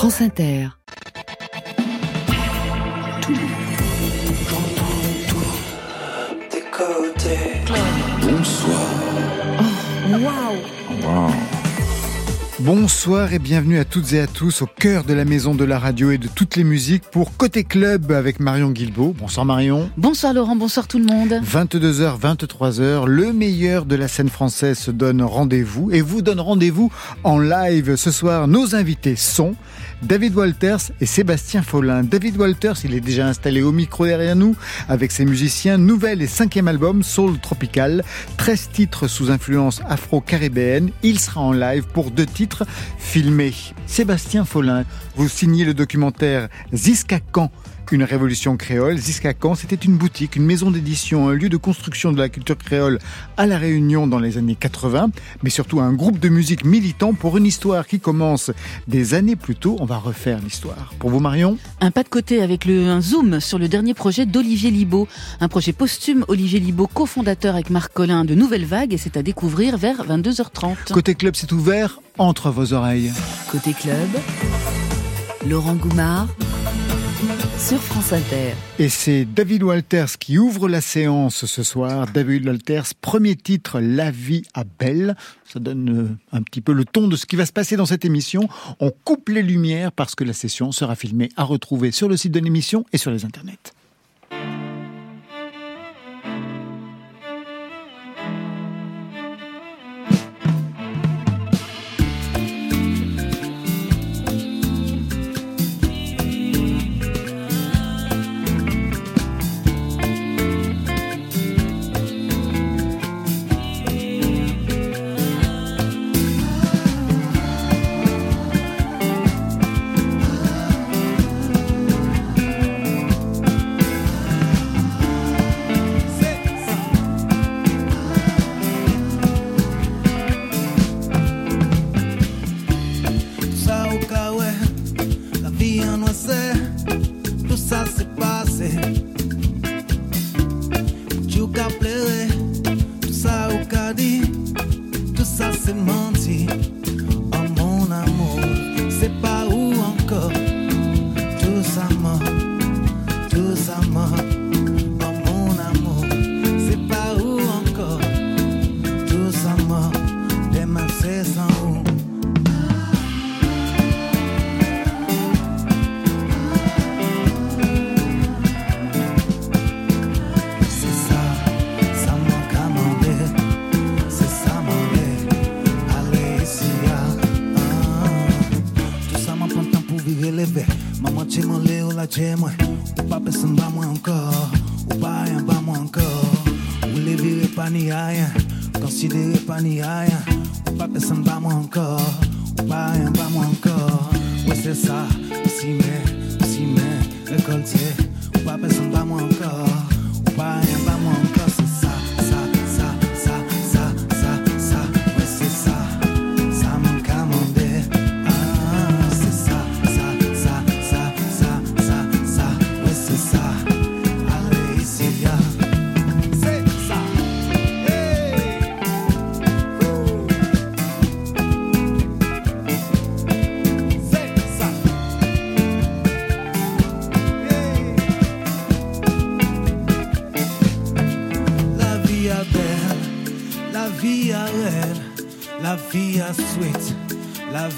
France 0.00 0.22
Inter. 0.22 0.68
Bonsoir. 8.22 8.80
Waouh 10.08 11.30
Bonsoir 12.60 13.32
et 13.32 13.38
bienvenue 13.38 13.78
à 13.78 13.86
toutes 13.86 14.12
et 14.12 14.20
à 14.20 14.26
tous 14.26 14.60
au 14.60 14.66
cœur 14.66 15.04
de 15.04 15.14
la 15.14 15.24
maison 15.24 15.54
de 15.54 15.64
la 15.64 15.78
radio 15.78 16.10
et 16.10 16.18
de 16.18 16.28
toutes 16.28 16.56
les 16.56 16.64
musiques 16.64 17.04
pour 17.10 17.34
Côté 17.38 17.64
Club 17.64 18.12
avec 18.12 18.38
Marion 18.38 18.70
Guilbault. 18.70 19.14
Bonsoir 19.18 19.46
Marion. 19.46 19.90
Bonsoir 19.96 20.34
Laurent, 20.34 20.56
bonsoir 20.56 20.86
tout 20.86 20.98
le 20.98 21.06
monde. 21.06 21.40
22h, 21.42 22.20
23h, 22.20 23.06
le 23.06 23.32
meilleur 23.32 23.86
de 23.86 23.96
la 23.96 24.08
scène 24.08 24.28
française 24.28 24.78
se 24.78 24.90
donne 24.90 25.22
rendez-vous 25.22 25.90
et 25.90 26.02
vous 26.02 26.20
donne 26.20 26.38
rendez-vous 26.38 26.92
en 27.24 27.38
live 27.38 27.96
ce 27.96 28.10
soir. 28.10 28.46
Nos 28.46 28.74
invités 28.74 29.16
sont 29.16 29.54
David 30.02 30.34
Walters 30.34 30.92
et 31.00 31.06
Sébastien 31.06 31.62
Follin. 31.62 32.02
David 32.02 32.38
Walters, 32.38 32.84
il 32.84 32.94
est 32.94 33.00
déjà 33.00 33.26
installé 33.26 33.60
au 33.60 33.70
micro 33.70 34.06
derrière 34.06 34.34
nous 34.34 34.56
avec 34.88 35.12
ses 35.12 35.26
musiciens. 35.26 35.76
Nouvel 35.76 36.22
et 36.22 36.26
cinquième 36.26 36.68
album, 36.68 37.02
Soul 37.02 37.38
Tropical. 37.38 38.02
13 38.38 38.70
titres 38.72 39.08
sous 39.08 39.30
influence 39.30 39.82
afro-caribéenne. 39.88 40.90
Il 41.02 41.20
sera 41.20 41.42
en 41.42 41.52
live 41.52 41.84
pour 41.92 42.10
deux 42.10 42.26
titres 42.26 42.64
filmés. 42.98 43.54
Sébastien 43.86 44.44
Follin, 44.46 44.84
vous 45.16 45.28
signez 45.28 45.64
le 45.64 45.74
documentaire 45.74 46.48
Ziska 46.72 47.20
Khan 47.20 47.50
une 47.92 48.04
révolution 48.04 48.56
créole. 48.56 48.98
Ziska 48.98 49.34
Khan, 49.34 49.54
c'était 49.54 49.74
une 49.74 49.96
boutique, 49.96 50.36
une 50.36 50.44
maison 50.44 50.70
d'édition, 50.70 51.28
un 51.28 51.34
lieu 51.34 51.48
de 51.48 51.56
construction 51.56 52.12
de 52.12 52.18
la 52.18 52.28
culture 52.28 52.56
créole 52.56 52.98
à 53.36 53.46
La 53.46 53.58
Réunion 53.58 54.06
dans 54.06 54.18
les 54.18 54.38
années 54.38 54.54
80, 54.54 55.10
mais 55.42 55.50
surtout 55.50 55.80
un 55.80 55.92
groupe 55.92 56.18
de 56.18 56.28
musique 56.28 56.64
militant 56.64 57.14
pour 57.14 57.36
une 57.36 57.46
histoire 57.46 57.86
qui 57.86 58.00
commence 58.00 58.50
des 58.86 59.14
années 59.14 59.36
plus 59.36 59.56
tôt. 59.56 59.76
On 59.80 59.84
va 59.84 59.98
refaire 59.98 60.40
l'histoire. 60.40 60.92
Pour 60.98 61.10
vous, 61.10 61.20
Marion 61.20 61.58
Un 61.80 61.90
pas 61.90 62.02
de 62.02 62.08
côté 62.08 62.42
avec 62.42 62.64
le, 62.64 62.88
un 62.88 63.00
zoom 63.00 63.40
sur 63.40 63.58
le 63.58 63.68
dernier 63.68 63.94
projet 63.94 64.26
d'Olivier 64.26 64.70
Libaud. 64.70 65.08
Un 65.40 65.48
projet 65.48 65.72
posthume, 65.72 66.24
Olivier 66.28 66.60
Libaud, 66.60 66.86
cofondateur 66.86 67.54
avec 67.54 67.70
Marc 67.70 67.92
Collin 67.92 68.24
de 68.24 68.34
Nouvelle 68.34 68.64
Vague, 68.64 68.92
et 68.92 68.98
c'est 68.98 69.16
à 69.16 69.22
découvrir 69.22 69.76
vers 69.76 70.06
22h30. 70.06 70.92
Côté 70.92 71.14
club, 71.14 71.34
c'est 71.36 71.52
ouvert 71.52 72.00
entre 72.18 72.50
vos 72.50 72.72
oreilles. 72.72 73.12
Côté 73.50 73.72
club, 73.72 74.08
Laurent 75.46 75.74
Goumard 75.74 76.28
sur 77.60 77.78
France 77.82 78.14
Inter. 78.14 78.54
Et 78.78 78.88
c'est 78.88 79.26
David 79.26 79.62
Walters 79.62 80.18
qui 80.18 80.38
ouvre 80.38 80.66
la 80.66 80.80
séance 80.80 81.44
ce 81.44 81.62
soir. 81.62 82.06
David 82.06 82.46
Walters, 82.46 82.94
premier 83.02 83.36
titre, 83.36 83.80
La 83.80 84.10
vie 84.10 84.42
à 84.54 84.64
Belle. 84.64 85.14
Ça 85.44 85.60
donne 85.60 85.90
euh, 85.90 86.36
un 86.36 86.42
petit 86.42 86.62
peu 86.62 86.72
le 86.72 86.86
ton 86.86 87.06
de 87.06 87.16
ce 87.16 87.26
qui 87.26 87.36
va 87.36 87.44
se 87.44 87.52
passer 87.52 87.76
dans 87.76 87.84
cette 87.84 88.06
émission. 88.06 88.48
On 88.80 88.90
coupe 88.90 89.28
les 89.28 89.42
lumières 89.42 89.92
parce 89.92 90.14
que 90.14 90.24
la 90.24 90.32
session 90.32 90.72
sera 90.72 90.96
filmée 90.96 91.28
à 91.36 91.44
retrouver 91.44 91.90
sur 91.90 92.08
le 92.08 92.16
site 92.16 92.32
de 92.32 92.40
l'émission 92.40 92.86
et 92.94 92.98
sur 92.98 93.10
les 93.10 93.26
internets. 93.26 93.74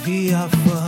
La 0.02 0.08
vie 0.08 0.81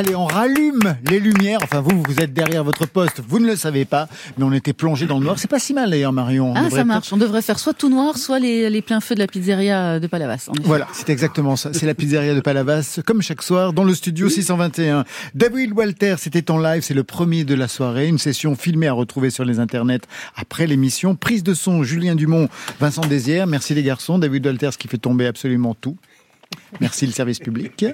Allez, 0.00 0.14
on 0.14 0.24
rallume 0.24 0.96
les 1.10 1.20
lumières. 1.20 1.58
Enfin, 1.62 1.82
vous, 1.82 2.02
vous 2.08 2.20
êtes 2.20 2.32
derrière 2.32 2.64
votre 2.64 2.86
poste. 2.86 3.20
Vous 3.28 3.38
ne 3.38 3.46
le 3.46 3.54
savez 3.54 3.84
pas, 3.84 4.08
mais 4.38 4.44
on 4.44 4.52
était 4.54 4.72
plongé 4.72 5.04
dans 5.04 5.18
le 5.18 5.24
noir. 5.24 5.38
C'est 5.38 5.50
pas 5.50 5.58
si 5.58 5.74
mal 5.74 5.90
d'ailleurs, 5.90 6.14
Marion. 6.14 6.52
On 6.52 6.54
Ah, 6.54 6.70
ça 6.70 6.84
marche. 6.84 7.12
On 7.12 7.18
devrait 7.18 7.42
faire 7.42 7.58
soit 7.58 7.74
tout 7.74 7.90
noir, 7.90 8.16
soit 8.16 8.38
les, 8.38 8.70
les 8.70 8.80
pleins 8.80 9.02
feux 9.02 9.14
de 9.14 9.20
la 9.20 9.26
pizzeria 9.26 10.00
de 10.00 10.06
Palavas. 10.06 10.46
en. 10.48 10.52
Voilà, 10.62 10.88
c'est 10.94 11.10
exactement 11.10 11.54
ça. 11.54 11.74
C'est 11.74 11.84
la 11.84 11.92
pizzeria 11.92 12.34
de 12.34 12.40
Palavas, 12.40 13.00
comme 13.04 13.20
chaque 13.20 13.42
soir, 13.42 13.74
dans 13.74 13.84
le 13.84 13.94
studio 13.94 14.30
621. 14.30 15.04
David 15.34 15.72
Walter, 15.74 16.14
c'était 16.16 16.50
en 16.50 16.58
live, 16.58 16.80
c'est 16.82 16.94
le 16.94 17.04
premier 17.04 17.44
de 17.44 17.54
la 17.54 17.68
soirée. 17.68 18.08
Une 18.08 18.16
session 18.16 18.56
filmée 18.56 18.88
à 18.88 18.94
retrouver 18.94 19.28
sur 19.28 19.44
les 19.44 19.58
internets 19.58 20.00
après 20.34 20.66
l'émission. 20.66 21.14
Prise 21.14 21.42
de 21.42 21.52
son, 21.52 21.82
Julien 21.82 22.14
Dumont, 22.14 22.48
Vincent 22.80 23.02
Désière. 23.02 23.46
Merci 23.46 23.74
les 23.74 23.82
garçons. 23.82 24.18
David 24.18 24.46
Walter, 24.46 24.70
ce 24.72 24.78
qui 24.78 24.88
fait 24.88 24.96
tomber 24.96 25.26
absolument 25.26 25.74
tout. 25.78 25.98
Merci 26.80 27.06
le 27.06 27.12
service 27.12 27.38
public. 27.38 27.84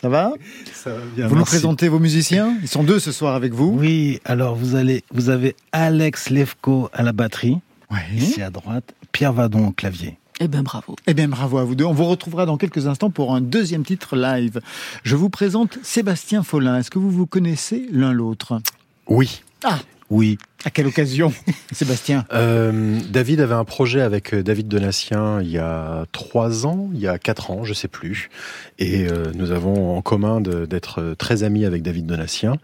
Ça 0.00 0.08
va 0.08 0.32
Ça 0.72 0.90
va 0.90 1.00
bien. 1.14 1.26
Vous 1.28 1.36
nous 1.36 1.44
présentez 1.44 1.88
vos 1.88 1.98
musiciens 1.98 2.56
Ils 2.62 2.68
sont 2.68 2.82
deux 2.82 2.98
ce 2.98 3.12
soir 3.12 3.34
avec 3.34 3.52
vous. 3.52 3.74
Oui, 3.78 4.20
alors 4.24 4.54
vous 4.56 4.74
allez, 4.74 5.04
vous 5.12 5.28
avez 5.30 5.54
Alex 5.72 6.30
Levko 6.30 6.90
à 6.92 7.02
la 7.02 7.12
batterie, 7.12 7.58
Oui. 7.90 7.98
ici 8.16 8.42
à 8.42 8.50
droite, 8.50 8.94
Pierre 9.12 9.32
Vadon 9.32 9.68
au 9.68 9.72
clavier. 9.72 10.18
Eh 10.38 10.48
ben, 10.48 10.62
bravo. 10.62 10.96
Eh 11.06 11.14
bien, 11.14 11.28
bravo 11.28 11.56
à 11.56 11.64
vous 11.64 11.74
deux. 11.74 11.84
On 11.86 11.94
vous 11.94 12.04
retrouvera 12.04 12.44
dans 12.44 12.58
quelques 12.58 12.86
instants 12.86 13.08
pour 13.08 13.34
un 13.34 13.40
deuxième 13.40 13.84
titre 13.86 14.16
live. 14.16 14.60
Je 15.02 15.16
vous 15.16 15.30
présente 15.30 15.78
Sébastien 15.82 16.42
Follin. 16.42 16.78
Est-ce 16.78 16.90
que 16.90 16.98
vous 16.98 17.10
vous 17.10 17.24
connaissez 17.26 17.86
l'un 17.90 18.12
l'autre? 18.12 18.60
Oui. 19.08 19.42
Ah, 19.64 19.78
Oui. 20.08 20.38
à 20.64 20.70
quelle 20.70 20.86
occasion, 20.86 21.32
Sébastien 21.72 22.24
Euh, 22.32 22.98
David 23.10 23.40
avait 23.40 23.54
un 23.54 23.64
projet 23.64 24.00
avec 24.00 24.34
euh, 24.34 24.42
David 24.42 24.68
Donatien 24.68 25.40
il 25.42 25.50
y 25.50 25.58
a 25.58 26.06
trois 26.12 26.66
ans, 26.66 26.90
il 26.94 27.00
y 27.00 27.08
a 27.08 27.18
quatre 27.18 27.50
ans, 27.50 27.64
je 27.64 27.72
sais 27.74 27.88
plus. 27.88 28.30
Et 28.78 29.06
euh, 29.06 29.32
nous 29.34 29.50
avons 29.50 29.96
en 29.96 30.02
commun 30.02 30.40
d'être 30.40 31.00
euh, 31.00 31.14
très 31.14 31.42
amis 31.42 31.64
avec 31.64 31.82
David 31.82 32.06
Donatien. 32.06 32.56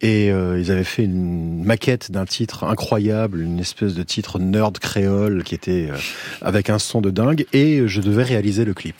Et 0.00 0.30
euh, 0.32 0.58
ils 0.58 0.70
avaient 0.70 0.84
fait 0.84 1.04
une 1.04 1.64
maquette 1.64 2.10
d'un 2.10 2.24
titre 2.26 2.64
incroyable, 2.64 3.40
une 3.42 3.60
espèce 3.60 3.94
de 3.94 4.02
titre 4.02 4.38
nerd 4.38 4.78
créole 4.78 5.44
qui 5.44 5.54
était 5.54 5.88
euh, 5.90 5.96
avec 6.42 6.70
un 6.70 6.78
son 6.78 7.00
de 7.00 7.10
dingue. 7.10 7.46
Et 7.52 7.86
je 7.86 8.00
devais 8.00 8.24
réaliser 8.24 8.64
le 8.64 8.74
clip. 8.74 8.96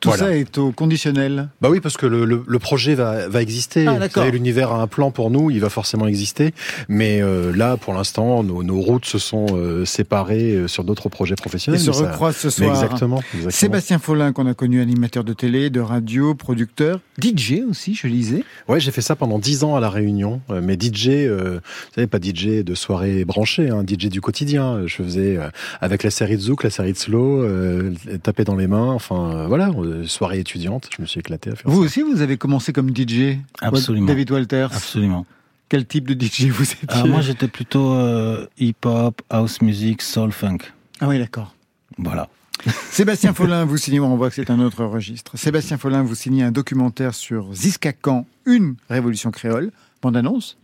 Tout 0.00 0.10
Voilà. 0.10 0.24
ça 0.26 0.36
est 0.36 0.58
au 0.58 0.70
conditionnel. 0.70 1.48
Bah 1.60 1.68
oui, 1.70 1.80
parce 1.80 1.96
que 1.96 2.06
le, 2.06 2.24
le, 2.24 2.44
le 2.46 2.58
projet 2.60 2.94
va, 2.94 3.28
va 3.28 3.42
exister. 3.42 3.84
Ah, 3.88 3.94
Vous 3.94 3.98
d'accord. 3.98 4.22
savez, 4.22 4.30
l'univers 4.32 4.70
a 4.70 4.80
un 4.80 4.86
plan 4.86 5.10
pour 5.10 5.30
nous, 5.30 5.50
il 5.50 5.58
va 5.60 5.70
forcément 5.70 6.06
exister. 6.06 6.54
Mais 6.88 7.20
euh, 7.20 7.52
là, 7.54 7.76
pour 7.76 7.94
l'instant, 7.94 8.42
nos, 8.44 8.62
nos 8.62 8.80
routes 8.80 9.06
se 9.06 9.18
sont 9.18 9.46
euh, 9.52 9.84
séparées 9.84 10.52
euh, 10.54 10.68
sur 10.68 10.84
d'autres 10.84 11.08
projets 11.08 11.34
Ils 11.36 11.40
professionnels. 11.42 11.80
se 11.80 11.88
mais 11.90 11.96
ça- 11.96 12.10
recroisent 12.10 12.36
ce 12.36 12.46
mais 12.46 12.52
soir. 12.68 12.70
exactement, 12.82 13.16
exactement. 13.34 13.50
Sébastien 13.50 13.98
Follin, 13.98 14.32
qu'on 14.32 14.46
a 14.46 14.54
connu 14.54 14.80
animateur 14.80 15.24
de 15.24 15.32
télé, 15.32 15.68
de 15.70 15.80
radio, 15.80 16.34
producteur, 16.34 17.00
DJ 17.20 17.62
aussi, 17.68 17.94
je 17.94 18.06
lisais. 18.06 18.44
Ouais, 18.68 18.78
j'ai 18.78 18.92
fait 18.92 19.00
ça 19.02 19.16
pendant 19.16 19.38
dix 19.40 19.64
ans 19.64 19.74
à 19.74 19.80
la 19.80 19.90
Réunion. 19.90 20.40
Euh, 20.50 20.60
mais 20.62 20.74
DJ, 20.80 21.08
euh, 21.08 21.54
vous 21.60 21.94
savez, 21.96 22.06
pas 22.06 22.18
DJ 22.22 22.62
de 22.64 22.74
soirée 22.76 23.24
branchée, 23.24 23.70
hein, 23.70 23.82
DJ 23.86 24.06
du 24.08 24.20
quotidien. 24.20 24.82
Je 24.86 25.02
faisais 25.02 25.36
euh, 25.36 25.48
avec 25.80 26.04
la 26.04 26.10
série 26.10 26.36
de 26.36 26.40
Zouk, 26.42 26.62
la 26.62 26.70
série 26.70 26.92
de 26.92 26.98
Slow, 26.98 27.42
euh, 27.42 27.92
taper 28.22 28.44
dans 28.44 28.54
les 28.56 28.68
mains. 28.68 28.92
Enfin, 28.92 29.32
euh, 29.34 29.46
voilà, 29.48 29.70
euh, 29.88 30.06
soirée 30.06 30.38
étudiante. 30.40 30.88
Je 30.96 31.02
me 31.02 31.06
suis 31.06 31.20
éclaté 31.20 31.50
à 31.50 31.56
faire 31.56 31.70
Vous 31.70 31.80
ça. 31.80 31.86
aussi, 31.86 32.02
vous 32.02 32.20
avez 32.20 32.36
commencé 32.36 32.72
comme 32.72 32.94
DJ 32.94 33.38
Absolument. 33.60 34.06
David 34.06 34.30
Walters. 34.30 34.72
Absolument. 34.72 35.26
Quel 35.68 35.86
type 35.86 36.08
de 36.08 36.14
DJ 36.14 36.46
vous 36.46 36.62
étiez? 36.62 36.88
Alors 36.88 37.08
moi 37.08 37.20
j'étais 37.20 37.48
plutôt 37.48 37.92
euh, 37.92 38.46
hip-hop, 38.58 39.20
house 39.28 39.60
music, 39.60 40.00
soul 40.02 40.32
funk. 40.32 40.58
Ah 41.00 41.08
oui, 41.08 41.18
d'accord. 41.18 41.54
Voilà. 41.98 42.28
Sébastien 42.90 43.34
Follin, 43.34 43.64
vous 43.64 43.76
signez, 43.76 44.00
on 44.00 44.16
voit 44.16 44.30
que 44.30 44.34
c'est 44.36 44.50
un 44.50 44.60
autre 44.60 44.84
registre. 44.84 45.36
Sébastien 45.36 45.76
Follin, 45.78 46.02
vous 46.02 46.14
signez 46.14 46.42
un 46.42 46.50
documentaire 46.50 47.14
sur 47.14 47.52
Ziska 47.54 47.92
Khan, 47.92 48.26
une 48.46 48.76
révolution 48.88 49.30
créole. 49.30 49.70
Bande 50.02 50.16
annonce 50.16 50.56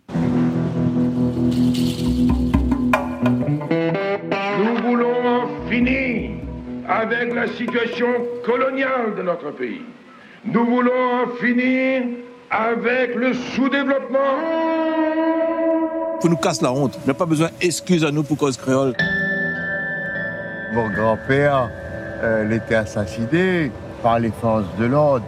la 7.45 7.53
situation 7.53 8.07
coloniale 8.45 9.15
de 9.17 9.23
notre 9.23 9.51
pays. 9.51 9.83
Nous 10.47 10.65
voulons 10.65 11.25
en 11.25 11.37
finir 11.41 12.03
avec 12.51 13.15
le 13.15 13.35
sous-développement. 13.35 14.19
Faut 16.21 16.29
nous 16.29 16.37
casse 16.37 16.63
la 16.63 16.73
honte. 16.73 16.99
Il 17.03 17.05
n'y 17.05 17.11
a 17.11 17.15
pas 17.15 17.27
besoin 17.27 17.49
d'excuses 17.61 18.05
à 18.05 18.11
nous 18.11 18.23
pour 18.23 18.39
cause 18.39 18.57
créole. 18.57 18.95
Mon 20.73 20.89
grand-père, 20.89 21.71
euh, 22.23 22.47
il 22.47 22.57
était 22.57 22.77
assassiné 22.77 23.71
par 24.03 24.19
les 24.21 24.31
forces 24.31 24.65
de 24.79 24.87
l'ordre. 24.87 25.25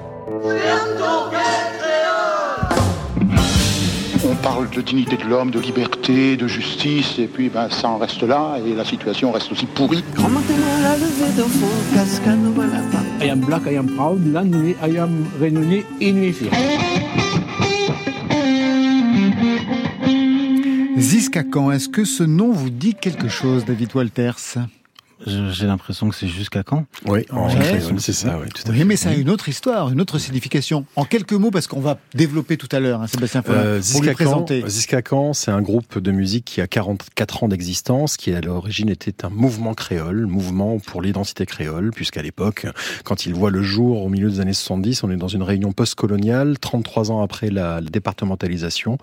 Parle 4.48 4.70
de 4.70 4.80
dignité 4.80 5.16
de 5.16 5.24
l'homme, 5.24 5.50
de 5.50 5.58
liberté, 5.58 6.36
de 6.36 6.46
justice, 6.46 7.18
et 7.18 7.26
puis 7.26 7.48
ben, 7.48 7.68
ça 7.68 7.88
en 7.88 7.98
reste 7.98 8.22
là, 8.22 8.58
et 8.64 8.74
la 8.76 8.84
situation 8.84 9.32
reste 9.32 9.50
aussi 9.50 9.66
pourrie. 9.66 10.04
I 13.20 13.28
am 13.28 13.40
black, 13.40 13.62
I 13.66 13.76
am 13.76 13.88
proud, 13.96 14.20
I 14.24 14.98
am 14.98 15.26
renouillé, 15.40 15.84
inunifié. 16.00 16.50
Ziska 20.96 21.42
Khan, 21.42 21.72
est-ce 21.72 21.88
que 21.88 22.04
ce 22.04 22.22
nom 22.22 22.52
vous 22.52 22.70
dit 22.70 22.94
quelque 22.94 23.28
chose, 23.28 23.64
David 23.64 23.96
Walters? 23.96 24.58
J'ai 25.26 25.66
l'impression 25.66 26.08
que 26.08 26.14
c'est 26.14 26.28
jusqu'à 26.28 26.62
quand? 26.62 26.84
Oui, 27.06 27.26
en 27.30 27.48
Ouais. 27.48 27.80
c'est 27.98 28.12
ça, 28.12 28.38
oui, 28.40 28.48
tout 28.54 28.62
à 28.66 28.70
Oui, 28.70 28.78
fait. 28.78 28.84
mais 28.84 28.96
ça 28.96 29.10
a 29.10 29.14
une 29.14 29.28
autre 29.30 29.48
histoire, 29.48 29.90
une 29.90 30.00
autre 30.00 30.18
signification. 30.18 30.84
En 30.94 31.04
quelques 31.04 31.32
mots, 31.32 31.50
parce 31.50 31.66
qu'on 31.66 31.80
va 31.80 31.98
développer 32.14 32.56
tout 32.56 32.68
à 32.72 32.78
l'heure, 32.80 33.02
hein, 33.02 33.06
Sébastien 33.06 33.42
Follin, 33.42 33.58
Euh, 33.58 33.80
pour 33.92 34.02
Khan, 34.02 34.12
présenter. 34.14 34.62
Ziska 34.68 35.02
Khan, 35.02 35.32
c'est 35.32 35.50
un 35.50 35.62
groupe 35.62 35.98
de 35.98 36.10
musique 36.12 36.44
qui 36.44 36.60
a 36.60 36.66
44 36.66 37.42
ans 37.44 37.48
d'existence, 37.48 38.16
qui 38.16 38.32
à 38.32 38.40
l'origine 38.40 38.88
était 38.88 39.24
un 39.24 39.30
mouvement 39.30 39.74
créole, 39.74 40.26
mouvement 40.26 40.78
pour 40.78 41.02
l'identité 41.02 41.44
créole, 41.46 41.90
puisqu'à 41.92 42.22
l'époque, 42.22 42.66
quand 43.04 43.26
il 43.26 43.34
voit 43.34 43.50
le 43.50 43.62
jour 43.62 44.02
au 44.04 44.08
milieu 44.08 44.30
des 44.30 44.40
années 44.40 44.52
70, 44.52 45.02
on 45.02 45.10
est 45.10 45.16
dans 45.16 45.28
une 45.28 45.42
réunion 45.42 45.72
post-coloniale, 45.72 46.58
33 46.58 47.10
ans 47.10 47.20
après 47.22 47.50
la, 47.50 47.80
la 47.80 47.90
départementalisation, 47.90 48.98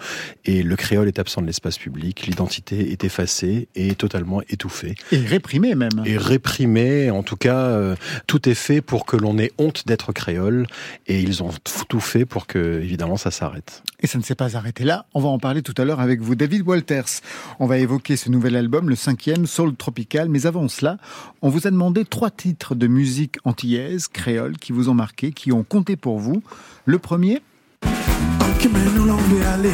et 0.46 0.64
le 0.64 0.76
créole 0.76 1.08
est 1.08 1.20
absent 1.20 1.42
de 1.42 1.48
l'espace 1.48 1.78
public, 1.78 2.26
l'identité 2.28 2.92
est 2.92 3.04
effacée 3.04 3.68
et 3.76 3.96
totalement 3.96 4.42
étouffée. 4.50 4.96
Et 5.12 5.18
réprimé 5.18 5.76
même. 5.76 5.90
Et 6.06 6.13
réprimée, 6.18 7.12
en 7.12 7.24
tout 7.24 7.36
cas, 7.36 7.58
euh, 7.58 7.96
tout 8.28 8.48
est 8.50 8.56
fait 8.56 8.82
pour 8.82 9.06
que 9.06 9.18
l'on 9.18 9.38
ait 9.38 9.52
honte 9.58 9.86
d'être 9.88 10.12
créole, 10.14 10.68
et 11.08 11.22
ils 11.22 11.44
ont 11.44 11.52
tout 11.88 12.00
fait 12.00 12.26
pour 12.26 12.48
que, 12.48 12.82
évidemment, 12.82 13.18
ça 13.18 13.32
s'arrête. 13.32 13.84
Et 14.00 14.08
ça 14.08 14.18
ne 14.18 14.24
s'est 14.24 14.36
pas 14.36 14.56
arrêté 14.56 14.84
là. 14.84 15.06
On 15.14 15.22
va 15.22 15.30
en 15.30 15.40
parler 15.40 15.62
tout 15.62 15.74
à 15.78 15.86
l'heure 15.86 16.00
avec 16.00 16.22
vous, 16.22 16.36
David 16.36 16.68
Walters. 16.68 17.22
On 17.60 17.68
va 17.68 17.78
évoquer 17.78 18.16
ce 18.16 18.30
nouvel 18.30 18.56
album, 18.56 18.90
le 18.90 18.96
cinquième, 18.96 19.46
Soul 19.46 19.76
Tropical. 19.76 20.30
Mais 20.30 20.46
avant 20.46 20.68
cela, 20.68 20.98
on 21.42 21.50
vous 21.50 21.68
a 21.68 21.72
demandé 21.72 22.06
trois 22.06 22.32
titres 22.32 22.76
de 22.76 22.88
musique 22.88 23.38
antillaise, 23.44 24.08
créole, 24.08 24.58
qui 24.58 24.72
vous 24.72 24.90
ont 24.90 24.94
marqué, 24.94 25.32
qui 25.32 25.52
ont 25.52 25.64
compté 25.64 25.96
pour 25.96 26.20
vous. 26.20 26.44
Le 26.86 27.00
premier, 27.00 27.42
Ok, 27.86 28.70
mais 28.72 28.80
nous 28.96 29.06
là 29.06 29.14
on 29.14 29.36
veut 29.36 29.46
aller. 29.46 29.70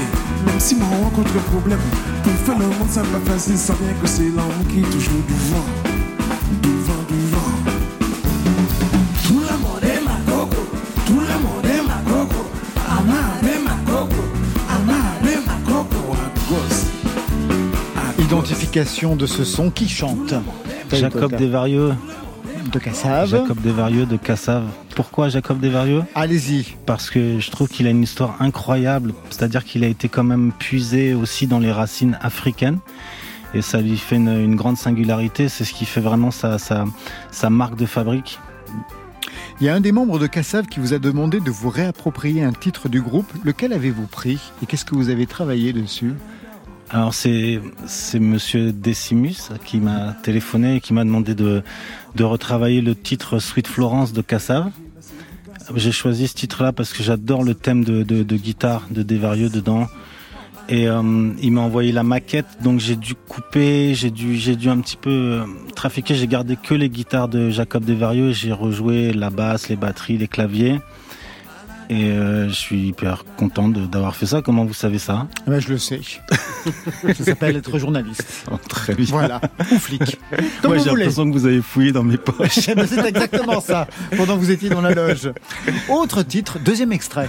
Même 0.46 0.60
si 0.60 0.76
moi 0.76 0.88
on 0.92 1.04
rencontre 1.06 1.34
le 1.34 1.42
problème. 1.42 1.80
Pour 2.24 2.34
faire 2.34 2.60
le 2.60 2.66
monde, 2.66 2.90
ça 2.90 3.02
pas 3.02 3.32
facile. 3.32 3.58
Ça 3.58 3.74
vient 3.74 3.94
que 4.02 4.08
c'est 4.08 4.30
l'homme 4.30 4.66
qui 4.70 4.80
est 4.80 4.90
toujours 4.90 5.22
devant. 5.28 5.66
Devant, 5.84 5.89
identification 18.30 19.16
de 19.16 19.26
ce 19.26 19.44
son 19.44 19.72
qui 19.72 19.90
chante. 19.90 20.34
Jacob. 20.92 21.36
Desvarieux. 21.36 21.94
de 22.72 22.80
Cassave. 22.80 23.30
Jacob 23.30 23.60
Desvarieux 23.62 24.06
de 24.06 24.18
Cassave. 24.18 24.66
Pourquoi 24.96 25.30
Jacob 25.30 25.60
Desvarieux? 25.60 26.04
Allez-y. 26.14 26.76
Parce 26.86 27.10
que 27.10 27.40
je 27.40 27.50
trouve 27.50 27.68
qu'il 27.68 27.88
a 27.88 27.90
une 27.90 28.04
histoire 28.04 28.36
incroyable. 28.40 29.14
C'est-à-dire 29.30 29.66
qu'il 29.66 29.84
a 29.84 29.88
été 29.88 30.10
quand 30.10 30.24
même 30.24 30.52
puisé 30.58 31.16
aussi 31.16 31.48
dans 31.48 31.60
les 31.60 31.72
racines 31.72 32.18
africaines. 32.22 32.80
Et 33.54 33.62
ça 33.62 33.82
lui 33.82 33.98
fait 33.98 34.18
une, 34.18 34.30
une 34.30 34.56
grande 34.56 34.78
singularité. 34.78 35.50
C'est 35.50 35.66
ce 35.66 35.74
qui 35.74 35.86
fait 35.86 36.02
vraiment 36.02 36.32
sa, 36.32 36.60
sa, 36.60 36.86
sa 37.32 37.50
marque 37.50 37.76
de 37.76 37.86
fabrique. 37.86 38.40
Il 39.60 39.66
y 39.66 39.70
a 39.70 39.76
un 39.76 39.82
des 39.82 39.92
membres 39.92 40.20
de 40.20 40.28
Cassave 40.28 40.68
qui 40.68 40.80
vous 40.80 40.94
a 40.94 41.00
demandé 41.00 41.40
de 41.40 41.52
vous 41.52 41.70
réapproprier 41.70 42.44
un 42.44 42.54
titre 42.54 42.88
du 42.88 43.02
groupe. 43.02 43.32
Lequel 43.44 43.74
avez-vous 43.74 44.08
pris 44.08 44.40
et 44.62 44.66
qu'est-ce 44.66 44.86
que 44.86 44.96
vous 44.96 45.10
avez 45.10 45.26
travaillé 45.26 45.74
dessus? 45.74 46.14
Alors 46.92 47.14
c'est 47.14 47.60
c'est 47.86 48.20
Monsieur 48.20 48.72
Decimus 48.72 49.50
qui 49.66 49.78
m'a 49.78 50.14
téléphoné 50.24 50.78
et 50.78 50.80
qui 50.80 50.94
m'a 50.94 51.04
demandé 51.04 51.36
de 51.36 51.62
de 52.16 52.24
retravailler 52.24 52.82
le 52.82 52.96
titre 52.96 53.38
Sweet 53.40 53.68
Florence 53.68 54.14
de 54.14 54.22
Cassave. 54.22 54.72
J'ai 55.76 55.92
choisi 55.92 56.28
ce 56.28 56.34
titre-là 56.34 56.72
parce 56.72 56.94
que 56.94 57.04
j'adore 57.04 57.44
le 57.44 57.54
thème 57.54 57.84
de, 57.84 58.02
de, 58.02 58.24
de 58.24 58.38
guitare 58.38 58.88
de 58.90 59.04
Desvarieux 59.04 59.50
dedans. 59.50 59.88
Et 60.72 60.88
euh, 60.88 61.02
il 61.42 61.52
m'a 61.52 61.62
envoyé 61.62 61.92
la 61.92 62.04
maquette, 62.04 62.46
donc 62.62 62.80
j'ai 62.80 62.96
dû 62.96 63.16
couper, 63.16 63.96
j'ai 63.96 64.12
dû, 64.12 64.38
j'ai 64.38 64.56
dû 64.56 64.70
un 64.70 64.80
petit 64.82 64.98
peu 64.98 65.10
euh, 65.10 65.44
trafiquer. 65.76 66.14
J'ai 66.14 66.28
gardé 66.28 66.58
que 66.62 66.76
les 66.76 66.90
guitares 66.90 67.28
de 67.28 67.50
Jacob 67.50 67.84
Desvarieux, 67.84 68.34
j'ai 68.34 68.52
rejoué 68.52 69.12
la 69.12 69.32
basse, 69.32 69.68
les 69.70 69.76
batteries, 69.76 70.18
les 70.20 70.28
claviers. 70.28 70.80
Et 71.92 72.12
euh, 72.12 72.48
je 72.50 72.54
suis 72.54 72.90
hyper 72.90 73.24
content 73.36 73.68
de- 73.68 73.88
d'avoir 73.88 74.16
fait 74.16 74.28
ça. 74.28 74.44
Comment 74.44 74.64
vous 74.64 74.76
savez 74.76 75.00
ça? 75.00 75.26
Ah 75.40 75.42
ben, 75.50 75.60
je 75.60 75.70
le 75.70 75.80
sais. 75.80 76.02
ça 77.16 77.24
s'appelle 77.24 77.56
être 77.56 77.80
journaliste. 77.80 78.46
Oh, 78.52 78.58
Très 78.70 78.94
bien. 78.94 79.08
Voilà, 79.10 79.42
ou 79.72 79.76
flic. 79.80 80.20
Comme 80.62 80.74
Ouais, 80.74 80.80
j'ai 80.80 80.86
l'impression 80.92 81.28
que 81.28 81.34
vous 81.34 81.48
avez 81.48 81.64
fouillé 81.64 81.92
dans 81.92 82.04
mes 82.04 82.18
poches. 82.18 82.60
Eh 82.70 82.76
ben, 82.76 82.86
C'est 82.86 83.04
exactement 83.08 83.60
ça, 83.60 83.88
pendant 84.16 84.36
que 84.36 84.40
vous 84.40 84.52
étiez 84.52 84.70
dans 84.70 84.82
la 84.82 84.94
loge. 84.94 85.32
Autre 85.90 86.22
titre, 86.22 86.60
deuxième 86.64 86.92
extrait. 86.92 87.28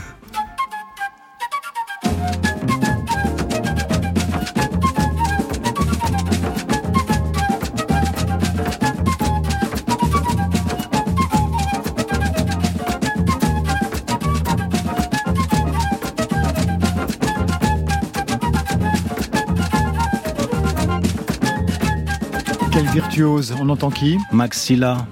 Quel 22.73 22.87
virtuose, 22.87 23.55
on 23.61 23.69
entend 23.69 23.91
qui? 23.91 24.17
Maxilla. 24.33 25.07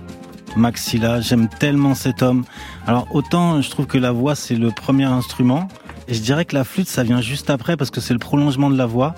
Maxilla, 0.56 1.20
j'aime 1.20 1.48
tellement 1.48 1.94
cet 1.94 2.22
homme. 2.22 2.44
Alors 2.86 3.06
autant 3.12 3.60
je 3.60 3.68
trouve 3.68 3.86
que 3.86 3.98
la 3.98 4.12
voix 4.12 4.34
c'est 4.34 4.54
le 4.54 4.70
premier 4.70 5.04
instrument, 5.04 5.68
et 6.06 6.14
je 6.14 6.20
dirais 6.20 6.44
que 6.44 6.54
la 6.54 6.64
flûte 6.64 6.88
ça 6.88 7.02
vient 7.02 7.20
juste 7.20 7.50
après 7.50 7.76
parce 7.76 7.90
que 7.90 8.00
c'est 8.00 8.12
le 8.14 8.18
prolongement 8.20 8.70
de 8.70 8.76
la 8.76 8.86
voix. 8.86 9.14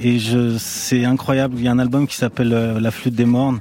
Et 0.00 0.18
je, 0.18 0.56
c'est 0.58 1.04
incroyable. 1.04 1.54
Il 1.58 1.64
y 1.64 1.68
a 1.68 1.72
un 1.72 1.78
album 1.78 2.06
qui 2.06 2.16
s'appelle 2.16 2.52
euh, 2.52 2.78
La 2.80 2.90
flûte 2.90 3.14
des 3.14 3.24
mornes 3.24 3.60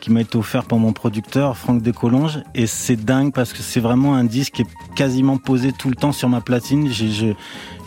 qui 0.00 0.12
m'a 0.12 0.20
été 0.20 0.38
offert 0.38 0.62
par 0.64 0.78
mon 0.78 0.92
producteur 0.92 1.56
Franck 1.56 1.82
Descolonges 1.82 2.38
et 2.54 2.68
c'est 2.68 2.94
dingue 2.94 3.32
parce 3.32 3.52
que 3.52 3.62
c'est 3.62 3.80
vraiment 3.80 4.14
un 4.14 4.22
disque 4.22 4.52
qui 4.54 4.62
est 4.62 4.66
quasiment 4.94 5.38
posé 5.38 5.72
tout 5.72 5.88
le 5.88 5.96
temps 5.96 6.12
sur 6.12 6.28
ma 6.28 6.40
platine. 6.40 6.88
J'ai- 6.88 7.10
Je, 7.10 7.26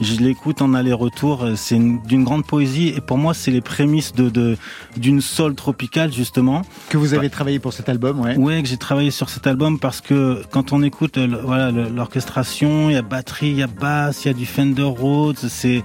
je 0.01 0.15
l'écoute 0.20 0.62
en 0.62 0.74
aller-retour. 0.74 1.48
C'est 1.55 1.75
une- 1.75 2.01
d'une 2.03 2.25
grande 2.25 2.46
poésie 2.46 2.89
et 2.89 3.00
pour 3.00 3.17
moi 3.17 3.34
c'est 3.34 3.51
les 3.51 3.62
prémices 3.62 4.12
de 4.13 4.29
de- 4.29 4.58
d'une 4.98 5.22
soul 5.22 5.55
tropicale 5.55 6.12
justement. 6.12 6.63
Que 6.89 6.98
vous 6.98 7.13
avez 7.13 7.29
travaillé 7.29 7.60
pour 7.60 7.72
cet 7.72 7.88
album, 7.88 8.20
ouais. 8.20 8.36
Ouais, 8.36 8.62
que 8.62 8.67
j'ai 8.67 8.77
travaillé 8.77 9.12
sur 9.12 9.29
cet 9.29 9.48
album 9.48 9.79
parce 9.79 10.01
que 10.01 10.41
quand 10.51 10.74
on 10.74 10.84
écoute 10.84 11.17
euh, 11.17 11.27
voilà 11.46 11.72
l'orchestration, 11.72 12.89
il 12.89 12.93
y 12.93 12.98
a 12.98 13.01
batterie, 13.03 13.51
il 13.51 13.58
y 13.58 13.63
a 13.63 13.67
basse, 13.67 14.25
il 14.25 14.27
y 14.27 14.31
a 14.31 14.34
du 14.34 14.46
Fender 14.46 14.84
Rhodes, 14.84 15.38
c'est 15.38 15.81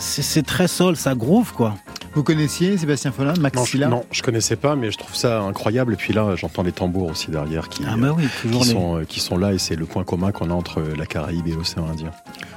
c'est 0.00 0.42
très 0.46 0.68
soul, 0.68 0.96
ça 0.96 1.14
groove 1.14 1.52
quoi. 1.52 1.74
Vous 2.14 2.24
connaissiez 2.24 2.76
Sébastien 2.76 3.12
Follin, 3.12 3.28
Non 3.30 3.34
je, 3.36 3.40
Maxilla 3.40 3.88
non, 3.88 4.04
je 4.10 4.22
connaissais 4.22 4.56
pas, 4.56 4.74
mais 4.74 4.90
je 4.90 4.98
trouve 4.98 5.14
ça 5.14 5.40
incroyable. 5.42 5.92
Et 5.92 5.96
puis 5.96 6.12
là, 6.12 6.34
j'entends 6.34 6.62
les 6.62 6.72
tambours 6.72 7.10
aussi 7.10 7.30
derrière 7.30 7.68
qui, 7.68 7.84
Ah 7.86 7.94
bah 7.96 8.08
oui, 8.16 8.24
toujours 8.42 8.62
qui, 8.62 8.68
les- 8.68 8.74
sont, 8.74 8.96
euh, 8.98 9.04
qui 9.04 9.20
sont 9.20 9.36
là, 9.38 9.52
et 9.52 9.58
c'est 9.58 9.76
le 9.76 9.86
point 9.86 10.02
commun 10.02 10.32
qu'on 10.32 10.50
a 10.50 10.54
entre 10.54 10.80
la 10.82 11.06
Caraïbe 11.06 11.46
et 11.46 11.52
l'océan 11.52 11.86
Indien. 11.88 12.10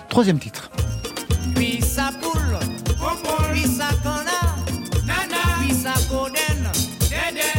Troisième 0.09 0.39
titre. 0.39 0.71
Puis 1.55 1.81
sa 1.81 2.09
poule, 2.19 2.57
puis 3.53 3.61
sa 3.67 3.89
canard, 4.01 4.57
puis 5.59 5.73
sa 5.75 5.93
coden, 6.09 6.71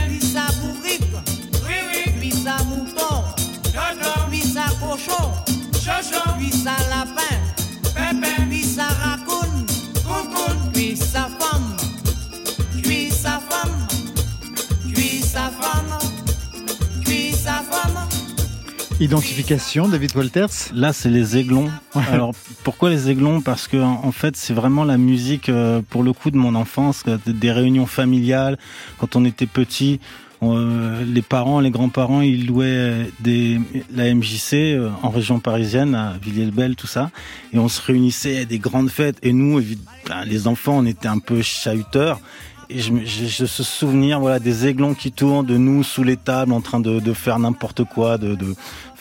puis 0.09 0.21
sa 0.21 0.47
bourrique, 0.61 1.14
puis 2.19 2.33
sa 2.33 2.57
mouton, 2.64 3.23
puis 4.31 4.41
sa 4.41 4.64
cochon, 4.85 5.31
puis 6.38 6.50
sa 6.50 6.73
Identification, 19.05 19.87
David 19.87 20.17
Walters 20.17 20.73
Là, 20.73 20.95
c'est 20.95 21.11
les 21.11 21.37
aiglons. 21.37 21.71
Alors, 22.11 22.33
pourquoi 22.63 22.89
les 22.89 23.11
aiglons? 23.11 23.43
Parce 23.43 23.69
que 23.69 23.77
en 23.77 24.13
fait, 24.13 24.35
c'est 24.35 24.55
vraiment 24.55 24.83
la 24.83 24.97
musique, 24.97 25.51
euh, 25.51 25.83
pour 25.91 26.03
le 26.03 26.15
coup, 26.15 26.31
de 26.31 26.39
mon 26.39 26.55
enfance, 26.55 27.03
euh, 27.07 27.19
des 27.27 27.53
réunions 27.53 27.85
familiales. 27.85 28.57
Quand 28.97 29.15
on 29.15 29.27
était 29.27 29.47
petit, 29.47 30.01
euh, 30.43 31.05
les 31.05 31.21
parents, 31.21 31.61
les 31.61 31.71
grands-parents, 31.71 32.23
ils 32.23 32.47
louaient 32.47 33.11
des, 33.21 33.61
la 33.95 34.15
MJC 34.15 34.79
en 35.03 35.11
région 35.11 35.39
parisienne, 35.39 35.95
à 35.95 36.15
Villiers-le-Bel, 36.23 36.75
tout 36.75 36.87
ça. 36.87 37.11
Et 37.53 37.59
on 37.59 37.69
se 37.69 37.83
réunissait 37.83 38.39
à 38.39 38.45
des 38.47 38.59
grandes 38.59 38.89
fêtes. 38.89 39.19
Et 39.23 39.35
nous, 39.35 39.61
ben, 40.09 40.25
les 40.25 40.49
enfants, 40.49 40.79
on 40.79 40.87
était 40.87 41.09
un 41.09 41.19
peu 41.19 41.43
chahuteurs. 41.43 42.21
Et 42.71 42.81
je, 42.81 42.93
j'ai 43.05 43.47
ce 43.47 43.63
souvenir, 43.63 44.21
voilà, 44.21 44.39
des 44.39 44.67
aiglons 44.67 44.95
qui 44.95 45.13
tournent, 45.13 45.45
de 45.45 45.57
nous 45.57 45.83
sous 45.83 46.03
les 46.03 46.17
tables, 46.17 46.53
en 46.53 46.61
train 46.61 46.81
de, 46.81 46.99
de 46.99 47.13
faire 47.13 47.39
n'importe 47.39 47.85
quoi, 47.85 48.19
de, 48.19 48.35
de 48.35 48.55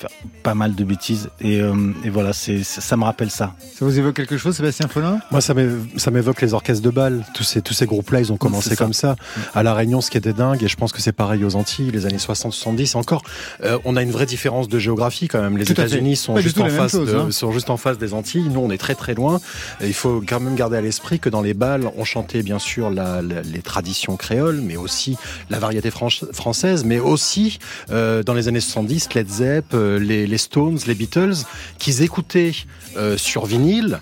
faire 0.08 0.18
pas 0.44 0.54
mal 0.54 0.76
de 0.76 0.84
bêtises. 0.84 1.30
Et, 1.42 1.62
euh, 1.62 1.74
et 2.04 2.10
voilà, 2.10 2.34
c'est, 2.34 2.64
ça 2.64 2.98
me 2.98 3.04
rappelle 3.04 3.32
ça. 3.32 3.54
Ça 3.78 3.86
vous 3.86 3.98
évoque 3.98 4.16
quelque 4.16 4.38
chose, 4.38 4.56
Sébastien 4.56 4.88
Follin? 4.88 5.20
Moi, 5.32 5.42
ça 5.42 5.54
m'é- 5.54 5.68
ça 5.98 6.12
m'évoque 6.12 6.42
les 6.42 6.54
orchestres 6.54 6.84
de 6.84 6.90
bal. 6.90 7.24
Tous 7.34 7.44
ces, 7.44 7.62
tous 7.62 7.74
ces 7.74 7.86
groupes-là, 7.86 8.20
ils 8.20 8.32
ont 8.32 8.38
commencé 8.38 8.70
ça. 8.72 8.76
comme 8.76 8.94
ça. 8.94 9.16
À 9.54 9.64
La 9.64 9.74
Réunion, 9.74 10.02
ce 10.02 10.12
qui 10.12 10.18
était 10.18 10.34
dingue, 10.34 10.62
et 10.64 10.68
je 10.68 10.76
pense 10.76 10.92
que 10.92 11.02
c'est 11.02 11.12
pareil 11.14 11.44
aux 11.46 11.56
Antilles, 11.56 11.92
les 11.92 12.06
années 12.06 12.18
60-70 12.18 12.96
encore, 12.98 13.24
euh, 13.64 13.78
on 13.86 13.96
a 13.96 14.02
une 14.02 14.12
vraie 14.12 14.26
différence 14.26 14.68
de 14.68 14.80
géographie 14.80 15.28
quand 15.28 15.42
même. 15.42 15.58
Les. 15.58 15.70
États-Unis 15.72 16.16
sont, 16.18 16.38
juste 16.38 16.60
en 16.60 16.68
face 16.70 16.92
chose, 16.92 17.10
de- 17.12 17.18
hein. 17.18 17.32
sont 17.32 17.52
juste 17.52 17.70
en 17.70 17.78
face 17.78 17.98
des 17.98 18.14
Antilles. 18.14 18.48
Nous, 18.50 18.60
on 18.60 18.70
est 18.70 18.78
très 18.78 18.96
très 18.96 19.14
loin. 19.16 19.40
Et 19.82 19.88
il 19.88 19.94
faut 19.94 20.22
quand 20.28 20.40
même 20.40 20.56
garder 20.56 20.78
à 20.78 20.82
l'esprit 20.82 21.20
que 21.20 21.30
dans 21.30 21.42
les 21.42 21.54
bals, 21.54 21.90
on 21.98 22.04
chantait 22.04 22.44
bien 22.44 22.60
sûr 22.60 22.90
la- 22.90 23.22
la- 23.22 23.42
les 23.42 23.62
traditions 23.62 24.16
créoles, 24.18 24.62
mais 24.62 24.76
aussi 24.76 25.18
la 25.50 25.60
variété 25.60 25.90
française, 26.34 26.84
mais 26.86 27.00
aussi 27.00 27.60
euh, 27.92 28.24
dans 28.24 28.34
les 28.34 28.48
années 28.48 28.60
70, 28.60 29.10
Led 29.16 29.30
Zepp, 29.30 29.74
euh, 29.94 30.00
les, 30.00 30.28
les 30.28 30.38
Stones, 30.38 30.78
les 30.88 30.96
Beatles, 30.96 31.36
qu'ils 31.80 32.02
écoutaient 32.02 32.54
euh, 32.98 33.18
sur 33.18 33.46
vinyle 33.46 34.00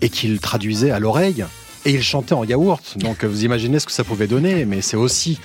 et 0.00 0.08
qu'ils 0.08 0.40
traduisaient 0.40 0.90
à 0.90 0.98
l'oreille. 0.98 1.44
Et 1.86 1.92
ils 1.92 2.02
chantaient 2.02 2.34
en 2.34 2.44
yaourt. 2.44 2.98
Donc 2.98 3.24
vous 3.24 3.44
imaginez 3.44 3.78
ce 3.80 3.86
que 3.86 3.92
ça 3.92 4.04
pouvait 4.04 4.26
donner. 4.26 4.66
Mais 4.66 4.82
c'est 4.82 4.98
aussi 4.98 5.38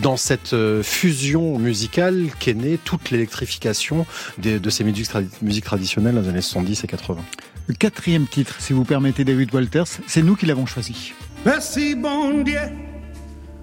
dans 0.00 0.16
cette 0.16 0.54
euh, 0.54 0.82
fusion 0.82 1.58
musicale 1.58 2.28
qu'est 2.38 2.54
née 2.54 2.78
toute 2.82 3.10
l'électrification 3.10 4.06
de 4.38 4.70
ces 4.70 4.84
musiques, 4.84 5.10
tradi- 5.10 5.28
musiques 5.42 5.64
traditionnelles 5.66 6.14
dans 6.14 6.22
les 6.22 6.28
années 6.30 6.40
70 6.40 6.84
et 6.84 6.86
80. 6.86 7.20
Le 7.66 7.74
quatrième 7.74 8.26
titre, 8.26 8.56
si 8.58 8.72
vous 8.72 8.84
permettez, 8.84 9.24
David 9.24 9.54
Walters, 9.54 9.84
c'est 10.06 10.22
nous 10.22 10.34
qui 10.34 10.46
l'avons 10.46 10.64
choisi. 10.66 11.12
Merci 11.44 11.94
bon 11.94 12.42
Dieu, 12.42 12.58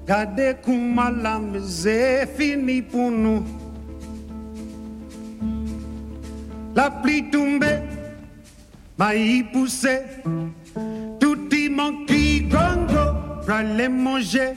gardez 0.08 0.54
comment 0.63 1.10
la 1.10 1.39
misère 1.39 2.28
fini 2.38 2.82
pour 2.84 3.10
nous. 3.12 3.44
La 6.79 6.89
pluie 6.89 7.29
tombée, 7.29 7.81
maïs 8.98 9.43
poussé, 9.51 10.00
tout 11.19 11.53
y 11.53 11.67
manque 11.67 12.07
Congo, 12.50 13.51
les 13.75 13.89
manger. 13.89 14.53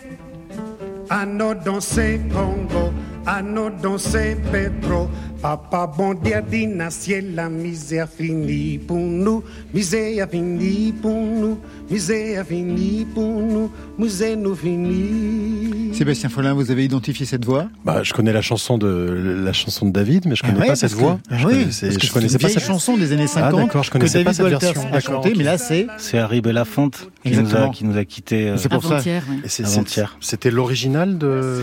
À 1.10 1.26
nos 1.26 1.52
danser 1.52 2.20
Congo, 2.32 2.92
à 3.26 3.42
nos 3.42 3.70
danser 3.70 4.36
Pedro. 4.52 5.10
Papa 5.42 5.88
bon 5.98 6.14
Dieu 6.14 6.40
dit 6.48 6.68
na 6.68 6.88
ciel 6.90 7.34
la 7.34 7.48
misère 7.48 8.08
finie 8.08 8.78
pour 8.78 8.96
nous, 8.96 9.42
misère 9.74 10.28
finie 10.30 10.94
pour 11.02 11.16
nous, 11.20 11.58
misère 11.90 12.46
finie 12.46 13.04
pour 13.12 13.40
nous, 13.40 13.68
misère 13.98 14.36
nous 14.36 14.54
finie. 14.54 15.92
Sébastien 15.94 16.28
Follin, 16.28 16.54
vous 16.54 16.70
avez 16.70 16.84
identifié 16.84 17.26
cette 17.26 17.44
voix? 17.44 17.66
Bah, 17.84 18.02
je 18.04 18.12
connais 18.12 18.32
la 18.32 18.40
chanson 18.40 18.78
de 18.78 18.86
la 19.44 19.52
chanson 19.52 19.86
de 19.86 19.90
David, 19.90 20.26
mais 20.26 20.36
je 20.36 20.42
connais 20.42 20.54
Ah 20.58 20.60
ouais, 20.60 20.66
pas 20.68 20.76
cette 20.76 20.92
que- 20.94 20.96
voix. 20.98 21.18
Ah 21.28 21.36
je 21.38 21.46
oui, 21.48 21.52
connaissais, 21.54 21.86
parce 21.86 21.96
que 21.98 22.02
je 22.02 22.06
c'est 22.06 22.12
connaissais 22.12 22.32
une 22.34 22.40
pas 22.40 22.46
vieille 22.46 22.60
cette 22.60 22.68
chanson 22.68 22.96
des 22.96 23.12
années 23.12 23.26
50 23.26 23.52
Ah 23.58 23.62
d'accord, 23.64 23.82
je 23.82 23.90
que 23.90 23.98
connaissais 23.98 24.22
pas 24.24 24.32
cette 24.32 24.44
Walters 24.46 24.72
version. 24.74 24.92
a 24.94 25.00
chanté, 25.00 25.34
mais 25.36 25.42
là 25.44 25.58
c'est 25.58 25.88
C'est 25.98 26.18
Harry 26.18 26.40
Belafonte 26.40 27.08
qui 27.24 27.32
nous 27.36 27.54
a, 27.56 27.68
qui 27.70 27.84
nous 27.84 27.96
a 27.96 28.04
quittés 28.04 28.48
euh, 28.50 28.56
C'est 28.56 28.68
pour 28.68 28.84
ça. 28.84 29.00
C'était 30.20 30.50
l'original 30.52 31.18
de, 31.18 31.62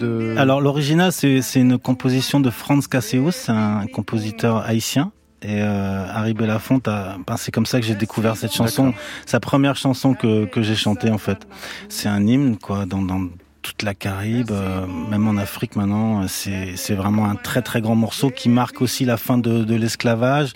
de. 0.00 0.34
Alors 0.36 0.60
l'original, 0.60 1.12
c'est 1.12 1.42
c'est 1.42 1.60
une 1.60 1.78
composition 1.78 2.40
de 2.40 2.50
Franz 2.50 2.86
C'est 3.30 3.52
un 3.52 3.86
compositeur 3.86 4.58
haïtien. 4.58 5.12
Et 5.42 5.62
euh, 5.62 6.04
Harry 6.12 6.34
Belafonte, 6.34 6.86
a- 6.88 7.16
ben, 7.26 7.36
c'est 7.38 7.50
comme 7.50 7.64
ça 7.66 7.80
que 7.80 7.86
j'ai 7.86 7.94
découvert 7.94 8.36
cette 8.36 8.52
chanson. 8.52 8.92
Sa 9.24 9.40
première 9.40 9.74
chanson 9.76 10.12
que, 10.14 10.44
que 10.44 10.60
j'ai 10.62 10.74
chantée 10.76 11.10
en 11.10 11.16
fait. 11.18 11.46
C'est 11.88 12.08
un 12.08 12.26
hymne 12.26 12.56
quoi 12.58 12.84
dans, 12.84 13.00
dans 13.00 13.22
toute 13.62 13.82
la 13.82 13.94
Caraïbe, 13.94 14.50
euh, 14.50 14.86
même 15.10 15.26
en 15.28 15.36
Afrique 15.38 15.76
maintenant. 15.76 16.26
C'est 16.28 16.76
c'est 16.76 16.94
vraiment 16.94 17.24
un 17.26 17.36
très 17.36 17.62
très 17.62 17.80
grand 17.80 17.94
morceau 17.94 18.30
qui 18.30 18.48
marque 18.50 18.82
aussi 18.82 19.04
la 19.06 19.16
fin 19.16 19.38
de, 19.38 19.64
de 19.64 19.74
l'esclavage. 19.74 20.52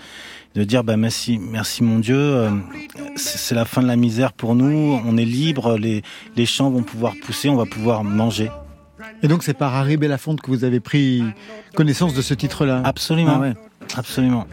De 0.55 0.63
dire 0.65 0.85
bah 0.85 0.97
merci 0.97 1.39
merci 1.39 1.83
mon 1.83 1.99
Dieu, 1.99 2.17
euh, 2.17 2.51
c'est 3.17 3.39
c'est 3.39 3.55
la 3.57 3.65
fin 3.65 3.83
de 3.83 3.89
la 3.89 3.97
misère 3.97 4.33
pour 4.35 4.55
nous. 4.55 5.01
On 5.07 5.17
est 5.17 5.25
libre, 5.25 5.77
les 5.79 6.03
les 6.37 6.47
champs 6.47 6.71
vont 6.71 6.83
pouvoir 6.85 7.15
pousser, 7.25 7.49
on 7.49 7.57
va 7.57 7.65
pouvoir 7.67 8.05
manger. 8.05 8.51
Et 9.23 9.29
donc 9.29 9.43
c'est 9.43 9.55
par 9.55 9.75
Harry 9.75 9.97
Belafonte 9.97 10.41
que 10.41 10.51
vous 10.51 10.65
avez 10.65 10.81
pris 10.81 11.23
connaissance 11.75 12.15
de 12.15 12.23
ce 12.23 12.35
titre-là 12.35 12.83
Absolument. 12.85 13.35
Ah 13.37 13.41
ouais. 13.41 13.55
Absolument. 13.97 14.47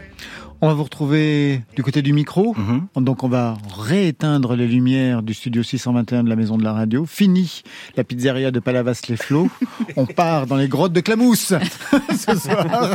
On 0.64 0.68
va 0.68 0.74
vous 0.74 0.84
retrouver 0.84 1.62
du 1.74 1.82
côté 1.82 2.02
du 2.02 2.12
micro. 2.12 2.54
Donc 2.94 3.24
on 3.24 3.28
va 3.28 3.56
rééteindre 3.76 4.54
les 4.54 4.68
lumières 4.68 5.22
du 5.22 5.34
studio 5.34 5.64
621 5.64 6.22
de 6.22 6.28
la 6.28 6.36
Maison 6.36 6.56
de 6.56 6.62
la 6.62 6.72
Radio. 6.72 7.04
Fini 7.04 7.62
la 7.96 8.04
pizzeria 8.04 8.52
de 8.52 8.60
Palavas-les-Flots. 8.60 9.50
on 9.96 10.06
part 10.06 10.46
dans 10.46 10.54
les 10.54 10.68
grottes 10.68 10.92
de 10.92 11.00
Clamousse 11.00 11.52
ce 12.16 12.38
soir 12.38 12.94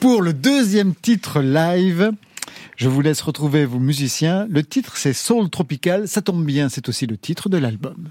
pour 0.00 0.22
le 0.22 0.32
deuxième 0.32 0.94
titre 0.94 1.42
live. 1.42 2.12
Je 2.76 2.88
vous 2.88 3.02
laisse 3.02 3.20
retrouver 3.20 3.66
vos 3.66 3.78
musiciens. 3.78 4.46
Le 4.48 4.62
titre 4.62 4.96
c'est 4.96 5.12
Soul 5.12 5.50
Tropical. 5.50 6.08
Ça 6.08 6.22
tombe 6.22 6.46
bien, 6.46 6.70
c'est 6.70 6.88
aussi 6.88 7.06
le 7.06 7.18
titre 7.18 7.50
de 7.50 7.58
l'album. 7.58 8.08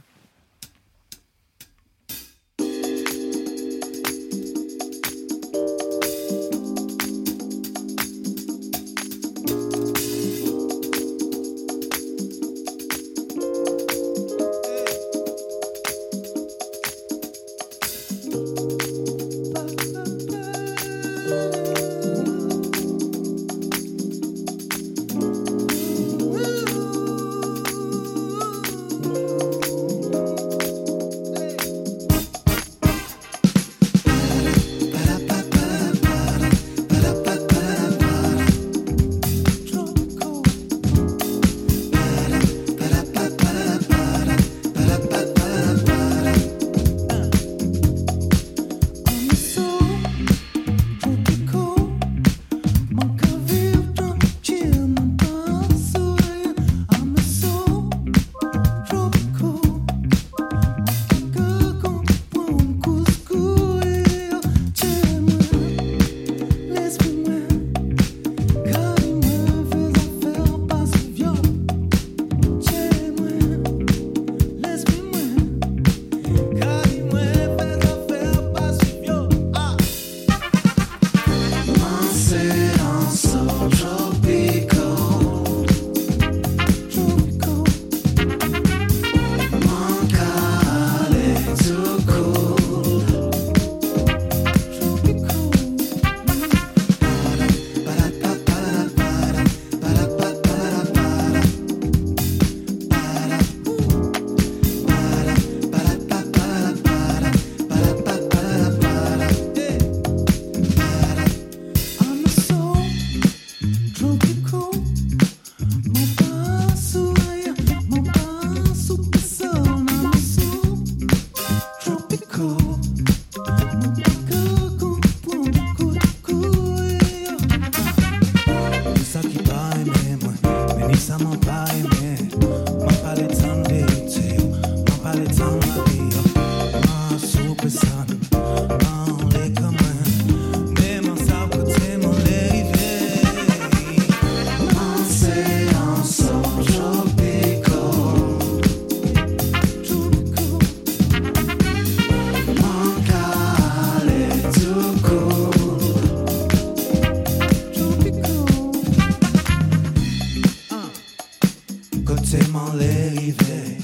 m'enlever. 162.59 163.77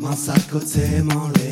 M'en 0.00 0.16
sacoter, 0.16 1.02
m'enlever. 1.02 1.49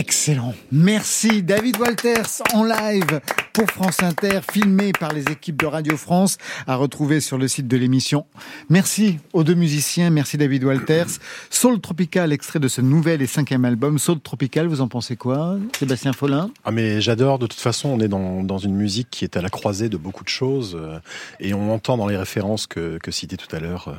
Excellent. 0.00 0.54
Merci 0.72 1.42
David 1.42 1.78
Walters 1.78 2.40
en 2.54 2.64
live 2.64 3.20
pour 3.52 3.68
France 3.70 4.02
Inter, 4.02 4.40
filmé 4.50 4.92
par 4.92 5.12
les 5.12 5.24
équipes 5.24 5.56
de 5.60 5.66
Radio 5.66 5.96
France, 5.96 6.38
à 6.66 6.76
retrouver 6.76 7.20
sur 7.20 7.36
le 7.38 7.48
site 7.48 7.66
de 7.68 7.76
l'émission. 7.76 8.24
Merci 8.68 9.18
aux 9.32 9.44
deux 9.44 9.54
musiciens, 9.54 10.10
merci 10.10 10.36
David 10.36 10.64
Walters. 10.64 11.06
Soul 11.50 11.80
Tropical, 11.80 12.32
extrait 12.32 12.60
de 12.60 12.68
ce 12.68 12.80
nouvel 12.80 13.22
et 13.22 13.26
cinquième 13.26 13.64
album. 13.64 13.98
Soul 13.98 14.20
Tropical, 14.20 14.66
vous 14.68 14.80
en 14.80 14.88
pensez 14.88 15.16
quoi 15.16 15.58
Sébastien 15.78 16.12
Follin? 16.12 16.50
Ah 16.64 16.70
mais 16.70 17.00
j'adore, 17.00 17.38
de 17.38 17.46
toute 17.46 17.58
façon 17.60 17.88
on 17.88 18.00
est 18.00 18.08
dans, 18.08 18.42
dans 18.44 18.58
une 18.58 18.74
musique 18.74 19.08
qui 19.10 19.24
est 19.24 19.36
à 19.36 19.42
la 19.42 19.50
croisée 19.50 19.88
de 19.88 19.96
beaucoup 19.96 20.24
de 20.24 20.28
choses 20.28 20.76
euh, 20.80 20.98
et 21.40 21.52
on 21.54 21.72
entend 21.72 21.96
dans 21.96 22.06
les 22.06 22.16
références 22.16 22.66
que, 22.66 22.98
que 23.02 23.10
citait 23.10 23.36
tout 23.36 23.54
à 23.54 23.58
l'heure 23.58 23.94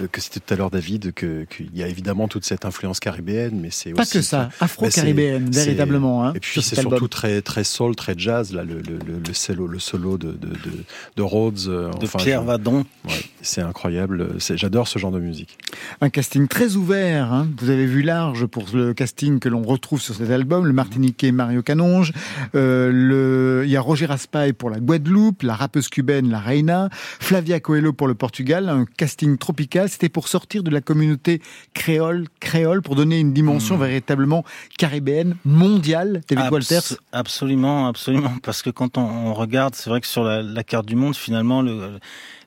euh, 0.00 0.06
que 0.10 0.20
citait 0.20 0.40
tout 0.40 0.52
à 0.52 0.56
l'heure 0.56 0.70
David 0.70 1.12
qu'il 1.14 1.70
y 1.74 1.82
a 1.82 1.88
évidemment 1.88 2.28
toute 2.28 2.44
cette 2.44 2.64
influence 2.64 3.00
caribéenne 3.00 3.58
mais 3.60 3.68
c'est 3.70 3.92
Pas 3.92 4.02
aussi 4.02 4.12
que 4.18 4.22
ça, 4.22 4.50
afro-caribéenne, 4.60 5.50
véritablement. 5.50 6.24
hein, 6.26 6.32
et 6.34 6.40
puis 6.40 6.60
c'est 6.62 6.78
surtout 6.78 7.08
très 7.08 7.40
très 7.42 7.64
soul, 7.64 7.96
très 7.96 8.14
jazz 8.16 8.52
là 8.52 8.62
le 8.64 8.81
le, 8.88 8.98
le, 9.06 9.18
le 9.26 9.34
solo 9.34 9.66
le 9.66 9.78
solo 9.78 10.18
de 10.18 10.32
de 10.32 10.48
de, 10.48 10.84
de 11.16 11.22
Rhodes 11.22 11.58
euh, 11.68 11.90
De 11.94 12.04
enfin, 12.04 12.18
Pierre 12.18 12.42
je- 12.42 12.46
Vadon. 12.46 12.84
ouais, 13.06 13.12
c'est 13.40 13.60
incroyable, 13.62 14.36
c'est 14.38 14.56
j'adore 14.56 14.88
ce 14.88 14.98
genre 14.98 15.10
de 15.12 15.20
musique. 15.20 15.58
Un 16.00 16.10
casting 16.10 16.48
très 16.48 16.76
ouvert. 16.76 17.32
hein. 17.32 17.48
Vous 17.58 17.70
avez 17.70 17.86
vu 17.86 18.02
large 18.02 18.46
pour 18.46 18.64
le 18.74 18.94
casting 18.94 19.38
que 19.38 19.48
l'on 19.48 19.62
retrouve 19.62 20.00
sur 20.00 20.14
cet 20.14 20.30
album. 20.30 20.66
Le 20.66 20.72
Martiniquais 20.72 21.32
Mario 21.32 21.62
Canonge. 21.62 22.12
Euh, 22.54 22.90
le... 22.92 23.62
Il 23.64 23.70
y 23.70 23.76
a 23.76 23.80
Roger 23.80 24.06
Raspail 24.06 24.52
pour 24.52 24.70
la 24.70 24.80
Guadeloupe, 24.80 25.42
la 25.42 25.54
rappeuse 25.54 25.88
cubaine 25.88 26.30
La 26.30 26.40
Reina, 26.40 26.88
Flavia 26.92 27.60
Coelho 27.60 27.92
pour 27.92 28.08
le 28.08 28.14
Portugal. 28.14 28.68
Un 28.68 28.84
casting 28.96 29.38
tropical. 29.38 29.88
C'était 29.88 30.08
pour 30.08 30.28
sortir 30.28 30.62
de 30.62 30.70
la 30.70 30.80
communauté 30.80 31.40
créole, 31.74 32.26
créole, 32.40 32.82
pour 32.82 32.94
donner 32.96 33.18
une 33.20 33.32
dimension 33.32 33.76
véritablement 33.76 34.44
caribéenne, 34.78 35.36
mondiale. 35.44 36.20
David 36.28 36.44
Abs- 36.46 36.52
Walters. 36.52 36.96
Absolument, 37.12 37.86
absolument. 37.88 38.32
Parce 38.42 38.62
que 38.62 38.70
quand 38.72 38.98
on, 38.98 39.02
on 39.02 39.34
regarde, 39.34 39.74
c'est 39.74 39.88
vrai 39.90 40.00
que 40.00 40.06
sur 40.06 40.24
la, 40.24 40.42
la 40.42 40.64
carte 40.64 40.86
du 40.86 40.96
monde, 40.96 41.14
finalement, 41.16 41.62
le, 41.62 41.98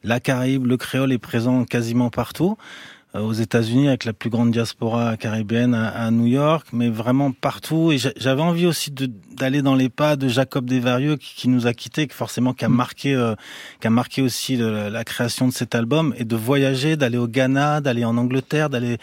la 0.04 0.20
Caraïbe, 0.20 0.66
le 0.66 0.78
créole 0.78 1.12
est 1.14 1.18
présent 1.18 1.64
quasiment 1.66 2.10
partout. 2.10 2.58
Euh, 3.16 3.22
Aux 3.22 3.34
États-Unis, 3.34 3.88
avec 3.88 4.04
la 4.04 4.12
plus 4.14 4.30
grande 4.30 4.52
diaspora 4.52 5.16
caribéenne 5.16 5.74
à, 5.74 6.12
New 6.12 6.26
York, 6.28 6.68
mais 6.74 6.90
vraiment 6.90 7.32
partout. 7.32 7.92
Et 7.94 7.98
j'a- 7.98 8.12
j'avais 8.18 8.42
envie 8.42 8.66
aussi 8.68 8.92
d'aller 8.92 9.62
dans 9.62 9.76
les 9.76 9.88
pas 9.90 10.16
de 10.18 10.28
Jacob 10.28 10.66
Desvarieux, 10.66 11.16
qui, 11.16 11.34
qui 11.36 11.48
nous 11.48 11.66
a 11.66 11.74
quittés, 11.74 12.08
qui 12.08 12.14
forcément 12.14 12.54
qui 12.54 12.66
a 12.66 12.70
marqué, 12.70 13.14
euh, 13.16 13.34
qui 13.80 13.88
a 13.88 13.90
marqué 13.90 14.22
aussi 14.22 14.58
le- 14.58 14.90
la 14.90 15.04
création 15.06 15.48
de 15.48 15.54
cet 15.54 15.76
album, 15.76 16.14
et 16.18 16.26
de 16.26 16.36
voyager, 16.36 16.98
d'aller 16.98 17.18
au 17.18 17.28
Ghana, 17.28 17.80
d'aller 17.80 18.04
en 18.04 18.18
Angleterre, 18.18 18.70
d'aller 18.70 18.98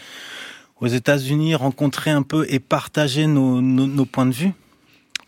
aux 0.81 0.89
États-Unis, 0.89 1.55
rencontrer 1.55 2.11
un 2.11 2.23
peu 2.23 2.45
et 2.51 2.59
partager 2.59 3.27
nos, 3.27 3.61
nos, 3.63 3.87
nos 3.87 4.05
points 4.05 4.27
de 4.27 4.33
vue. 4.33 4.53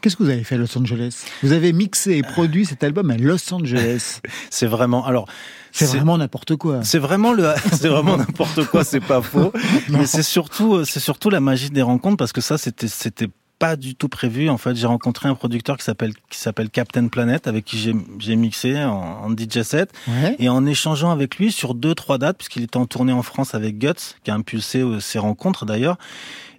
Qu'est-ce 0.05 0.17
que 0.17 0.23
vous 0.23 0.29
avez 0.29 0.45
fait 0.45 0.57
à 0.57 0.59
Los 0.59 0.77
Angeles? 0.77 1.25
Vous 1.43 1.53
avez 1.53 1.73
mixé 1.73 2.19
et 2.19 2.23
produit 2.23 2.67
cet 2.67 2.85
album 2.85 3.11
à 3.11 3.17
Los 3.17 3.55
Angeles. 3.55 4.21
C'est 4.51 4.67
vraiment 4.67 5.07
alors. 5.07 5.27
C'est 5.73 5.87
vraiment 5.87 6.19
n'importe 6.19 6.57
quoi. 6.57 6.81
C'est 6.83 6.99
vraiment 6.99 7.33
le, 7.33 7.51
c'est 7.73 7.88
vraiment 7.88 8.19
n'importe 8.19 8.67
quoi, 8.67 8.85
c'est 8.85 9.01
pas 9.01 9.23
faux. 9.23 9.51
Mais 9.88 10.05
c'est 10.05 10.23
surtout, 10.23 10.85
c'est 10.85 11.01
surtout 11.01 11.31
la 11.31 11.40
magie 11.40 11.71
des 11.71 11.81
rencontres 11.81 12.19
parce 12.19 12.33
que 12.33 12.43
ça, 12.43 12.59
c'était, 12.59 12.87
c'était 12.87 13.29
pas 13.59 13.77
du 13.77 13.95
tout 13.95 14.11
prévu. 14.11 14.51
En 14.51 14.59
fait, 14.59 14.77
j'ai 14.77 14.87
rencontré 14.87 15.31
un 15.31 15.35
producteur 15.35 15.79
qui 15.79 15.85
s'appelle, 15.85 16.12
qui 16.29 16.38
s'appelle 16.38 16.69
Captain 16.69 17.09
Planet, 17.09 17.49
avec 17.49 17.64
qui 17.64 17.79
j'ai, 18.19 18.37
mixé 18.37 18.85
en, 18.85 19.25
en 19.25 19.31
DJ 19.31 19.62
set. 19.62 19.90
Ouais. 20.07 20.37
Et 20.38 20.51
en 20.51 20.67
échangeant 20.67 21.12
avec 21.12 21.38
lui 21.38 21.51
sur 21.51 21.75
deux, 21.75 21.95
trois 21.95 22.19
dates, 22.19 22.37
puisqu'il 22.37 22.62
était 22.62 22.77
en 22.77 22.85
tournée 22.87 23.14
en 23.14 23.23
France 23.23 23.55
avec 23.55 23.79
Guts, 23.79 24.17
qui 24.23 24.31
a 24.31 24.35
impulsé 24.35 24.81
euh, 24.81 25.01
ces 25.01 25.19
rencontres 25.19 25.64
d'ailleurs. 25.64 25.97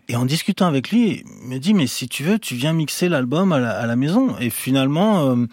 Et 0.08 0.16
en 0.16 0.26
discutant 0.26 0.68
avec 0.68 0.92
lui, 0.92 1.24
il 1.42 1.48
me 1.48 1.58
dit, 1.58 1.74
mais 1.74 1.88
si 1.88 2.08
tu 2.08 2.24
veux, 2.24 2.38
tu 2.38 2.56
viens 2.56 2.74
mixer 2.74 3.10
l'album 3.10 3.52
à 3.52 3.60
la, 3.60 3.96
maison. 3.96 4.38
Et 4.40 4.50
finalement, 4.50 5.32
euh, 5.32 5.46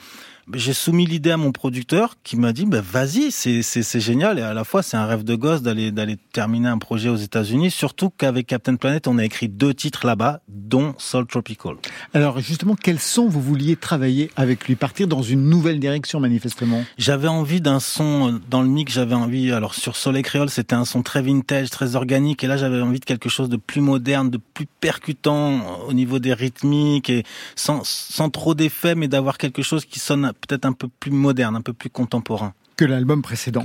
j'ai 0.55 0.73
soumis 0.73 1.07
l'idée 1.07 1.31
à 1.31 1.37
mon 1.37 1.53
producteur 1.53 2.17
qui 2.25 2.37
m'a 2.37 2.53
dit, 2.53 2.67
bah, 2.67 2.81
vas-y, 2.81 3.31
c'est, 3.31 4.01
génial. 4.01 4.39
Et 4.39 4.43
à 4.43 4.55
la 4.55 4.65
fois, 4.65 4.83
c'est 4.83 4.97
un 4.97 5.07
rêve 5.07 5.25
de 5.25 5.35
gosse 5.35 5.63
d'aller, 5.63 5.93
terminer 6.33 6.69
un 6.69 6.79
projet 6.79 7.09
aux 7.09 7.17
États-Unis. 7.17 7.71
Surtout 7.71 8.11
qu'avec 8.11 8.47
Captain 8.47 8.77
Planet, 8.77 9.07
on 9.07 9.19
a 9.19 9.25
écrit 9.25 9.49
deux 9.49 9.75
titres 9.75 10.07
là-bas, 10.07 10.41
dont 10.49 10.95
Soul 10.99 11.27
Tropical. 11.27 11.77
Alors 12.15 12.41
justement, 12.41 12.77
quel 12.81 12.99
son 12.99 13.29
vous 13.29 13.41
vouliez 13.41 13.77
travailler 13.77 14.31
avec 14.37 14.67
lui 14.67 14.75
Partir 14.75 15.07
dans 15.07 15.23
une 15.23 15.49
nouvelle 15.49 15.79
direction 15.79 16.21
manifestement? 16.21 16.85
J'avais 16.99 17.29
envie 17.29 17.61
d'un 17.61 17.81
son 17.81 18.33
euh, 18.33 18.41
dans 18.51 18.63
le 18.63 18.69
mix, 18.69 18.93
j'avais 18.93 19.15
envie, 19.15 19.53
alors 19.53 19.75
sur 19.75 19.97
Soleil 19.97 20.23
Créole, 20.23 20.51
c'était 20.51 20.75
un 20.75 20.85
son 20.85 21.03
très 21.03 21.23
vintage, 21.23 21.71
très 21.71 21.97
organique, 21.97 22.43
et 22.45 22.47
là 22.47 22.57
j'avais 22.57 22.81
envie 22.81 23.01
de 23.01 23.05
quelque 23.05 23.29
chose 23.29 23.49
de 23.49 23.57
plus 23.57 23.81
moderne, 23.81 24.31
de 24.31 24.39
plus 24.39 24.67
percutant 24.81 25.53
euh, 25.53 25.89
au 25.89 25.93
niveau 25.93 26.19
des 26.19 26.35
rythmiques, 26.35 27.11
et 27.11 27.25
sans, 27.55 27.83
sans 27.85 28.31
trop 28.31 28.55
d'effets, 28.55 28.95
mais 28.95 29.09
d'avoir 29.09 29.39
quelque 29.39 29.63
chose 29.63 29.85
qui 29.85 29.99
sonne 29.99 30.32
peut-être 30.33 30.65
un 30.65 30.73
peu 30.73 30.89
plus 31.01 31.11
moderne, 31.13 31.57
un 31.57 31.61
peu 31.61 31.73
plus 31.73 31.91
contemporain 31.91 32.55
que 32.77 32.85
l'album 32.87 33.21
précédent. 33.23 33.63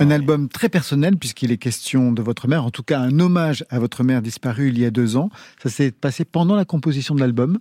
Un 0.00 0.10
album 0.10 0.48
très 0.48 0.68
personnel 0.68 1.16
puisqu'il 1.16 1.50
est 1.50 1.56
question 1.56 2.12
de 2.12 2.20
votre 2.22 2.46
mère, 2.46 2.64
en 2.64 2.70
tout 2.70 2.82
cas 2.82 3.00
un 3.00 3.18
hommage 3.18 3.64
à 3.70 3.78
votre 3.78 4.04
mère 4.04 4.20
disparue 4.22 4.68
il 4.68 4.78
y 4.78 4.84
a 4.84 4.90
deux 4.90 5.16
ans. 5.16 5.30
Ça 5.62 5.70
s'est 5.70 5.90
passé 5.90 6.24
pendant 6.24 6.54
la 6.54 6.64
composition 6.66 7.14
de 7.14 7.20
l'album. 7.20 7.58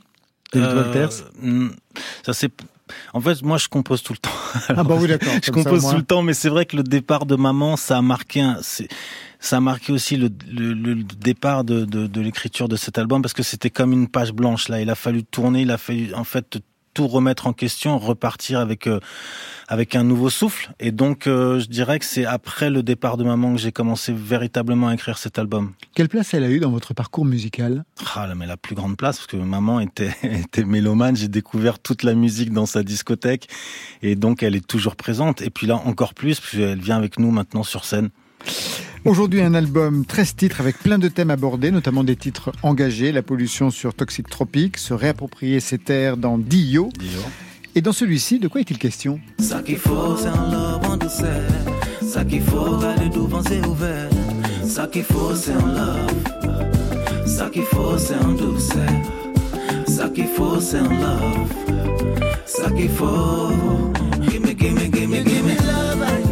David 0.51 0.67
Euh, 0.69 0.83
Walters. 0.83 1.23
hmm, 1.41 1.69
Ça 2.25 2.33
c'est. 2.33 2.51
En 3.13 3.21
fait, 3.21 3.41
moi, 3.41 3.57
je 3.57 3.69
compose 3.69 4.03
tout 4.03 4.11
le 4.13 4.19
temps. 4.19 4.29
Ah 4.67 4.83
bah 4.83 4.95
oui, 4.99 5.07
d'accord. 5.07 5.33
je 5.41 5.45
ça, 5.45 5.51
compose 5.53 5.89
tout 5.89 5.95
le 5.95 6.03
temps, 6.03 6.21
mais 6.21 6.33
c'est 6.33 6.49
vrai 6.49 6.65
que 6.65 6.75
le 6.75 6.83
départ 6.83 7.25
de 7.25 7.35
maman, 7.37 7.77
ça 7.77 7.97
a 7.97 8.01
marqué 8.01 8.41
un, 8.41 8.57
ça 8.61 9.57
a 9.57 9.59
marqué 9.61 9.93
aussi 9.93 10.17
le, 10.17 10.29
le, 10.51 10.73
le 10.73 10.95
départ 11.03 11.63
de, 11.63 11.85
de, 11.85 12.07
de 12.07 12.21
l'écriture 12.21 12.67
de 12.67 12.75
cet 12.75 12.97
album 12.97 13.21
parce 13.21 13.33
que 13.33 13.41
c'était 13.41 13.69
comme 13.69 13.93
une 13.93 14.09
page 14.09 14.33
blanche 14.33 14.67
là. 14.67 14.81
Il 14.81 14.89
a 14.89 14.95
fallu 14.95 15.23
tourner, 15.23 15.61
il 15.61 15.71
a 15.71 15.77
fallu 15.77 16.13
en 16.13 16.25
fait 16.25 16.59
tout 16.93 17.07
remettre 17.07 17.47
en 17.47 17.53
question, 17.53 17.97
repartir 17.97 18.59
avec 18.59 18.87
euh, 18.87 18.99
avec 19.67 19.95
un 19.95 20.03
nouveau 20.03 20.29
souffle. 20.29 20.71
Et 20.79 20.91
donc, 20.91 21.27
euh, 21.27 21.59
je 21.59 21.67
dirais 21.67 21.99
que 21.99 22.05
c'est 22.05 22.25
après 22.25 22.69
le 22.69 22.83
départ 22.83 23.17
de 23.17 23.23
maman 23.23 23.53
que 23.53 23.59
j'ai 23.59 23.71
commencé 23.71 24.13
véritablement 24.13 24.89
à 24.89 24.93
écrire 24.93 25.17
cet 25.17 25.39
album. 25.39 25.73
Quelle 25.95 26.09
place 26.09 26.33
elle 26.33 26.43
a 26.43 26.49
eu 26.49 26.59
dans 26.59 26.69
votre 26.69 26.93
parcours 26.93 27.25
musical? 27.25 27.83
Ah, 28.15 28.27
mais 28.35 28.45
la 28.45 28.57
plus 28.57 28.75
grande 28.75 28.97
place, 28.97 29.17
parce 29.17 29.27
que 29.27 29.37
maman 29.37 29.79
était, 29.79 30.15
était 30.23 30.63
mélomane, 30.63 31.15
j'ai 31.15 31.27
découvert 31.27 31.79
toute 31.79 32.03
la 32.03 32.13
musique 32.13 32.51
dans 32.51 32.65
sa 32.65 32.83
discothèque, 32.83 33.47
et 34.01 34.15
donc 34.15 34.43
elle 34.43 34.55
est 34.55 34.65
toujours 34.65 34.95
présente. 34.95 35.41
Et 35.41 35.49
puis 35.49 35.67
là, 35.67 35.75
encore 35.75 36.13
plus, 36.13 36.39
puisqu'elle 36.39 36.79
vient 36.79 36.97
avec 36.97 37.19
nous 37.19 37.31
maintenant 37.31 37.63
sur 37.63 37.85
scène. 37.85 38.09
Aujourd'hui, 39.05 39.41
un 39.41 39.53
album 39.53 40.05
13 40.05 40.35
titres 40.37 40.61
avec 40.61 40.77
plein 40.77 40.97
de 40.97 41.09
thèmes 41.09 41.29
abordés, 41.29 41.71
notamment 41.71 42.05
des 42.05 42.15
titres 42.15 42.53
engagés, 42.63 43.11
la 43.11 43.21
pollution 43.21 43.69
sur 43.69 43.93
Toxic 43.93 44.29
Tropic, 44.29 44.77
se 44.77 44.93
réapproprier 44.93 45.59
ses 45.59 45.77
terres 45.77 46.15
dans 46.15 46.37
Dio. 46.37 46.87
Et 47.75 47.81
dans 47.81 47.91
celui-ci, 47.91 48.39
de 48.39 48.47
quoi 48.47 48.61
est-il 48.61 48.77
question? 48.77 49.19
Ça 49.39 49.61
qu'il 49.61 49.75
faut, 49.75 50.15
c'est 50.15 50.27
un 50.27 50.49
love 50.49 50.89
en 50.89 50.95
douceur. 50.95 51.49
Ça 52.01 52.23
qu'il 52.23 52.41
faut, 52.43 52.77
garder 52.77 53.09
devant 53.09 53.43
c'est 53.43 53.65
ouvert. 53.65 54.09
Ça 54.65 54.87
qu'il 54.87 55.03
faut, 55.03 55.35
c'est 55.35 55.51
un 55.51 55.67
love. 55.67 57.27
Ça 57.27 57.49
qu'il 57.49 57.63
faut, 57.63 57.97
c'est 57.97 58.13
un 58.13 58.31
douceur. 58.31 58.89
Ça 59.85 60.07
qu'il 60.07 60.27
faut, 60.27 60.61
c'est 60.61 60.77
un 60.77 60.83
love. 60.83 61.49
Ça 62.45 62.69
qu'il 62.71 62.89
faut. 62.89 63.51
Gimme, 64.29 64.53
gimme, 64.57 64.79
gimme, 64.93 65.23
gimme 65.25 65.57
love. 65.67 66.22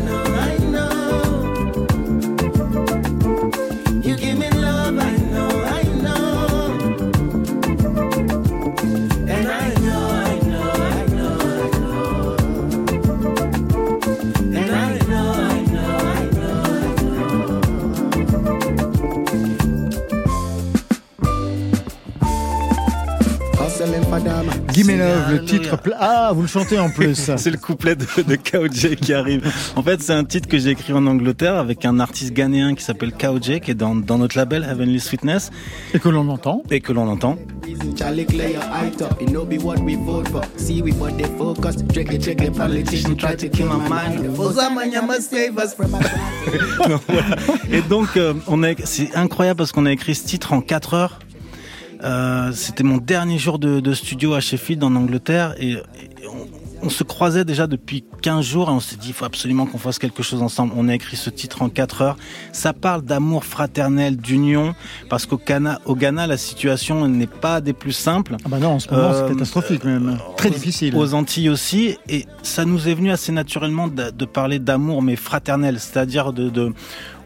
Love, 24.97 25.31
le 25.31 25.45
titre. 25.45 25.77
pla- 25.81 25.97
Ah, 25.99 26.31
vous 26.33 26.41
le 26.41 26.47
chantez 26.47 26.79
en 26.79 26.89
plus. 26.89 27.31
c'est 27.37 27.49
le 27.51 27.57
couplet 27.57 27.95
de, 27.95 28.05
de 28.21 28.35
KOJ 28.35 28.95
qui 28.95 29.13
arrive. 29.13 29.51
En 29.75 29.83
fait, 29.83 30.01
c'est 30.01 30.13
un 30.13 30.23
titre 30.23 30.47
que 30.47 30.57
j'ai 30.57 30.69
écrit 30.71 30.93
en 30.93 31.05
Angleterre 31.07 31.55
avec 31.55 31.85
un 31.85 31.99
artiste 31.99 32.33
ghanéen 32.33 32.75
qui 32.75 32.83
s'appelle 32.83 33.11
KOJ, 33.13 33.59
qui 33.59 33.71
est 33.71 33.75
dans, 33.75 33.95
dans 33.95 34.17
notre 34.17 34.37
label 34.37 34.63
Heavenly 34.69 34.99
Sweetness. 34.99 35.51
Et 35.93 35.99
que 35.99 36.09
l'on 36.09 36.27
entend. 36.29 36.63
Et 36.71 36.79
que 36.81 36.91
l'on 36.93 37.07
entend. 37.07 37.37
Non, 46.89 46.99
voilà. 47.07 47.35
Et 47.71 47.81
donc, 47.81 48.17
euh, 48.17 48.33
on 48.47 48.63
a, 48.63 48.69
c'est 48.83 49.13
incroyable 49.15 49.57
parce 49.57 49.71
qu'on 49.71 49.85
a 49.85 49.91
écrit 49.91 50.15
ce 50.15 50.25
titre 50.25 50.53
en 50.53 50.61
4 50.61 50.93
heures. 50.93 51.19
Euh, 52.03 52.51
C'était 52.53 52.83
mon 52.83 52.97
dernier 52.97 53.37
jour 53.37 53.59
de, 53.59 53.93
studio 53.93 54.33
à 54.33 54.39
Sheffield 54.39 54.83
en 54.83 54.95
Angleterre 54.95 55.55
et, 55.59 55.73
et 55.73 56.27
on 56.83 56.89
se 56.89 57.03
croisait 57.03 57.45
déjà 57.45 57.67
depuis 57.67 58.03
15 58.21 58.43
jours 58.45 58.69
et 58.69 58.71
on 58.71 58.79
s'est 58.79 58.95
dit 58.95 59.09
il 59.09 59.13
faut 59.13 59.25
absolument 59.25 59.65
qu'on 59.65 59.77
fasse 59.77 59.99
quelque 59.99 60.23
chose 60.23 60.41
ensemble. 60.41 60.73
On 60.75 60.87
a 60.89 60.95
écrit 60.95 61.15
ce 61.17 61.29
titre 61.29 61.61
en 61.61 61.69
4 61.69 62.01
heures. 62.01 62.17
Ça 62.53 62.73
parle 62.73 63.03
d'amour 63.03 63.45
fraternel, 63.45 64.17
d'union, 64.17 64.73
parce 65.09 65.25
qu'au 65.25 65.37
Ghana, 65.37 65.79
au 65.85 65.95
Ghana, 65.95 66.25
la 66.27 66.37
situation 66.37 67.07
n'est 67.07 67.27
pas 67.27 67.61
des 67.61 67.73
plus 67.73 67.91
simples. 67.91 68.37
Ah 68.45 68.49
bah 68.49 68.57
non, 68.59 68.69
en 68.73 68.79
ce 68.79 68.89
moment, 68.89 69.09
Euh, 69.11 69.27
c'est 69.27 69.33
catastrophique 69.33 69.83
même. 69.83 70.17
Très 70.37 70.49
aux- 70.49 70.53
difficile. 70.53 70.95
Aux 70.95 71.13
Antilles 71.13 71.49
aussi, 71.49 71.97
et 72.09 72.25
ça 72.43 72.65
nous 72.65 72.87
est 72.87 72.93
venu 72.93 73.11
assez 73.11 73.31
naturellement 73.31 73.87
de, 73.87 74.09
de 74.09 74.25
parler 74.25 74.59
d'amour, 74.59 75.01
mais 75.01 75.15
fraternel, 75.15 75.79
c'est-à-dire 75.79 76.33
de, 76.33 76.49
de- 76.49 76.73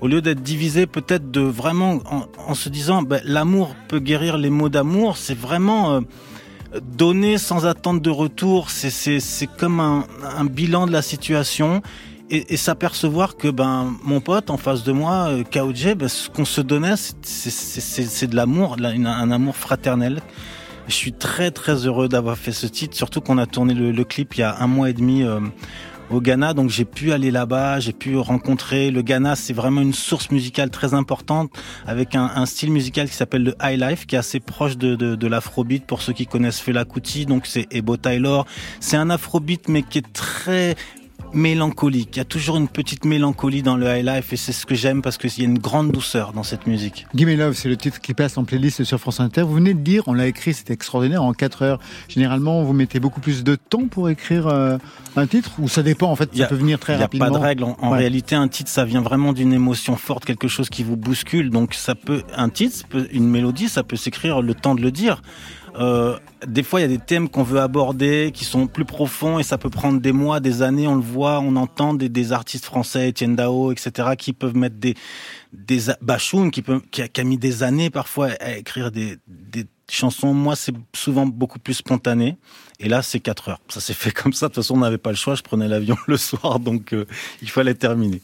au 0.01 0.07
lieu 0.07 0.21
d'être 0.21 0.41
divisé, 0.41 0.85
peut-être 0.85 1.31
de 1.31 1.39
vraiment 1.41 1.99
en, 2.11 2.25
en 2.47 2.53
se 2.55 2.67
disant, 2.69 3.01
ben, 3.03 3.21
l'amour 3.23 3.73
peut 3.87 3.99
guérir 3.99 4.37
les 4.37 4.49
maux 4.49 4.69
d'amour. 4.69 5.15
C'est 5.17 5.37
vraiment 5.37 5.93
euh, 5.93 6.01
donner 6.81 7.37
sans 7.37 7.65
attendre 7.65 8.01
de 8.01 8.09
retour. 8.09 8.69
C'est 8.69 9.47
comme 9.57 9.79
un, 9.79 10.45
bilan 10.45 10.87
de 10.87 10.91
la 10.91 11.01
situation. 11.01 11.81
Et, 12.31 12.57
s'apercevoir 12.57 13.37
que 13.37 13.49
ben 13.49 13.93
mon 14.03 14.19
pote 14.19 14.49
en 14.49 14.57
face 14.57 14.83
de 14.83 14.91
moi, 14.91 15.27
euh, 15.27 15.43
Kaoje, 15.43 15.93
ben, 15.93 16.07
ce 16.07 16.27
qu'on 16.27 16.43
se 16.45 16.59
donnait, 16.59 16.95
c'est- 17.21 18.27
de 18.27 18.35
l'amour, 18.35 18.77
un 18.81 19.31
amour 19.31 19.55
fraternel. 19.55 20.21
Je 20.87 20.93
suis 20.93 21.13
très 21.13 21.51
très 21.51 21.85
heureux 21.85 22.07
d'avoir 22.07 22.37
fait 22.37 22.51
ce 22.51 22.65
titre, 22.65 22.95
surtout 22.95 23.21
qu'on 23.21 23.37
a 23.37 23.45
tourné 23.45 23.75
le, 23.75 23.91
le 23.91 24.03
clip 24.03 24.35
il 24.35 24.39
y 24.39 24.43
a 24.43 24.55
un 24.59 24.67
mois 24.67 24.89
et 24.89 24.93
demi 24.93 25.23
euh, 25.23 25.39
au 26.09 26.21
Ghana, 26.21 26.53
donc 26.53 26.69
j'ai 26.69 26.85
pu 26.85 27.11
aller 27.11 27.31
là-bas, 27.31 27.79
j'ai 27.79 27.93
pu 27.93 28.17
rencontrer 28.17 28.91
le 28.91 29.01
Ghana. 29.01 29.35
C'est 29.35 29.53
vraiment 29.53 29.81
une 29.81 29.93
source 29.93 30.31
musicale 30.31 30.69
très 30.69 30.93
importante 30.93 31.51
avec 31.87 32.15
un, 32.15 32.45
style 32.45 32.71
musical 32.71 33.09
qui 33.09 33.15
s'appelle 33.15 33.43
le 33.43 33.55
high 33.61 33.79
life, 33.79 34.05
qui 34.05 34.15
est 34.15 34.19
assez 34.19 34.39
proche 34.39 34.77
de, 34.77 34.95
de, 34.95 35.15
de 35.15 35.27
l'afrobeat 35.27 35.85
pour 35.85 36.01
ceux 36.01 36.13
qui 36.13 36.27
connaissent 36.27 36.59
Fela 36.59 36.85
Kuti. 36.85 37.25
Donc 37.25 37.47
c'est 37.47 37.67
Ebo 37.71 37.97
Taylor. 37.97 38.45
C'est 38.79 38.97
un 38.97 39.09
afrobeat 39.09 39.67
mais 39.67 39.83
qui 39.83 39.99
est 39.99 40.13
très 40.13 40.75
mélancolique. 41.35 42.09
Il 42.13 42.17
y 42.17 42.21
a 42.21 42.25
toujours 42.25 42.57
une 42.57 42.67
petite 42.67 43.05
mélancolie 43.05 43.61
dans 43.61 43.77
le 43.77 43.85
high 43.87 44.05
life 44.05 44.33
et 44.33 44.37
c'est 44.37 44.51
ce 44.51 44.65
que 44.65 44.73
j'aime 44.75 45.01
parce 45.01 45.17
qu'il 45.17 45.29
y 45.37 45.41
a 45.41 45.45
une 45.45 45.59
grande 45.59 45.91
douceur 45.91 46.33
dans 46.33 46.43
cette 46.43 46.65
musique. 46.67 47.05
Gimme 47.15 47.35
Love, 47.37 47.53
c'est 47.53 47.69
le 47.69 47.77
titre 47.77 47.99
qui 48.01 48.13
passe 48.13 48.37
en 48.37 48.43
playlist 48.45 48.83
sur 48.83 48.99
France 48.99 49.19
Inter. 49.19 49.41
Vous 49.43 49.53
venez 49.55 49.73
de 49.73 49.79
dire, 49.79 50.03
on 50.07 50.13
l'a 50.13 50.27
écrit, 50.27 50.53
c'était 50.53 50.73
extraordinaire, 50.73 51.23
en 51.23 51.33
4 51.33 51.61
heures. 51.61 51.79
Généralement, 52.07 52.63
vous 52.63 52.73
mettez 52.73 52.99
beaucoup 52.99 53.19
plus 53.21 53.43
de 53.43 53.55
temps 53.55 53.87
pour 53.87 54.09
écrire 54.09 54.47
euh, 54.47 54.77
un 55.15 55.27
titre 55.27 55.51
ou 55.59 55.67
ça 55.67 55.83
dépend 55.83 56.09
en 56.09 56.15
fait, 56.15 56.29
ça 56.35 56.45
a- 56.45 56.47
peut 56.47 56.55
venir 56.55 56.79
très 56.79 56.93
Il 56.93 56.97
n'y 56.97 57.01
a 57.01 57.05
rapidement. 57.05 57.25
pas 57.31 57.37
de 57.37 57.43
règle. 57.43 57.63
En, 57.65 57.77
en 57.81 57.91
Ouais. 57.91 57.97
réalité, 57.99 58.35
un 58.35 58.47
titre, 58.47 58.69
ça 58.69 58.85
vient 58.85 59.01
vraiment 59.01 59.33
d'une 59.33 59.53
émotion 59.53 59.95
forte, 59.97 60.25
quelque 60.25 60.47
chose 60.47 60.69
qui 60.69 60.83
vous 60.83 60.97
bouscule. 60.97 61.49
Donc, 61.49 61.73
ça 61.73 61.95
peut, 61.95 62.23
un 62.35 62.49
titre, 62.49 62.85
une 63.11 63.29
mélodie, 63.29 63.69
ça 63.69 63.83
peut 63.83 63.95
s'écrire 63.95 64.41
le 64.41 64.53
temps 64.53 64.75
de 64.75 64.81
le 64.81 64.91
dire. 64.91 65.21
Euh, 65.77 66.17
des 66.45 66.63
fois, 66.63 66.79
il 66.79 66.83
y 66.83 66.85
a 66.85 66.89
des 66.89 67.03
thèmes 67.03 67.29
qu'on 67.29 67.43
veut 67.43 67.59
aborder, 67.59 68.31
qui 68.33 68.45
sont 68.45 68.67
plus 68.67 68.85
profonds, 68.85 69.39
et 69.39 69.43
ça 69.43 69.57
peut 69.57 69.69
prendre 69.69 69.99
des 69.99 70.11
mois, 70.11 70.39
des 70.39 70.61
années. 70.61 70.87
On 70.87 70.95
le 70.95 71.01
voit, 71.01 71.39
on 71.39 71.55
entend 71.55 71.93
des, 71.93 72.31
artistes 72.31 72.65
français, 72.65 73.09
Etienne 73.09 73.35
Dao, 73.35 73.71
etc., 73.71 74.09
qui 74.17 74.33
peuvent 74.33 74.55
mettre 74.55 74.77
des 74.77 74.95
des 75.53 75.79
qui 76.91 77.01
a 77.01 77.23
mis 77.23 77.37
des 77.37 77.63
années 77.63 77.89
parfois 77.89 78.29
à 78.41 78.57
écrire 78.57 78.91
des, 78.91 79.17
des 79.27 79.65
chansons. 79.89 80.33
Moi, 80.33 80.55
c'est 80.55 80.73
souvent 80.93 81.25
beaucoup 81.25 81.59
plus 81.59 81.75
spontané. 81.75 82.37
Et 82.79 82.89
là, 82.89 83.01
c'est 83.01 83.19
4 83.19 83.49
heures. 83.49 83.61
Ça 83.69 83.79
s'est 83.79 83.93
fait 83.93 84.11
comme 84.13 84.33
ça. 84.33 84.47
De 84.47 84.53
toute 84.53 84.63
façon, 84.63 84.75
on 84.75 84.79
n'avait 84.79 84.97
pas 84.97 85.11
le 85.11 85.15
choix. 85.15 85.35
Je 85.35 85.43
prenais 85.43 85.67
l'avion 85.67 85.97
le 86.07 86.17
soir, 86.17 86.59
donc 86.59 86.93
euh, 86.93 87.05
il 87.41 87.49
fallait 87.49 87.75
terminer. 87.75 88.21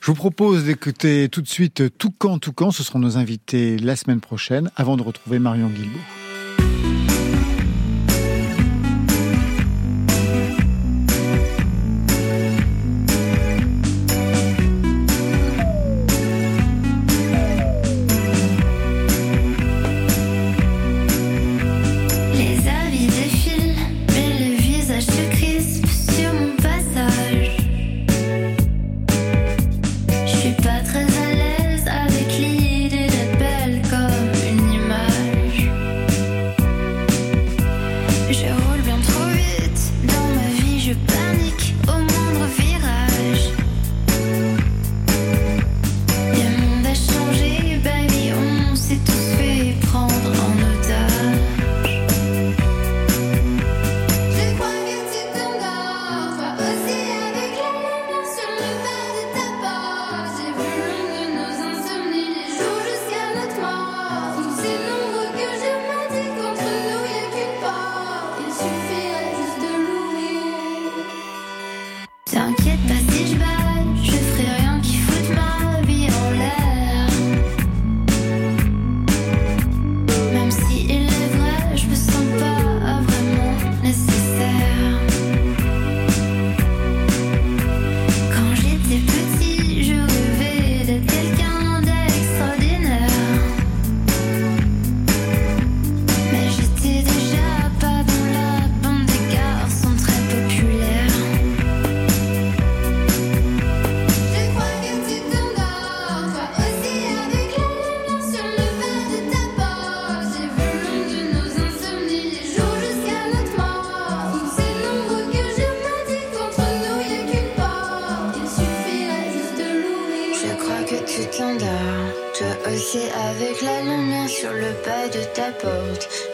Je 0.00 0.06
vous 0.06 0.14
propose 0.14 0.64
d'écouter 0.64 1.28
tout 1.28 1.42
de 1.42 1.48
suite 1.48 1.96
Toucan 1.98 2.38
Toucan. 2.38 2.70
Ce 2.70 2.82
seront 2.82 3.00
nos 3.00 3.16
invités 3.16 3.78
la 3.78 3.96
semaine 3.96 4.20
prochaine 4.20 4.70
avant 4.76 4.96
de 4.96 5.02
retrouver 5.02 5.38
Marion 5.38 5.68
Guilbault. 5.68 6.19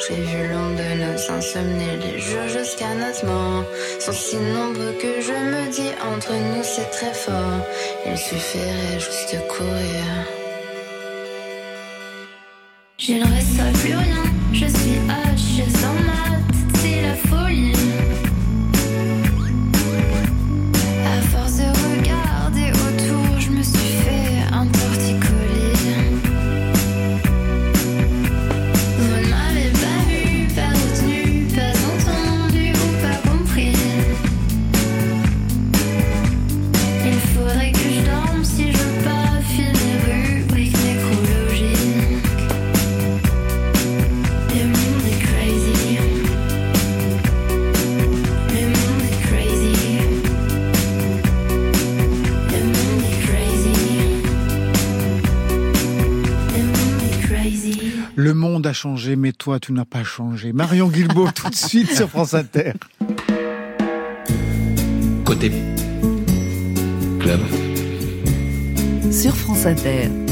J'ai 0.09 0.15
vu 0.15 0.49
l'ombre 0.49 0.77
de 0.77 0.91
nos 1.03 1.31
insomnies, 1.37 1.97
les 2.01 2.19
jours 2.19 2.49
jusqu'à 2.49 2.95
notre 2.95 3.25
mort. 3.27 3.65
Sont 4.01 4.13
si 4.13 4.37
nombreux 4.37 4.93
que 5.01 5.21
je 5.21 5.33
me 5.33 5.71
dis 5.71 5.93
entre 6.13 6.33
nous 6.33 6.63
c'est 6.63 6.91
très 6.91 7.15
fort. 7.15 7.61
Il 8.07 8.17
suffirait 8.17 8.99
juste 8.99 9.35
de 9.35 9.41
courir. 9.49 10.05
Je 12.99 13.13
ne 13.13 13.25
ressens 13.25 13.79
plus 13.81 13.95
rien, 13.95 14.25
je 14.53 14.67
suis 14.67 14.99
H, 15.09 15.39
je 15.59 15.71
sens 15.71 16.01
mat, 16.07 16.81
c'est 16.81 17.03
la 17.03 17.15
folie. 17.29 18.26
Le 58.27 58.35
monde 58.35 58.67
a 58.67 58.73
changé, 58.73 59.15
mais 59.15 59.31
toi, 59.31 59.61
tu 59.61 59.71
n'as 59.71 59.85
pas 59.85 60.03
changé. 60.03 60.53
Marion 60.53 60.89
Guilbault, 60.89 61.31
tout 61.31 61.49
de 61.49 61.55
suite 61.55 61.95
sur 61.95 62.09
France 62.09 62.35
Inter. 62.35 62.73
Côté 65.25 65.53
club. 67.21 67.39
Sur 69.13 69.37
France 69.37 69.65
Inter. 69.65 70.26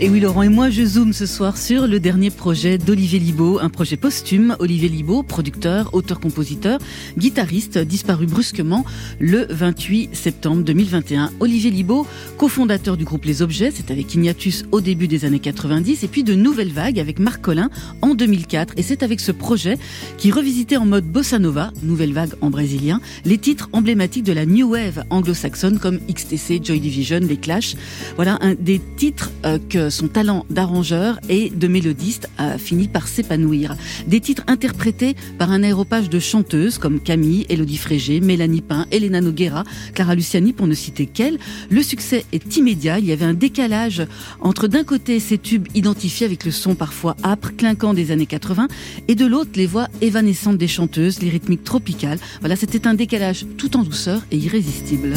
Et 0.00 0.08
oui, 0.08 0.20
Laurent 0.20 0.42
et 0.42 0.48
moi, 0.48 0.70
je 0.70 0.84
zoome 0.84 1.12
ce 1.12 1.26
soir 1.26 1.58
sur 1.58 1.88
le 1.88 1.98
dernier 1.98 2.30
projet 2.30 2.78
d'Olivier 2.78 3.18
Libaud, 3.18 3.58
un 3.58 3.68
projet 3.68 3.96
posthume. 3.96 4.54
Olivier 4.60 4.88
Libaud, 4.88 5.24
producteur, 5.24 5.92
auteur-compositeur, 5.92 6.78
guitariste, 7.16 7.78
disparu 7.78 8.26
brusquement 8.26 8.84
le 9.18 9.48
28 9.50 10.10
septembre 10.14 10.62
2021. 10.62 11.32
Olivier 11.40 11.72
Libaud, 11.72 12.06
cofondateur 12.36 12.96
du 12.96 13.04
groupe 13.04 13.24
Les 13.24 13.42
Objets, 13.42 13.72
c'est 13.74 13.90
avec 13.90 14.14
Ignatus 14.14 14.66
au 14.70 14.80
début 14.80 15.08
des 15.08 15.24
années 15.24 15.40
90, 15.40 16.04
et 16.04 16.08
puis 16.08 16.22
de 16.22 16.36
Nouvelle 16.36 16.72
Vague 16.72 17.00
avec 17.00 17.18
Marc 17.18 17.40
Collin 17.40 17.68
en 18.00 18.14
2004. 18.14 18.74
Et 18.76 18.82
c'est 18.82 19.02
avec 19.02 19.18
ce 19.18 19.32
projet 19.32 19.78
qui 20.16 20.30
revisitait 20.30 20.76
en 20.76 20.86
mode 20.86 21.06
bossa 21.06 21.40
nova, 21.40 21.72
Nouvelle 21.82 22.12
Vague 22.12 22.34
en 22.40 22.50
brésilien, 22.50 23.00
les 23.24 23.38
titres 23.38 23.68
emblématiques 23.72 24.24
de 24.24 24.32
la 24.32 24.46
New 24.46 24.70
Wave 24.70 25.02
anglo-saxonne 25.10 25.80
comme 25.80 25.98
XTC, 26.08 26.60
Joy 26.62 26.78
Division, 26.78 27.18
Les 27.20 27.36
Clash. 27.36 27.74
Voilà 28.14 28.38
un 28.42 28.54
des 28.54 28.80
titres 28.96 29.32
euh, 29.44 29.58
que 29.68 29.87
son 29.90 30.08
talent 30.08 30.44
d'arrangeur 30.50 31.18
et 31.28 31.50
de 31.50 31.68
mélodiste 31.68 32.28
a 32.38 32.58
fini 32.58 32.88
par 32.88 33.08
s'épanouir. 33.08 33.76
Des 34.06 34.20
titres 34.20 34.44
interprétés 34.46 35.16
par 35.38 35.50
un 35.50 35.62
aéropage 35.62 36.08
de 36.08 36.18
chanteuses 36.18 36.78
comme 36.78 37.00
Camille, 37.00 37.46
Elodie 37.48 37.76
Frégé, 37.76 38.20
Mélanie 38.20 38.62
Pain, 38.62 38.86
Elena 38.90 39.20
Noguera, 39.20 39.64
Clara 39.94 40.14
Luciani 40.14 40.52
pour 40.52 40.66
ne 40.66 40.74
citer 40.74 41.06
qu'elle. 41.06 41.38
Le 41.70 41.82
succès 41.82 42.24
est 42.32 42.56
immédiat. 42.56 42.98
Il 42.98 43.06
y 43.06 43.12
avait 43.12 43.24
un 43.24 43.34
décalage 43.34 44.06
entre 44.40 44.68
d'un 44.68 44.84
côté 44.84 45.20
ces 45.20 45.38
tubes 45.38 45.68
identifiés 45.74 46.26
avec 46.26 46.44
le 46.44 46.50
son 46.50 46.74
parfois 46.74 47.16
âpre, 47.24 47.52
clinquant 47.56 47.94
des 47.94 48.10
années 48.10 48.26
80 48.26 48.68
et 49.08 49.14
de 49.14 49.26
l'autre 49.26 49.50
les 49.54 49.66
voix 49.66 49.88
évanescentes 50.00 50.58
des 50.58 50.68
chanteuses, 50.68 51.20
les 51.20 51.30
rythmiques 51.30 51.64
tropicales. 51.64 52.18
Voilà, 52.40 52.56
c'était 52.56 52.86
un 52.86 52.94
décalage 52.94 53.46
tout 53.56 53.76
en 53.76 53.82
douceur 53.82 54.22
et 54.30 54.36
irrésistible. 54.36 55.14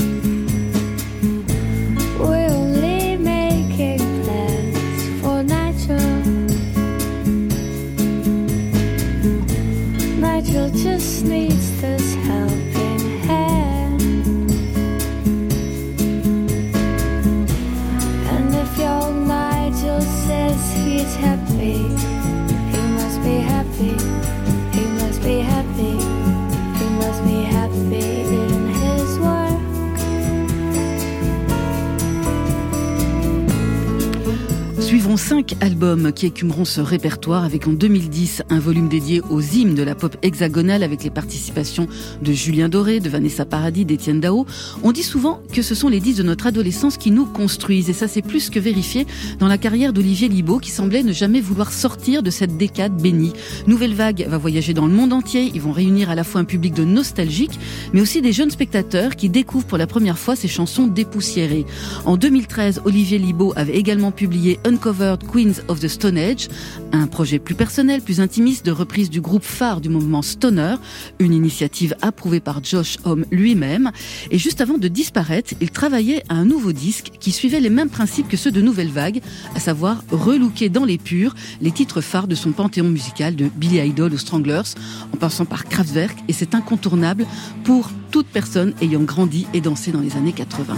Suivront 35.11 35.29
cinq 35.29 35.55
albums 35.59 36.13
qui 36.13 36.25
écumeront 36.25 36.63
ce 36.63 36.79
répertoire 36.79 37.43
avec 37.43 37.67
en 37.67 37.73
2010 37.73 38.43
un 38.49 38.59
volume 38.59 38.87
dédié 38.87 39.21
aux 39.29 39.41
hymnes 39.41 39.75
de 39.75 39.83
la 39.83 39.93
pop 39.93 40.15
hexagonale 40.21 40.83
avec 40.83 41.03
les 41.03 41.09
participations 41.09 41.87
de 42.21 42.31
Julien 42.31 42.69
Doré, 42.69 43.01
de 43.01 43.09
Vanessa 43.09 43.43
Paradis, 43.43 43.83
d'Étienne 43.83 44.21
Dao. 44.21 44.45
On 44.83 44.93
dit 44.93 45.03
souvent 45.03 45.41
que 45.51 45.61
ce 45.63 45.75
sont 45.75 45.89
les 45.89 45.99
disques 45.99 46.19
de 46.19 46.23
notre 46.23 46.47
adolescence 46.47 46.95
qui 46.95 47.11
nous 47.11 47.25
construisent 47.25 47.89
et 47.89 47.93
ça 47.93 48.07
c'est 48.07 48.21
plus 48.21 48.49
que 48.49 48.59
vérifié 48.59 49.05
dans 49.39 49.49
la 49.49 49.57
carrière 49.57 49.91
d'Olivier 49.91 50.29
Libaud 50.29 50.59
qui 50.59 50.71
semblait 50.71 51.03
ne 51.03 51.11
jamais 51.11 51.41
vouloir 51.41 51.73
sortir 51.73 52.23
de 52.23 52.29
cette 52.29 52.55
décade 52.55 52.95
bénie. 52.95 53.33
Nouvelle 53.67 53.95
Vague 53.95 54.25
va 54.29 54.37
voyager 54.37 54.73
dans 54.73 54.87
le 54.87 54.93
monde 54.93 55.11
entier, 55.11 55.51
ils 55.53 55.61
vont 55.61 55.73
réunir 55.73 56.09
à 56.09 56.15
la 56.15 56.23
fois 56.23 56.39
un 56.39 56.45
public 56.45 56.73
de 56.73 56.85
nostalgiques 56.85 57.59
mais 57.91 57.99
aussi 57.99 58.21
des 58.21 58.31
jeunes 58.31 58.51
spectateurs 58.51 59.17
qui 59.17 59.27
découvrent 59.27 59.67
pour 59.67 59.77
la 59.77 59.87
première 59.87 60.17
fois 60.17 60.37
ces 60.37 60.47
chansons 60.47 60.87
dépoussiérées. 60.87 61.65
En 62.05 62.15
2013, 62.15 62.83
Olivier 62.85 63.17
Libaud 63.17 63.51
avait 63.57 63.75
également 63.75 64.11
publié 64.11 64.57
Queens 65.01 65.61
of 65.67 65.79
the 65.79 65.87
Stone 65.87 66.17
Age, 66.17 66.47
un 66.91 67.07
projet 67.07 67.39
plus 67.39 67.55
personnel, 67.55 68.01
plus 68.01 68.19
intimiste 68.19 68.65
de 68.65 68.71
reprise 68.71 69.09
du 69.09 69.19
groupe 69.19 69.43
phare 69.43 69.81
du 69.81 69.89
mouvement 69.89 70.21
Stoner, 70.21 70.75
une 71.19 71.33
initiative 71.33 71.95
approuvée 72.01 72.39
par 72.39 72.63
Josh 72.63 72.97
Homme 73.03 73.25
lui-même. 73.31 73.91
Et 74.29 74.37
juste 74.37 74.61
avant 74.61 74.77
de 74.77 74.87
disparaître, 74.87 75.55
il 75.59 75.71
travaillait 75.71 76.23
à 76.29 76.35
un 76.35 76.45
nouveau 76.45 76.71
disque 76.71 77.11
qui 77.19 77.31
suivait 77.31 77.59
les 77.59 77.71
mêmes 77.71 77.89
principes 77.89 78.27
que 78.27 78.37
ceux 78.37 78.51
de 78.51 78.61
Nouvelle 78.61 78.89
Vague, 78.89 79.21
à 79.55 79.59
savoir 79.59 80.03
relooker 80.11 80.69
dans 80.69 80.85
les 80.85 80.99
purs 80.99 81.33
les 81.61 81.71
titres 81.71 82.01
phares 82.01 82.27
de 82.27 82.35
son 82.35 82.51
panthéon 82.51 82.89
musical 82.89 83.35
de 83.35 83.49
Billy 83.55 83.79
Idol 83.79 84.13
aux 84.13 84.17
Stranglers, 84.17 84.75
en 85.13 85.17
passant 85.17 85.45
par 85.45 85.65
Kraftwerk, 85.65 86.17
et 86.27 86.33
c'est 86.33 86.53
incontournable 86.53 87.25
pour 87.63 87.89
toute 88.11 88.27
personne 88.27 88.73
ayant 88.81 89.01
grandi 89.01 89.47
et 89.53 89.61
dansé 89.61 89.91
dans 89.91 90.01
les 90.01 90.15
années 90.15 90.33
80. 90.33 90.75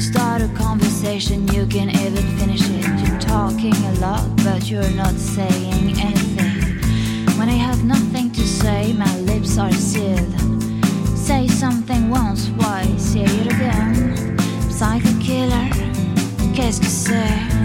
You 0.00 0.06
start 0.06 0.40
a 0.40 0.48
conversation, 0.54 1.46
you 1.48 1.66
can 1.66 1.90
even 1.90 2.24
finish 2.38 2.62
it. 2.62 3.06
You're 3.06 3.20
talking 3.20 3.74
a 3.74 3.92
lot, 4.00 4.34
but 4.36 4.70
you're 4.70 4.90
not 4.92 5.12
saying 5.12 5.94
anything. 6.00 7.36
When 7.38 7.50
I 7.50 7.58
have 7.68 7.84
nothing 7.84 8.32
to 8.32 8.40
say, 8.40 8.94
my 8.94 9.14
lips 9.18 9.58
are 9.58 9.70
sealed. 9.72 10.40
Say 11.14 11.48
something 11.48 12.08
once, 12.08 12.48
why 12.48 12.84
say 12.96 13.24
it 13.24 13.52
again? 13.52 14.38
Psycho 14.70 15.12
killer, 15.20 15.68
qu'est-ce 16.54 16.80
que 16.80 16.86
c'est? 16.86 17.59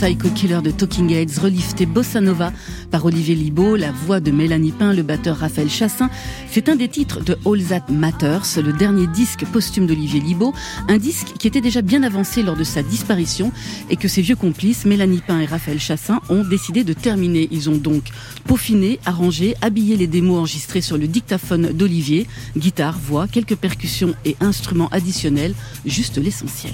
Psycho 0.00 0.30
Killer 0.30 0.62
de 0.62 0.70
Talking 0.70 1.10
Heads, 1.10 1.38
relifté 1.42 1.84
Bossa 1.84 2.22
Nova 2.22 2.54
par 2.90 3.04
Olivier 3.04 3.34
Libaud, 3.34 3.76
la 3.76 3.92
voix 3.92 4.18
de 4.18 4.30
Mélanie 4.30 4.72
Pain, 4.72 4.94
le 4.94 5.02
batteur 5.02 5.36
Raphaël 5.36 5.68
Chassin. 5.68 6.08
C'est 6.50 6.70
un 6.70 6.76
des 6.76 6.88
titres 6.88 7.22
de 7.22 7.36
All 7.44 7.62
That 7.62 7.92
Matters, 7.92 8.62
le 8.64 8.72
dernier 8.72 9.06
disque 9.08 9.44
posthume 9.44 9.86
d'Olivier 9.86 10.20
Libaud, 10.20 10.54
un 10.88 10.96
disque 10.96 11.34
qui 11.38 11.46
était 11.46 11.60
déjà 11.60 11.82
bien 11.82 12.02
avancé 12.02 12.42
lors 12.42 12.56
de 12.56 12.64
sa 12.64 12.82
disparition 12.82 13.52
et 13.90 13.96
que 13.96 14.08
ses 14.08 14.22
vieux 14.22 14.36
complices, 14.36 14.86
Mélanie 14.86 15.20
Pain 15.20 15.38
et 15.40 15.44
Raphaël 15.44 15.78
Chassin, 15.78 16.20
ont 16.30 16.44
décidé 16.44 16.82
de 16.82 16.94
terminer. 16.94 17.48
Ils 17.50 17.68
ont 17.68 17.76
donc 17.76 18.04
peaufiné, 18.46 19.00
arrangé, 19.04 19.54
habillé 19.60 19.98
les 19.98 20.06
démos 20.06 20.38
enregistrées 20.38 20.80
sur 20.80 20.96
le 20.96 21.08
dictaphone 21.08 21.72
d'Olivier, 21.74 22.26
guitare, 22.56 22.98
voix, 22.98 23.28
quelques 23.28 23.56
percussions 23.56 24.14
et 24.24 24.34
instruments 24.40 24.88
additionnels, 24.92 25.52
juste 25.84 26.16
l'essentiel. 26.16 26.72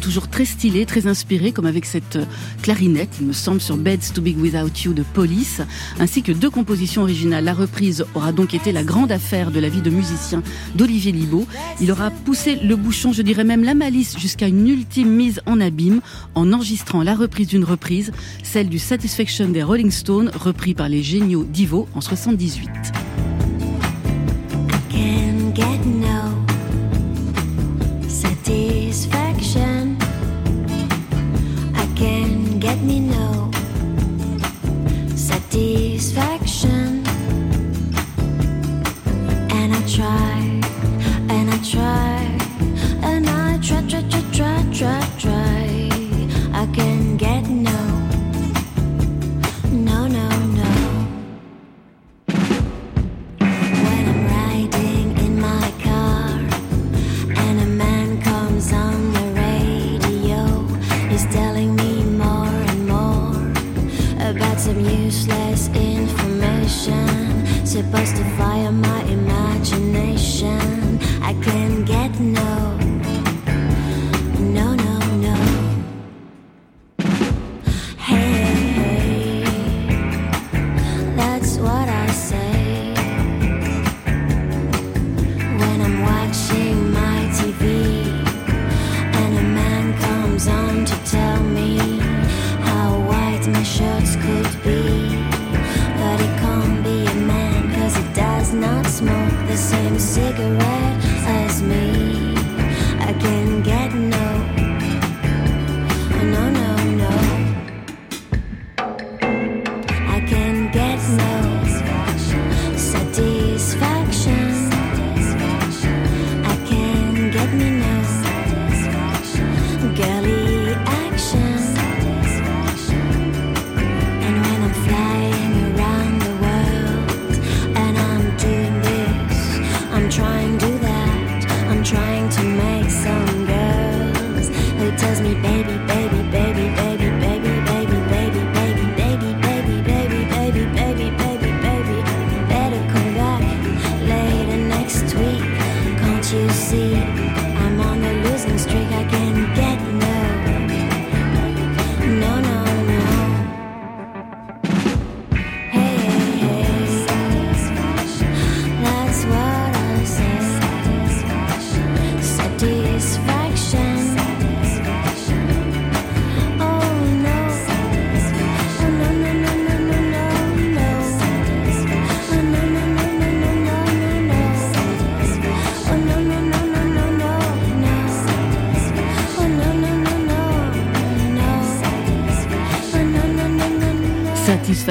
Toujours 0.00 0.28
très 0.28 0.46
stylées, 0.46 0.86
très 0.86 1.06
inspirées, 1.06 1.52
comme 1.52 1.66
avec 1.66 1.84
cette 1.84 2.16
euh, 2.16 2.24
clarinette, 2.62 3.10
il 3.20 3.26
me 3.26 3.32
semble, 3.34 3.60
sur 3.60 3.76
Beds 3.76 3.98
to 4.14 4.22
Big 4.22 4.38
Without 4.38 4.84
You 4.84 4.94
de 4.94 5.02
Police, 5.02 5.60
ainsi 6.00 6.22
que 6.22 6.32
deux 6.32 6.48
compositions 6.48 7.02
originales. 7.02 7.44
La 7.44 7.52
reprise 7.52 8.06
aura 8.14 8.32
donc 8.32 8.54
été 8.54 8.72
la 8.72 8.82
grande 8.82 9.12
affaire 9.12 9.50
de 9.50 9.60
la 9.60 9.68
vie 9.68 9.82
de 9.82 9.90
musicien 9.90 10.42
d'Olivier 10.74 11.12
Libaud. 11.12 11.46
Il 11.82 11.92
aura 11.92 12.10
poussé 12.10 12.56
le 12.56 12.76
bouchon, 12.76 13.12
je 13.12 13.20
dirais 13.20 13.44
même 13.44 13.62
la 13.62 13.74
malice, 13.74 14.18
jusqu'à 14.18 14.48
une 14.48 14.66
ultime 14.66 15.10
mise 15.10 15.42
en 15.44 15.60
abîme 15.60 16.00
en 16.34 16.50
enregistrant 16.52 17.02
la 17.02 17.14
reprise 17.14 17.48
d'une 17.48 17.64
reprise, 17.64 18.12
celle 18.42 18.70
du 18.70 18.78
Satisfaction 18.78 19.50
des 19.50 19.62
Rolling 19.62 19.90
Stones, 19.90 20.30
repris 20.34 20.72
par 20.72 20.88
les 20.88 21.02
géniaux 21.02 21.44
d'Ivo 21.44 21.88
en 21.94 22.00
78. 22.00 22.68
Satisfaction. 35.50 37.02
And 39.50 39.74
I 39.74 39.82
try, 39.86 40.27
supposed 67.82 68.16
to 68.16 68.24
fire 68.36 68.72
my 68.72 69.02
imagination. 69.04 70.77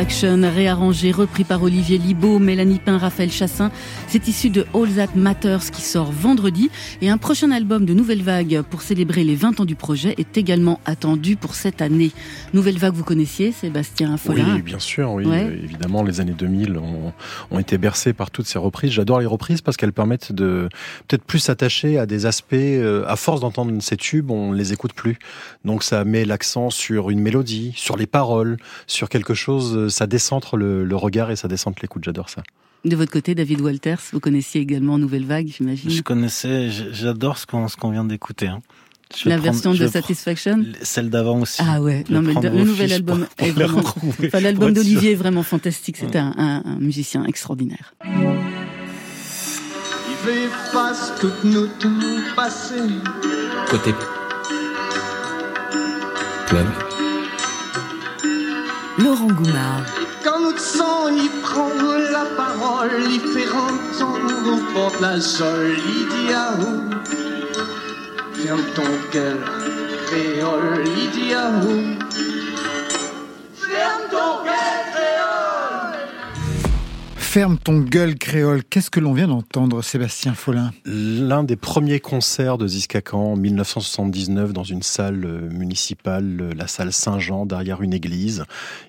Réarrangé, 0.10 1.12
repris 1.12 1.44
par 1.44 1.62
Olivier 1.62 1.98
Libaud, 1.98 2.40
Mélanie 2.40 2.80
Pain, 2.80 2.98
Raphaël 2.98 3.30
Chassin. 3.30 3.72
C'est 4.10 4.26
issu 4.30 4.50
de 4.50 4.66
All 4.74 4.90
That 4.96 5.16
Matters 5.16 5.70
qui 5.70 5.82
sort 5.82 6.12
vendredi. 6.14 6.70
Et 7.02 7.10
un 7.10 7.18
prochain 7.18 7.52
album 7.52 7.86
de 7.86 7.94
Nouvelle 7.94 8.22
Vague 8.24 8.62
pour 8.70 8.82
célébrer 8.82 9.26
les 9.26 9.36
20 9.36 9.60
ans 9.60 9.66
du 9.66 9.76
projet 9.76 10.16
est 10.18 10.38
également 10.38 10.80
attendu 10.86 11.36
pour 11.36 11.56
cette 11.56 11.82
année. 11.82 12.12
Nouvelle 12.54 12.78
Vague, 12.78 12.94
vous 12.94 13.04
connaissiez 13.04 13.52
Sébastien 13.52 14.16
Follin? 14.16 14.56
Oui, 14.56 14.62
bien 14.62 14.80
sûr, 14.80 15.12
oui. 15.12 15.26
Ouais. 15.26 15.60
Évidemment, 15.62 16.04
les 16.04 16.22
années 16.22 16.32
2000 16.38 16.78
ont, 16.78 17.12
ont 17.52 17.60
été 17.60 17.78
bercées 17.78 18.14
par 18.14 18.32
toutes 18.32 18.48
ces 18.48 18.58
reprises. 18.58 18.92
J'adore 18.92 19.20
les 19.20 19.26
reprises 19.26 19.60
parce 19.62 19.76
qu'elles 19.76 19.92
permettent 19.94 20.32
de 20.32 20.70
peut-être 21.10 21.24
plus 21.26 21.40
s'attacher 21.40 22.00
à 22.00 22.06
des 22.06 22.26
aspects. 22.26 22.54
euh, 22.54 23.04
à 23.08 23.18
force 23.18 23.42
d'entendre 23.42 23.74
ces 23.82 23.98
tubes, 23.98 24.32
on 24.32 24.54
les 24.54 24.72
écoute 24.72 24.94
plus. 24.94 25.18
Donc 25.66 25.84
ça 25.84 26.06
met 26.06 26.24
l'accent 26.24 26.70
sur 26.70 27.10
une 27.10 27.20
mélodie, 27.20 27.74
sur 27.76 27.98
les 27.98 28.08
paroles, 28.08 28.56
sur 28.88 29.10
quelque 29.10 29.34
chose. 29.34 29.76
euh, 29.76 29.90
Ça 29.90 30.08
décentre 30.08 30.56
le, 30.56 30.86
le 30.86 30.96
regard 30.96 31.30
et 31.30 31.36
ça 31.36 31.50
décentre 31.50 31.80
l'écoute. 31.82 32.04
J'adore 32.06 32.30
ça. 32.30 32.42
De 32.88 32.96
votre 32.96 33.12
côté, 33.12 33.36
David 33.36 33.60
Walters, 33.62 34.00
vous 34.14 34.20
connaissiez 34.22 34.62
également 34.62 34.98
Nouvelle 34.98 35.26
Vague, 35.26 35.52
j'imagine 35.56 35.90
Je 35.90 36.02
connaissais, 36.02 36.70
j'adore 36.92 37.38
ce 37.38 37.46
qu'on 37.46 37.92
vient 37.92 38.06
d'écouter. 38.06 38.48
hein. 38.48 38.62
Je 39.16 39.30
La 39.30 39.38
version 39.38 39.72
prendre- 39.72 39.84
de 39.86 39.88
Satisfaction 39.88 40.66
Celle 40.82 41.10
d'avant 41.10 41.40
aussi. 41.42 41.62
Ah 41.66 41.82
ouais, 41.82 42.04
non 42.10 42.22
mais 42.22 42.34
le, 42.34 42.64
nouvel 42.66 42.92
album 42.94 43.20
pour- 43.20 43.28
pour 43.36 43.48
est 43.48 43.52
vraiment. 43.52 43.84
Enfin, 44.26 44.40
l'album 44.42 44.74
d'Olivier 44.74 45.12
est 45.14 45.16
vraiment 45.16 45.44
fantastique. 45.44 45.98
C'est 45.98 46.16
un, 46.18 46.34
un- 46.38 46.62
un 46.66 46.80
musicien 46.80 47.24
extraordinaire. 47.26 47.94
Il 48.06 48.12
toutes 51.20 51.44
tout. 51.80 51.90
Côté 53.70 53.94
club. 56.48 56.66
Laurent 58.98 59.28
Goumard. 59.28 59.84
Quand 60.24 60.40
notre 60.40 60.60
sang 60.60 61.10
y 61.10 61.30
prend 61.44 61.70
la 62.12 62.26
parole, 62.36 63.04
il 63.10 63.20
fait 63.20 63.48
entendre 63.48 64.34
aux 64.52 64.74
portes 64.74 65.00
la. 65.00 65.78
Ferme 68.34 68.64
ton 68.76 68.92
cœur, 69.12 69.38
créole. 70.08 70.84
Ferme 73.56 74.02
ton 74.10 74.44
cœur. 74.44 74.97
Ferme 77.38 77.60
ton 77.60 77.82
gueule 77.82 78.16
créole. 78.16 78.64
Qu'est-ce 78.64 78.90
que 78.90 79.00
l'on 79.00 79.14
vient 79.14 79.28
d'entendre, 79.28 79.84
Sébastien 79.84 80.34
Follin? 80.34 80.72
L'un 80.86 81.44
des 81.44 81.56
premiers 81.56 82.00
concerts 82.00 82.58
de 82.58 82.68
Ziskakan 82.68 83.34
en 83.34 83.36
1979 83.36 84.54
dans 84.54 84.64
une 84.64 84.82
salle 84.82 85.24
euh, 85.24 85.48
municipale, 85.52 86.42
euh, 86.42 86.54
la 86.58 86.66
salle 86.66 86.92
Saint-Jean, 86.92 87.46
derrière 87.46 87.84
une 87.84 87.94
église. 87.94 88.44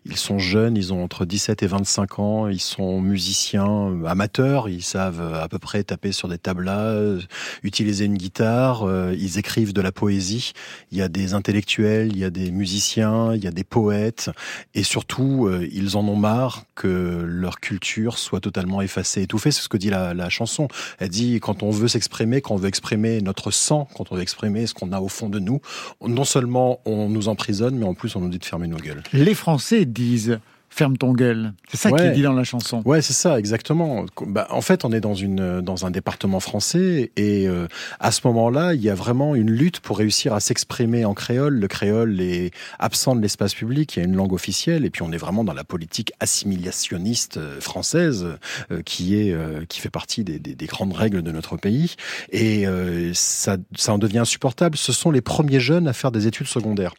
Ils 0.07 0.17
sont 0.17 0.39
jeunes, 0.39 0.79
ils 0.79 0.95
ont 0.95 1.05
entre 1.05 1.27
17 1.27 1.63
et 1.63 1.67
25 1.67 2.19
ans, 2.21 2.49
ils 2.49 2.59
sont 2.59 3.03
musiciens 3.03 3.69
euh, 3.69 4.07
amateurs, 4.07 4.71
ils 4.71 4.83
savent 4.83 5.35
à 5.35 5.47
peu 5.49 5.59
près 5.59 5.85
taper 5.85 6.13
sur 6.13 6.29
des 6.29 6.39
tablas, 6.39 7.19
utiliser 7.63 8.07
une 8.07 8.17
guitare, 8.17 8.89
ils 9.13 9.39
écrivent 9.39 9.75
de 9.75 9.83
la 9.83 9.93
poésie. 9.93 10.53
Il 10.91 10.97
y 10.97 11.03
a 11.03 11.11
des 11.11 11.35
intellectuels, 11.35 12.13
il 12.13 12.19
y 12.19 12.25
a 12.25 12.31
des 12.31 12.51
musiciens, 12.51 13.35
il 13.35 13.45
y 13.45 13.47
a 13.47 13.51
des 13.51 13.65
poètes, 13.65 14.31
et 14.73 14.85
surtout, 14.85 15.51
ils 15.71 15.99
en 15.99 16.09
ont 16.09 16.17
marre 16.17 16.65
que 16.75 17.27
leur 17.27 17.61
culture 17.61 18.17
soit 18.17 18.38
totalement 18.41 18.83
effacée, 18.83 19.23
étouffée. 19.23 19.51
C'est 19.51 19.63
ce 19.63 19.69
que 19.69 19.77
dit 19.77 19.91
la, 19.91 20.15
la 20.15 20.29
chanson. 20.29 20.69
Elle 20.99 21.09
dit 21.09 21.41
quand 21.41 21.63
on 21.63 21.71
veut 21.71 21.89
s'exprimer, 21.89 22.41
quand 22.41 22.55
on 22.55 22.59
veut 22.59 22.69
exprimer 22.69 23.21
notre 23.21 23.51
sang, 23.51 23.89
quand 23.95 24.11
on 24.11 24.17
veut 24.17 24.23
exprimer 24.23 24.67
ce 24.67 24.75
qu'on 24.75 24.93
a 24.93 25.01
au 25.01 25.09
fond 25.09 25.29
de 25.29 25.39
nous, 25.39 25.61
non 26.07 26.25
seulement 26.25 26.81
on 26.85 27.09
nous 27.09 27.29
emprisonne, 27.29 27.77
mais 27.77 27.87
en 27.87 27.95
plus 27.95 28.17
on 28.17 28.21
nous 28.21 28.29
dit 28.29 28.39
de 28.39 28.45
fermer 28.45 28.69
nos 28.69 28.77
gueules. 28.77 29.03
Les 29.13 29.35
Français 29.35 29.85
disent 29.85 30.39
ferme 30.71 30.97
ton 30.97 31.13
gueule. 31.13 31.53
C'est 31.69 31.77
ça 31.77 31.89
qui 31.91 31.95
Ouais. 31.97 32.07
est 32.09 32.13
dit 32.13 32.23
dans 32.23 32.33
la 32.33 32.45
chanson. 32.45 32.83
Ouais, 32.85 33.03
c'est 33.03 33.13
ça, 33.13 33.39
exactement. 33.39 34.05
Bah, 34.27 34.47
en 34.51 34.61
fait, 34.61 34.85
on 34.85 34.93
est 34.93 35.01
dans 35.01 35.15
une 35.15 35.61
dans 35.61 35.87
un 35.87 35.91
département 35.91 36.41
français 36.41 37.11
et 37.17 37.49
euh, 37.49 37.67
à 38.01 38.11
ce 38.13 38.21
moment-là, 38.27 38.75
il 38.75 38.83
y 38.83 38.91
a 38.91 38.95
vraiment 38.95 39.35
une 39.35 39.51
lutte 39.51 39.81
pour 39.81 39.99
réussir 39.99 40.35
à 40.35 40.41
s'exprimer 40.41 41.05
en 41.05 41.15
créole. 41.15 41.55
Le 41.59 41.69
créole 41.69 42.21
est 42.21 42.53
absent 42.79 43.17
de 43.17 43.21
l'espace 43.23 43.55
public. 43.55 43.97
Il 43.97 44.01
y 44.01 44.03
a 44.03 44.05
une 44.07 44.17
langue 44.17 44.33
officielle 44.33 44.85
et 44.85 44.91
puis 44.91 45.03
on 45.03 45.11
est 45.13 45.17
vraiment 45.17 45.45
dans 45.45 45.53
la 45.55 45.65
politique 45.65 46.13
assimilationniste 46.21 47.37
euh, 47.39 47.61
française 47.61 48.27
euh, 48.71 48.83
qui 48.83 49.17
est 49.17 49.33
euh, 49.33 49.65
qui 49.69 49.81
fait 49.81 49.91
partie 49.91 50.25
des, 50.25 50.39
des, 50.39 50.55
des 50.55 50.67
grandes 50.67 50.93
règles 50.93 51.23
de 51.23 51.31
notre 51.33 51.57
pays 51.57 51.95
et 52.33 52.67
ça 53.15 53.57
ça 53.77 53.93
en 53.93 53.99
devient 53.99 54.19
insupportable. 54.19 54.77
Ce 54.77 54.93
sont 54.93 55.11
les 55.11 55.21
premiers 55.21 55.61
jeunes 55.61 55.89
à 55.89 55.93
faire 55.93 56.11
des 56.13 56.27
études 56.27 56.47
secondaires, 56.47 56.95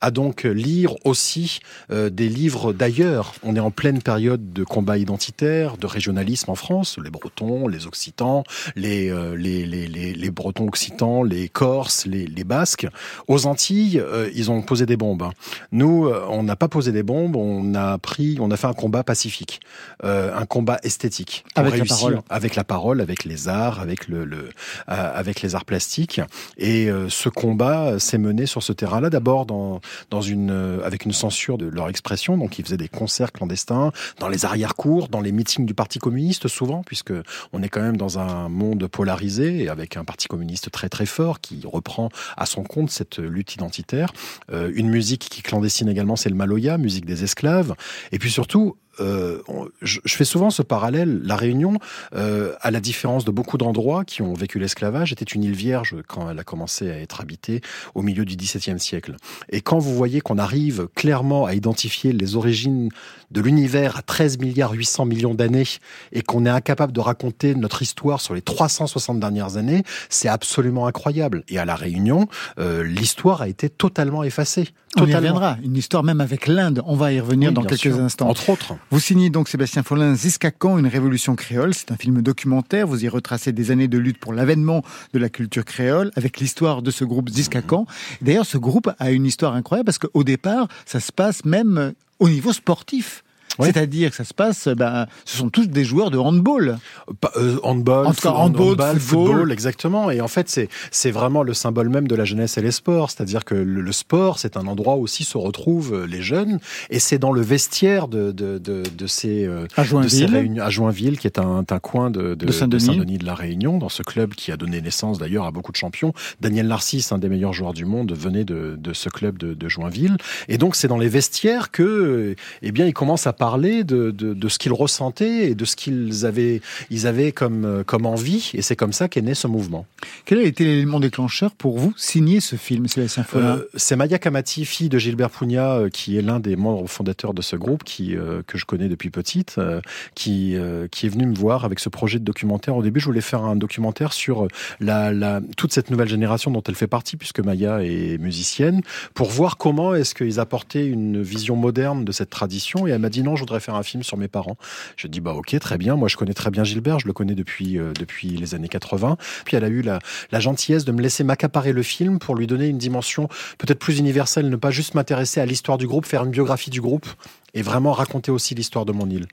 à 0.00 0.10
donc 0.10 0.44
lire 0.44 0.94
aussi 1.04 1.60
des 1.90 2.28
livres 2.28 2.72
d'ailleurs. 2.72 3.07
On 3.42 3.56
est 3.56 3.60
en 3.60 3.70
pleine 3.70 4.02
période 4.02 4.52
de 4.52 4.64
combat 4.64 4.98
identitaire, 4.98 5.76
de 5.76 5.86
régionalisme 5.86 6.50
en 6.50 6.54
France. 6.54 6.98
Les 7.02 7.10
Bretons, 7.10 7.68
les 7.68 7.86
Occitans, 7.86 8.44
les, 8.76 9.10
euh, 9.10 9.36
les, 9.36 9.66
les, 9.66 9.86
les, 9.86 10.12
les 10.14 10.30
Bretons 10.30 10.66
occitans, 10.66 11.22
les 11.22 11.48
Corses, 11.48 12.06
les, 12.06 12.26
les 12.26 12.44
Basques. 12.44 12.86
Aux 13.26 13.46
Antilles, 13.46 14.00
euh, 14.00 14.30
ils 14.34 14.50
ont 14.50 14.62
posé 14.62 14.86
des 14.86 14.96
bombes. 14.96 15.30
Nous, 15.72 16.06
euh, 16.06 16.26
on 16.28 16.42
n'a 16.42 16.56
pas 16.56 16.68
posé 16.68 16.92
des 16.92 17.02
bombes, 17.02 17.36
on 17.36 17.74
a 17.74 17.98
pris, 17.98 18.36
on 18.40 18.50
a 18.50 18.56
fait 18.56 18.66
un 18.66 18.72
combat 18.74 19.02
pacifique, 19.02 19.60
euh, 20.04 20.36
un 20.36 20.46
combat 20.46 20.78
esthétique. 20.82 21.44
Avec 21.54 21.78
la 21.78 21.84
parole. 21.84 22.20
Avec 22.30 22.54
la 22.56 22.64
parole, 22.64 23.00
avec 23.00 23.24
les 23.24 23.48
arts, 23.48 23.80
avec 23.80 24.08
le, 24.08 24.24
le 24.24 24.50
avec 24.86 25.42
les 25.42 25.54
arts 25.54 25.64
plastiques. 25.64 26.20
Et 26.56 26.88
ce 27.08 27.28
combat 27.28 27.98
s'est 27.98 28.18
mené 28.18 28.46
sur 28.46 28.62
ce 28.62 28.72
terrain-là, 28.72 29.10
d'abord 29.10 29.46
dans 29.46 29.80
dans 30.10 30.20
une 30.20 30.80
avec 30.84 31.04
une 31.04 31.12
censure 31.12 31.58
de 31.58 31.66
leur 31.66 31.88
expression. 31.88 32.36
Donc 32.36 32.58
ils 32.58 32.64
faisaient 32.64 32.76
des 32.76 32.88
concerts 32.98 33.32
clandestins 33.32 33.92
dans 34.18 34.28
les 34.28 34.44
arrière-cours, 34.44 35.08
dans 35.08 35.20
les 35.20 35.30
meetings 35.30 35.66
du 35.66 35.74
Parti 35.74 36.00
communiste 36.00 36.48
souvent, 36.48 36.82
puisque 36.82 37.12
on 37.52 37.62
est 37.62 37.68
quand 37.68 37.80
même 37.80 37.96
dans 37.96 38.18
un 38.18 38.48
monde 38.48 38.88
polarisé 38.88 39.62
et 39.62 39.68
avec 39.68 39.96
un 39.96 40.04
Parti 40.04 40.26
communiste 40.26 40.72
très 40.72 40.88
très 40.88 41.06
fort 41.06 41.40
qui 41.40 41.62
reprend 41.64 42.08
à 42.36 42.46
son 42.46 42.64
compte 42.64 42.90
cette 42.90 43.18
lutte 43.18 43.54
identitaire. 43.54 44.12
Euh, 44.52 44.72
une 44.74 44.88
musique 44.88 45.28
qui 45.30 45.40
est 45.40 45.42
clandestine 45.42 45.88
également, 45.88 46.16
c'est 46.16 46.30
le 46.30 46.34
maloya, 46.34 46.76
musique 46.76 47.06
des 47.06 47.22
esclaves. 47.22 47.74
Et 48.10 48.18
puis 48.18 48.30
surtout, 48.30 48.76
euh, 49.00 49.40
on- 49.48 49.66
je, 49.82 50.00
je 50.04 50.14
fais 50.16 50.24
souvent 50.24 50.50
ce 50.50 50.62
parallèle. 50.62 51.20
La 51.24 51.36
Réunion, 51.36 51.78
euh, 52.14 52.52
à 52.60 52.70
la 52.70 52.80
différence 52.80 53.24
de 53.24 53.30
beaucoup 53.30 53.58
d'endroits 53.58 54.04
qui 54.04 54.22
ont 54.22 54.34
vécu 54.34 54.58
l'esclavage, 54.58 55.12
était 55.12 55.24
une 55.24 55.44
île 55.44 55.54
vierge 55.54 55.96
quand 56.06 56.30
elle 56.30 56.38
a 56.38 56.44
commencé 56.44 56.90
à 56.90 56.98
être 56.98 57.20
habitée 57.20 57.60
au 57.94 58.02
milieu 58.02 58.24
du 58.24 58.36
XVIIe 58.36 58.78
siècle. 58.80 59.16
Et 59.50 59.60
quand 59.60 59.78
vous 59.78 59.94
voyez 59.94 60.20
qu'on 60.20 60.38
arrive 60.38 60.88
clairement 60.94 61.46
à 61.46 61.54
identifier 61.54 62.12
les 62.12 62.36
origines 62.36 62.88
de 63.30 63.40
l'univers 63.40 63.96
à 63.96 64.02
13 64.02 64.38
milliards 64.38 64.72
800 64.72 65.04
millions 65.04 65.34
d'années 65.34 65.64
et 66.12 66.22
qu'on 66.22 66.46
est 66.46 66.50
incapable 66.50 66.92
de 66.92 67.00
raconter 67.00 67.54
notre 67.54 67.82
histoire 67.82 68.20
sur 68.20 68.34
les 68.34 68.42
360 68.42 69.20
dernières 69.20 69.56
années, 69.56 69.82
c'est 70.08 70.28
absolument 70.28 70.86
incroyable. 70.86 71.44
Et 71.48 71.58
à 71.58 71.64
la 71.64 71.74
Réunion, 71.74 72.28
euh, 72.58 72.82
l'histoire 72.82 73.42
a 73.42 73.48
été 73.48 73.68
totalement 73.68 74.22
effacée. 74.24 74.68
On 74.96 75.02
y 75.02 75.06
Totalement. 75.06 75.16
reviendra. 75.34 75.56
Une 75.62 75.76
histoire 75.76 76.02
même 76.02 76.20
avec 76.22 76.46
l'Inde. 76.46 76.82
On 76.86 76.96
va 76.96 77.12
y 77.12 77.20
revenir 77.20 77.50
Oui, 77.50 77.54
dans 77.54 77.62
quelques 77.62 77.80
sûr. 77.80 78.00
instants. 78.00 78.28
Entre 78.28 78.48
autres. 78.48 78.74
Vous 78.90 79.00
signez 79.00 79.28
donc 79.28 79.50
Sébastien 79.50 79.82
Follin 79.82 80.14
Ziskakan, 80.14 80.78
une 80.78 80.86
révolution 80.86 81.36
créole. 81.36 81.74
C'est 81.74 81.92
un 81.92 81.96
film 81.96 82.22
documentaire. 82.22 82.86
Vous 82.86 83.04
y 83.04 83.08
retracez 83.08 83.52
des 83.52 83.70
années 83.70 83.86
de 83.86 83.98
lutte 83.98 84.18
pour 84.18 84.32
l'avènement 84.32 84.82
de 85.12 85.18
la 85.18 85.28
culture 85.28 85.66
créole 85.66 86.10
avec 86.16 86.40
l'histoire 86.40 86.80
de 86.80 86.90
ce 86.90 87.04
groupe 87.04 87.28
Ziskakan. 87.28 87.84
D'ailleurs, 88.22 88.46
ce 88.46 88.56
groupe 88.56 88.90
a 88.98 89.10
une 89.10 89.26
histoire 89.26 89.54
incroyable 89.54 89.84
parce 89.84 89.98
qu'au 89.98 90.24
départ, 90.24 90.68
ça 90.86 91.00
se 91.00 91.12
passe 91.12 91.44
même 91.44 91.92
au 92.18 92.30
niveau 92.30 92.54
sportif. 92.54 93.24
C'est-à-dire 93.66 94.10
que 94.10 94.16
ça 94.16 94.24
se 94.24 94.34
passe, 94.34 94.68
ben, 94.68 95.06
ce 95.24 95.36
sont 95.38 95.48
tous 95.50 95.66
des 95.66 95.84
joueurs 95.84 96.10
de 96.10 96.18
handball. 96.18 96.78
Pas- 97.20 97.32
euh, 97.36 97.56
handball, 97.62 98.06
En 98.06 98.12
tout 98.12 98.20
cas, 98.22 98.30
foot- 98.30 98.38
handball, 98.38 98.98
football. 98.98 99.52
exactement. 99.52 100.10
Et 100.10 100.20
en 100.20 100.28
fait, 100.28 100.48
c'est 100.48 100.68
c'est 100.90 101.10
vraiment 101.10 101.42
le 101.42 101.54
symbole 101.54 101.88
même 101.88 102.08
de 102.08 102.14
la 102.14 102.24
jeunesse 102.24 102.58
et 102.58 102.62
les 102.62 102.70
sports. 102.70 103.10
C'est-à-dire 103.10 103.44
que 103.44 103.54
le, 103.54 103.80
le 103.80 103.92
sport, 103.92 104.38
c'est 104.38 104.56
un 104.56 104.66
endroit 104.66 104.96
où 104.96 105.02
aussi 105.02 105.24
se 105.24 105.36
retrouvent 105.38 105.94
euh, 105.94 106.06
les 106.06 106.22
jeunes, 106.22 106.58
et 106.90 106.98
c'est 106.98 107.18
dans 107.18 107.32
le 107.32 107.40
vestiaire 107.40 108.08
de 108.08 108.32
de 108.32 108.58
de, 108.58 108.82
de 108.96 109.06
ces 109.06 109.44
euh, 109.46 109.66
À 109.76 109.82
de 109.82 109.86
ces 109.86 109.90
Joinville. 109.90 110.30
réunions 110.34 110.62
à 110.64 110.70
Joinville, 110.70 111.18
qui 111.18 111.26
est 111.26 111.38
un, 111.38 111.64
un 111.68 111.78
coin 111.78 112.10
de, 112.10 112.34
de, 112.34 112.46
De 112.46 112.52
Saint-Denis. 112.52 113.18
de 113.18 113.24
la 113.26 113.34
Réunion, 113.34 113.78
dans 113.78 113.88
ce 113.88 114.02
club 114.02 114.34
qui 114.34 114.52
a 114.52 114.56
donné 114.56 114.80
naissance 114.80 115.18
d'ailleurs 115.18 115.44
à 115.44 115.50
beaucoup 115.50 115.72
de 115.72 115.76
champions. 115.76 116.12
Daniel 116.40 116.66
Narcisse, 116.68 117.10
un 117.12 117.18
des 117.18 117.28
meilleurs 117.28 117.52
joueurs 117.52 117.72
du 117.74 117.84
monde, 117.84 118.12
venait 118.12 118.44
de, 118.44 118.76
ce 118.92 119.08
club 119.08 119.38
de, 119.38 119.54
de 119.54 119.68
Joinville. 119.68 120.16
Et 120.48 120.58
donc, 120.58 120.76
c'est 120.76 120.88
dans 120.88 120.98
les 120.98 121.08
vestiaires 121.08 121.70
que, 121.70 121.82
euh, 121.82 122.34
eh 122.62 122.72
bien, 122.72 122.86
ils 122.86 122.92
commencent 122.94 123.26
à 123.26 123.32
parler 123.32 123.47
de, 123.58 124.10
de, 124.10 124.34
de 124.34 124.48
ce 124.48 124.58
qu'ils 124.58 124.72
ressentaient 124.72 125.50
et 125.50 125.54
de 125.54 125.64
ce 125.64 125.76
qu'ils 125.76 126.26
avaient, 126.26 126.60
ils 126.90 127.06
avaient 127.06 127.32
comme, 127.32 127.82
comme 127.86 128.06
envie. 128.06 128.50
Et 128.54 128.62
c'est 128.62 128.76
comme 128.76 128.92
ça 128.92 129.08
qu'est 129.08 129.22
né 129.22 129.34
ce 129.34 129.46
mouvement. 129.46 129.86
Quel 130.24 130.38
a 130.38 130.42
été 130.42 130.64
l'élément 130.64 131.00
déclencheur 131.00 131.52
pour 131.52 131.78
vous 131.78 131.94
signer 131.96 132.40
ce 132.40 132.56
film, 132.56 132.86
Sébastien 132.88 133.24
Euh, 133.34 133.64
c'est 133.74 133.96
Maya 133.96 134.18
Kamati, 134.18 134.64
fille 134.64 134.88
de 134.88 134.98
Gilbert 134.98 135.30
Pugna, 135.30 135.76
euh, 135.76 135.88
qui 135.88 136.16
est 136.16 136.22
l'un 136.22 136.40
des 136.40 136.56
membres 136.56 136.86
fondateurs 136.88 137.34
de 137.34 137.42
ce 137.42 137.56
groupe, 137.56 137.84
qui 137.84 138.16
euh, 138.16 138.42
que 138.46 138.58
je 138.58 138.64
connais 138.64 138.88
depuis 138.88 139.10
petite, 139.10 139.56
euh, 139.58 139.80
qui 140.14 140.56
qui 140.90 141.06
est 141.06 141.08
venue 141.08 141.26
me 141.26 141.34
voir 141.34 141.64
avec 141.64 141.78
ce 141.78 141.88
projet 141.88 142.18
de 142.18 142.24
documentaire. 142.24 142.76
Au 142.76 142.82
début, 142.82 143.00
je 143.00 143.06
voulais 143.06 143.20
faire 143.20 143.44
un 143.44 143.56
documentaire 143.56 144.12
sur 144.12 144.48
la, 144.80 145.12
la 145.12 145.40
toute 145.56 145.72
cette 145.72 145.90
nouvelle 145.90 146.08
génération 146.08 146.50
dont 146.50 146.62
elle 146.66 146.74
fait 146.74 146.86
partie, 146.86 147.16
puisque 147.16 147.40
Maya 147.40 147.82
est 147.82 148.18
musicienne, 148.18 148.82
pour 149.14 149.28
voir 149.30 149.56
comment 149.56 149.94
est-ce 149.94 150.14
qu'ils 150.14 150.40
apportaient 150.40 150.86
une 150.86 151.22
vision 151.22 151.56
moderne 151.56 152.04
de 152.04 152.12
cette 152.12 152.30
tradition. 152.30 152.86
Et 152.86 152.90
elle 152.90 153.00
m'a 153.00 153.10
dit 153.10 153.22
non, 153.22 153.36
je 153.38 153.42
voudrais 153.42 153.60
faire 153.60 153.74
un 153.74 153.82
film 153.82 154.02
sur 154.02 154.16
mes 154.16 154.28
parents. 154.28 154.56
Je 154.96 155.06
dis 155.06 155.20
bah 155.20 155.32
ok, 155.32 155.58
très 155.58 155.78
bien. 155.78 155.96
Moi, 155.96 156.08
je 156.08 156.16
connais 156.16 156.34
très 156.34 156.50
bien 156.50 156.64
Gilbert, 156.64 156.98
je 156.98 157.06
le 157.06 157.12
connais 157.12 157.34
depuis 157.34 157.78
euh, 157.78 157.92
depuis 157.98 158.28
les 158.28 158.54
années 158.54 158.68
80. 158.68 159.16
Puis 159.44 159.56
elle 159.56 159.64
a 159.64 159.68
eu 159.68 159.82
la, 159.82 159.98
la 160.30 160.40
gentillesse 160.40 160.84
de 160.84 160.92
me 160.92 161.00
laisser 161.00 161.24
m'accaparer 161.24 161.72
le 161.72 161.82
film 161.82 162.18
pour 162.18 162.34
lui 162.34 162.46
donner 162.46 162.66
une 162.66 162.78
dimension 162.78 163.28
peut-être 163.58 163.78
plus 163.78 163.98
universelle, 163.98 164.50
ne 164.50 164.56
pas 164.56 164.70
juste 164.70 164.94
m'intéresser 164.94 165.40
à 165.40 165.46
l'histoire 165.46 165.78
du 165.78 165.86
groupe, 165.86 166.06
faire 166.06 166.24
une 166.24 166.30
biographie 166.30 166.70
du 166.70 166.80
groupe 166.80 167.06
et 167.54 167.62
vraiment 167.62 167.92
raconter 167.92 168.30
aussi 168.30 168.54
l'histoire 168.54 168.84
de 168.84 168.92
mon 168.92 169.08
île. 169.08 169.26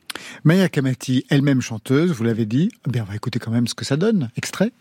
Maya 0.44 0.70
Kamati, 0.70 1.26
elle-même 1.30 1.62
chanteuse, 1.62 2.12
vous 2.12 2.24
l'avez 2.24 2.46
dit. 2.46 2.70
Eh 2.88 2.92
Bien, 2.92 3.04
on 3.04 3.10
va 3.10 3.16
écouter 3.16 3.40
quand 3.40 3.52
même 3.52 3.68
ce 3.68 3.76
que 3.76 3.86
ça 3.86 3.98
donne. 3.98 4.30
Extrait. 4.38 4.72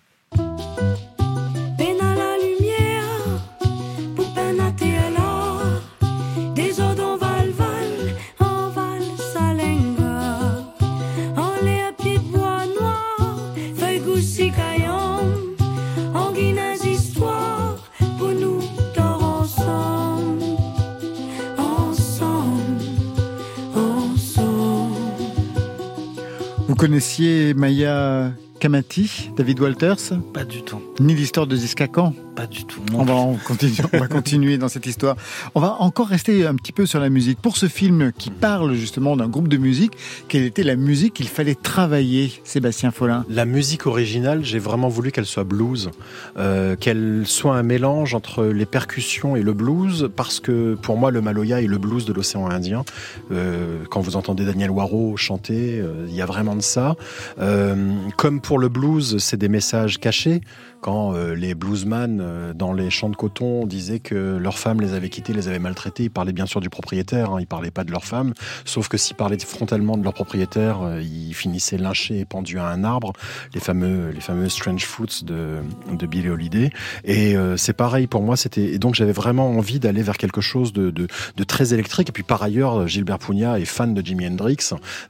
Connaissiez 26.84 27.54
Maya 27.54 28.34
Kamati, 28.64 29.30
David 29.36 29.60
Walters 29.60 30.18
Pas 30.32 30.44
du 30.44 30.62
tout. 30.62 30.80
Ni 30.98 31.14
l'histoire 31.14 31.46
de 31.46 31.54
Ziskakan 31.54 32.14
Pas 32.34 32.46
du 32.46 32.64
tout. 32.64 32.80
On 32.94 33.04
va, 33.04 33.38
continuer, 33.44 33.74
on 33.92 33.98
va 33.98 34.08
continuer 34.08 34.56
dans 34.56 34.68
cette 34.68 34.86
histoire. 34.86 35.16
On 35.54 35.60
va 35.60 35.76
encore 35.80 36.08
rester 36.08 36.46
un 36.46 36.54
petit 36.54 36.72
peu 36.72 36.86
sur 36.86 36.98
la 36.98 37.10
musique. 37.10 37.38
Pour 37.42 37.58
ce 37.58 37.66
film 37.66 38.10
qui 38.16 38.30
parle 38.30 38.72
justement 38.72 39.18
d'un 39.18 39.28
groupe 39.28 39.48
de 39.48 39.58
musique, 39.58 39.92
quelle 40.28 40.44
était 40.44 40.62
la 40.62 40.76
musique 40.76 41.12
qu'il 41.12 41.28
fallait 41.28 41.54
travailler, 41.54 42.32
Sébastien 42.44 42.90
Follin? 42.90 43.26
La 43.28 43.44
musique 43.44 43.86
originale, 43.86 44.42
j'ai 44.42 44.58
vraiment 44.58 44.88
voulu 44.88 45.12
qu'elle 45.12 45.26
soit 45.26 45.44
blues, 45.44 45.90
euh, 46.38 46.74
qu'elle 46.74 47.24
soit 47.26 47.54
un 47.54 47.62
mélange 47.62 48.14
entre 48.14 48.44
les 48.44 48.66
percussions 48.66 49.36
et 49.36 49.42
le 49.42 49.52
blues, 49.52 50.08
parce 50.16 50.40
que 50.40 50.74
pour 50.80 50.96
moi, 50.96 51.10
le 51.10 51.20
Maloya 51.20 51.60
est 51.60 51.66
le 51.66 51.76
blues 51.76 52.06
de 52.06 52.14
l'océan 52.14 52.48
Indien. 52.48 52.86
Euh, 53.30 53.84
quand 53.90 54.00
vous 54.00 54.16
entendez 54.16 54.46
Daniel 54.46 54.70
Waro 54.70 55.18
chanter, 55.18 55.80
euh, 55.80 56.06
il 56.08 56.14
y 56.14 56.22
a 56.22 56.26
vraiment 56.26 56.56
de 56.56 56.62
ça. 56.62 56.96
Euh, 57.38 57.92
comme 58.16 58.40
pour 58.40 58.53
le 58.58 58.68
blues, 58.68 59.18
c'est 59.18 59.36
des 59.36 59.48
messages 59.48 59.98
cachés. 59.98 60.40
Quand 60.84 61.14
euh, 61.14 61.34
les 61.34 61.54
bluesman 61.54 62.20
euh, 62.20 62.52
dans 62.52 62.74
les 62.74 62.90
champs 62.90 63.08
de 63.08 63.16
coton 63.16 63.64
disaient 63.64 64.00
que 64.00 64.36
leurs 64.36 64.58
femmes 64.58 64.82
les 64.82 64.92
avaient 64.92 65.08
quittés, 65.08 65.32
les 65.32 65.48
avaient 65.48 65.58
maltraités, 65.58 66.02
ils 66.02 66.10
parlaient 66.10 66.34
bien 66.34 66.44
sûr 66.44 66.60
du 66.60 66.68
propriétaire, 66.68 67.30
hein, 67.30 67.38
ils 67.40 67.46
parlaient 67.46 67.70
pas 67.70 67.84
de 67.84 67.90
leurs 67.90 68.04
femmes. 68.04 68.34
Sauf 68.66 68.88
que 68.88 68.98
s'ils 68.98 69.16
parlaient 69.16 69.38
frontalement 69.38 69.96
de 69.96 70.04
leur 70.04 70.12
propriétaire, 70.12 70.82
euh, 70.82 71.00
ils 71.00 71.32
finissaient 71.32 71.78
lynchés 71.78 72.18
et 72.18 72.24
pendus 72.26 72.58
à 72.58 72.66
un 72.66 72.84
arbre, 72.84 73.14
les 73.54 73.60
fameux, 73.60 74.10
les 74.10 74.20
fameux 74.20 74.50
Strange 74.50 74.84
Fruits 74.84 75.22
de, 75.22 75.60
de 75.90 76.06
Billie 76.06 76.28
Holiday. 76.28 76.68
Et 77.04 77.34
euh, 77.34 77.56
c'est 77.56 77.72
pareil 77.72 78.06
pour 78.06 78.22
moi, 78.22 78.36
c'était 78.36 78.74
et 78.74 78.78
donc 78.78 78.94
j'avais 78.94 79.12
vraiment 79.12 79.52
envie 79.52 79.80
d'aller 79.80 80.02
vers 80.02 80.18
quelque 80.18 80.42
chose 80.42 80.74
de, 80.74 80.90
de, 80.90 81.06
de 81.34 81.44
très 81.44 81.72
électrique. 81.72 82.10
Et 82.10 82.12
puis 82.12 82.24
par 82.24 82.42
ailleurs, 82.42 82.86
Gilbert 82.88 83.20
Pugna 83.20 83.58
est 83.58 83.64
fan 83.64 83.94
de 83.94 84.04
Jimi 84.04 84.26
Hendrix, 84.26 84.58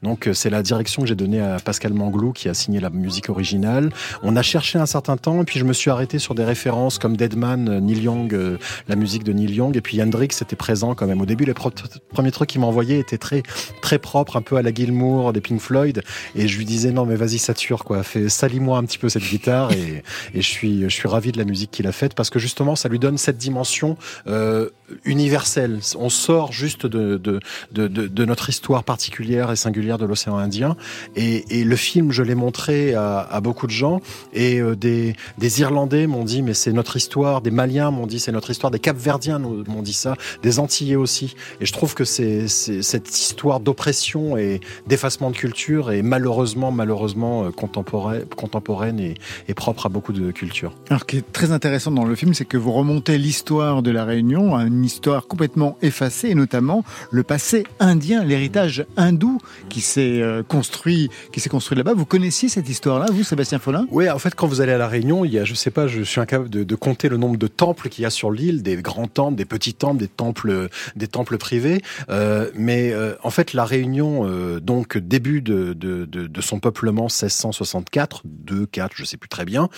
donc 0.04 0.30
c'est 0.34 0.50
la 0.50 0.62
direction 0.62 1.02
que 1.02 1.08
j'ai 1.08 1.16
donnée 1.16 1.40
à 1.40 1.58
Pascal 1.58 1.94
Manglou 1.94 2.30
qui 2.30 2.48
a 2.48 2.54
signé 2.54 2.78
la 2.78 2.90
musique 2.90 3.28
originale. 3.28 3.90
On 4.22 4.36
a 4.36 4.42
cherché 4.42 4.78
un 4.78 4.86
certain 4.86 5.16
temps, 5.16 5.42
et 5.42 5.44
puis 5.44 5.58
je 5.58 5.63
me 5.64 5.72
suis 5.72 5.90
arrêté 5.90 6.18
sur 6.18 6.34
des 6.34 6.44
références 6.44 6.98
comme 6.98 7.16
Deadman, 7.16 7.68
euh, 7.68 7.80
Neil 7.80 8.02
Young, 8.02 8.34
euh, 8.34 8.58
la 8.88 8.96
musique 8.96 9.24
de 9.24 9.32
Neil 9.32 9.54
Young, 9.54 9.76
et 9.76 9.80
puis 9.80 10.02
Hendrix 10.02 10.28
était 10.40 10.56
présent 10.56 10.94
quand 10.94 11.06
même. 11.06 11.20
Au 11.20 11.26
début, 11.26 11.44
les 11.44 11.54
premiers 11.54 12.30
trucs 12.30 12.50
qu'il 12.50 12.60
m'envoyait 12.60 12.98
étaient 12.98 13.18
très 13.18 13.42
très 13.82 13.98
propres, 13.98 14.36
un 14.36 14.42
peu 14.42 14.56
à 14.56 14.62
la 14.62 14.72
Gilmour, 14.72 15.32
des 15.32 15.40
Pink 15.40 15.60
Floyd, 15.60 16.02
et 16.34 16.48
je 16.48 16.58
lui 16.58 16.64
disais 16.64 16.92
non 16.92 17.06
mais 17.06 17.16
vas-y 17.16 17.38
sature 17.38 17.84
quoi, 17.84 18.02
fais 18.02 18.28
salis-moi 18.28 18.78
un 18.78 18.84
petit 18.84 18.98
peu 18.98 19.08
cette 19.08 19.24
guitare, 19.24 19.72
et, 19.72 20.02
et 20.34 20.42
je 20.42 20.48
suis 20.48 20.82
je 20.82 20.88
suis 20.88 21.08
ravi 21.08 21.32
de 21.32 21.38
la 21.38 21.44
musique 21.44 21.70
qu'il 21.70 21.86
a 21.86 21.92
faite 21.92 22.14
parce 22.14 22.30
que 22.30 22.38
justement 22.38 22.76
ça 22.76 22.88
lui 22.88 22.98
donne 22.98 23.18
cette 23.18 23.38
dimension 23.38 23.96
euh, 24.26 24.70
universelle. 25.04 25.80
On 25.98 26.08
sort 26.08 26.52
juste 26.52 26.86
de 26.86 27.40
notre 28.24 28.48
histoire 28.48 28.84
particulière 28.84 29.50
et 29.50 29.56
singulière 29.56 29.98
de 29.98 30.06
l'océan 30.06 30.36
Indien, 30.38 30.76
et, 31.16 31.42
le 31.64 31.76
film 31.76 32.12
je 32.12 32.22
l'ai 32.22 32.34
montré 32.34 32.94
à, 32.94 33.40
beaucoup 33.42 33.66
de 33.66 33.72
gens, 33.72 34.00
et 34.32 34.60
euh, 34.60 34.74
des 34.76 35.14
Irlandais 35.60 36.06
m'ont 36.06 36.24
dit 36.24 36.42
mais 36.42 36.54
c'est 36.54 36.72
notre 36.72 36.96
histoire, 36.96 37.40
des 37.40 37.50
Maliens 37.50 37.90
m'ont 37.90 38.06
dit 38.06 38.20
c'est 38.20 38.32
notre 38.32 38.50
histoire, 38.50 38.70
des 38.70 38.78
Capverdiens 38.78 39.38
m'ont 39.38 39.82
dit 39.82 39.92
ça, 39.92 40.16
des 40.42 40.58
Antillais 40.58 40.96
aussi. 40.96 41.34
Et 41.60 41.66
je 41.66 41.72
trouve 41.72 41.94
que 41.94 42.04
c'est 42.04 42.48
c'est- 42.48 42.82
cette 42.82 43.08
histoire 43.18 43.60
d'oppression 43.60 44.36
et 44.36 44.60
d'effacement 44.86 45.30
de 45.30 45.36
culture 45.36 45.90
est 45.92 46.02
malheureusement 46.02 46.70
malheureusement 46.72 47.44
euh, 47.44 47.50
contemporaine, 47.50 48.24
contemporaine 48.36 49.00
et, 49.00 49.14
et 49.48 49.54
propre 49.54 49.86
à 49.86 49.88
beaucoup 49.88 50.12
de 50.12 50.30
cultures. 50.30 50.72
Alors, 50.90 51.00
ce 51.00 51.04
qui 51.04 51.16
est 51.18 51.32
très 51.32 51.52
intéressant 51.52 51.90
dans 51.90 52.04
le 52.04 52.14
film, 52.14 52.34
c'est 52.34 52.44
que 52.44 52.56
vous 52.56 52.72
remontez 52.72 53.18
l'histoire 53.18 53.82
de 53.82 53.90
la 53.90 54.04
Réunion 54.04 54.54
à 54.56 54.64
une 54.64 54.73
histoire 54.82 55.26
complètement 55.26 55.76
effacée, 55.82 56.30
et 56.30 56.34
notamment 56.34 56.84
le 57.10 57.22
passé 57.22 57.64
indien, 57.80 58.24
l'héritage 58.24 58.86
hindou 58.96 59.38
qui 59.68 59.80
s'est 59.80 60.20
euh, 60.20 60.42
construit, 60.42 61.10
qui 61.32 61.40
s'est 61.40 61.48
construit 61.48 61.76
là-bas. 61.76 61.94
Vous 61.94 62.06
connaissiez 62.06 62.48
cette 62.48 62.68
histoire-là, 62.68 63.06
vous, 63.12 63.22
Sébastien 63.22 63.58
Follin? 63.58 63.86
Oui, 63.90 64.08
en 64.08 64.18
fait, 64.18 64.34
quand 64.34 64.46
vous 64.46 64.60
allez 64.60 64.72
à 64.72 64.78
la 64.78 64.88
Réunion, 64.88 65.24
il 65.24 65.32
y 65.32 65.38
a, 65.38 65.44
je 65.44 65.54
sais 65.54 65.70
pas, 65.70 65.86
je 65.86 66.02
suis 66.02 66.20
incapable 66.20 66.50
de, 66.50 66.74
compter 66.74 67.08
le 67.08 67.16
nombre 67.16 67.36
de 67.36 67.46
temples 67.46 67.88
qu'il 67.88 68.02
y 68.02 68.06
a 68.06 68.10
sur 68.10 68.30
l'île, 68.30 68.62
des 68.62 68.76
grands 68.76 69.06
temples, 69.06 69.36
des 69.36 69.44
petits 69.44 69.74
temples, 69.74 69.98
des 69.98 70.08
temples, 70.08 70.68
des 70.96 71.06
temples 71.06 71.38
privés. 71.38 71.82
Euh, 72.08 72.50
mais 72.54 72.92
euh, 72.92 73.14
en 73.22 73.30
fait, 73.30 73.52
la 73.52 73.64
Réunion, 73.64 74.28
donc 74.60 74.98
début 74.98 75.42
de, 75.42 75.76
son 76.40 76.58
peuplement 76.58 77.04
1664, 77.04 78.22
2, 78.24 78.66
4, 78.66 78.92
je 78.96 79.04
sais 79.04 79.16
plus 79.16 79.28
très 79.28 79.44
bien. 79.44 79.68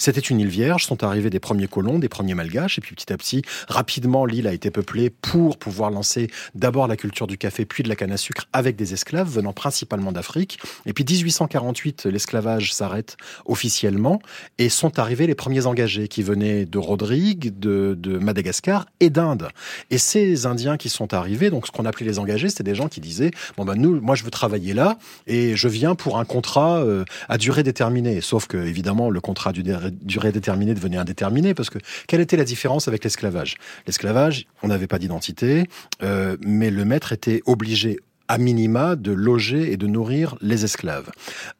C'était 0.00 0.20
une 0.20 0.40
île 0.40 0.48
vierge, 0.48 0.86
sont 0.86 1.04
arrivés 1.04 1.28
des 1.28 1.40
premiers 1.40 1.66
colons, 1.66 1.98
des 1.98 2.08
premiers 2.08 2.32
malgaches, 2.32 2.78
et 2.78 2.80
puis 2.80 2.94
petit 2.94 3.12
à 3.12 3.18
petit, 3.18 3.42
rapidement, 3.68 4.24
l'île 4.24 4.46
a 4.46 4.54
été 4.54 4.70
peuplée 4.70 5.10
pour 5.10 5.58
pouvoir 5.58 5.90
lancer 5.90 6.30
d'abord 6.54 6.88
la 6.88 6.96
culture 6.96 7.26
du 7.26 7.36
café, 7.36 7.66
puis 7.66 7.82
de 7.82 7.88
la 7.90 7.96
canne 7.96 8.10
à 8.10 8.16
sucre 8.16 8.46
avec 8.54 8.76
des 8.76 8.94
esclaves 8.94 9.28
venant 9.28 9.52
principalement 9.52 10.10
d'Afrique. 10.10 10.58
Et 10.86 10.94
puis 10.94 11.04
1848, 11.04 12.06
l'esclavage 12.06 12.72
s'arrête 12.72 13.18
officiellement 13.44 14.22
et 14.56 14.70
sont 14.70 14.98
arrivés 14.98 15.26
les 15.26 15.34
premiers 15.34 15.66
engagés 15.66 16.08
qui 16.08 16.22
venaient 16.22 16.64
de 16.64 16.78
Rodrigue, 16.78 17.58
de, 17.58 18.18
Madagascar 18.18 18.86
et 19.00 19.10
d'Inde. 19.10 19.48
Et 19.90 19.98
ces 19.98 20.46
Indiens 20.46 20.78
qui 20.78 20.88
sont 20.88 21.12
arrivés, 21.12 21.50
donc 21.50 21.66
ce 21.66 21.72
qu'on 21.72 21.84
appelait 21.84 22.06
les 22.06 22.18
engagés, 22.18 22.48
c'était 22.48 22.64
des 22.64 22.74
gens 22.74 22.88
qui 22.88 23.00
disaient 23.00 23.32
bon 23.58 23.66
ben 23.66 23.74
nous, 23.74 24.00
moi 24.00 24.14
je 24.14 24.24
veux 24.24 24.30
travailler 24.30 24.72
là 24.72 24.96
et 25.26 25.56
je 25.56 25.68
viens 25.68 25.94
pour 25.94 26.18
un 26.18 26.24
contrat 26.24 26.78
euh, 26.78 27.04
à 27.28 27.36
durée 27.36 27.62
déterminée. 27.62 28.22
Sauf 28.22 28.46
que 28.46 28.56
évidemment 28.56 29.10
le 29.10 29.20
contrat 29.20 29.52
durée 29.52 29.89
durée 29.90 30.32
déterminée 30.32 30.74
devenait 30.74 30.96
indéterminé 30.96 31.54
parce 31.54 31.70
que 31.70 31.78
quelle 32.06 32.20
était 32.20 32.36
la 32.36 32.44
différence 32.44 32.88
avec 32.88 33.04
l'esclavage? 33.04 33.56
L'esclavage, 33.86 34.46
on 34.62 34.68
n'avait 34.68 34.86
pas 34.86 34.98
d'identité, 34.98 35.64
euh, 36.02 36.36
mais 36.40 36.70
le 36.70 36.84
maître 36.84 37.12
était 37.12 37.42
obligé 37.46 37.98
à 38.30 38.38
minima 38.38 38.94
de 38.94 39.10
loger 39.10 39.72
et 39.72 39.76
de 39.76 39.88
nourrir 39.88 40.36
les 40.40 40.64
esclaves. 40.64 41.10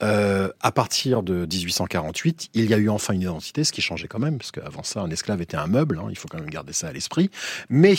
Euh, 0.04 0.50
à 0.60 0.70
partir 0.70 1.24
de 1.24 1.44
1848, 1.44 2.50
il 2.54 2.70
y 2.70 2.74
a 2.74 2.76
eu 2.76 2.88
enfin 2.88 3.12
une 3.12 3.22
identité, 3.22 3.64
ce 3.64 3.72
qui 3.72 3.80
changeait 3.80 4.06
quand 4.06 4.20
même, 4.20 4.38
parce 4.38 4.52
qu'avant 4.52 4.84
ça, 4.84 5.00
un 5.00 5.10
esclave 5.10 5.42
était 5.42 5.56
un 5.56 5.66
meuble, 5.66 5.98
hein, 5.98 6.06
il 6.10 6.16
faut 6.16 6.28
quand 6.28 6.38
même 6.38 6.48
garder 6.48 6.72
ça 6.72 6.86
à 6.86 6.92
l'esprit. 6.92 7.28
Mais 7.70 7.96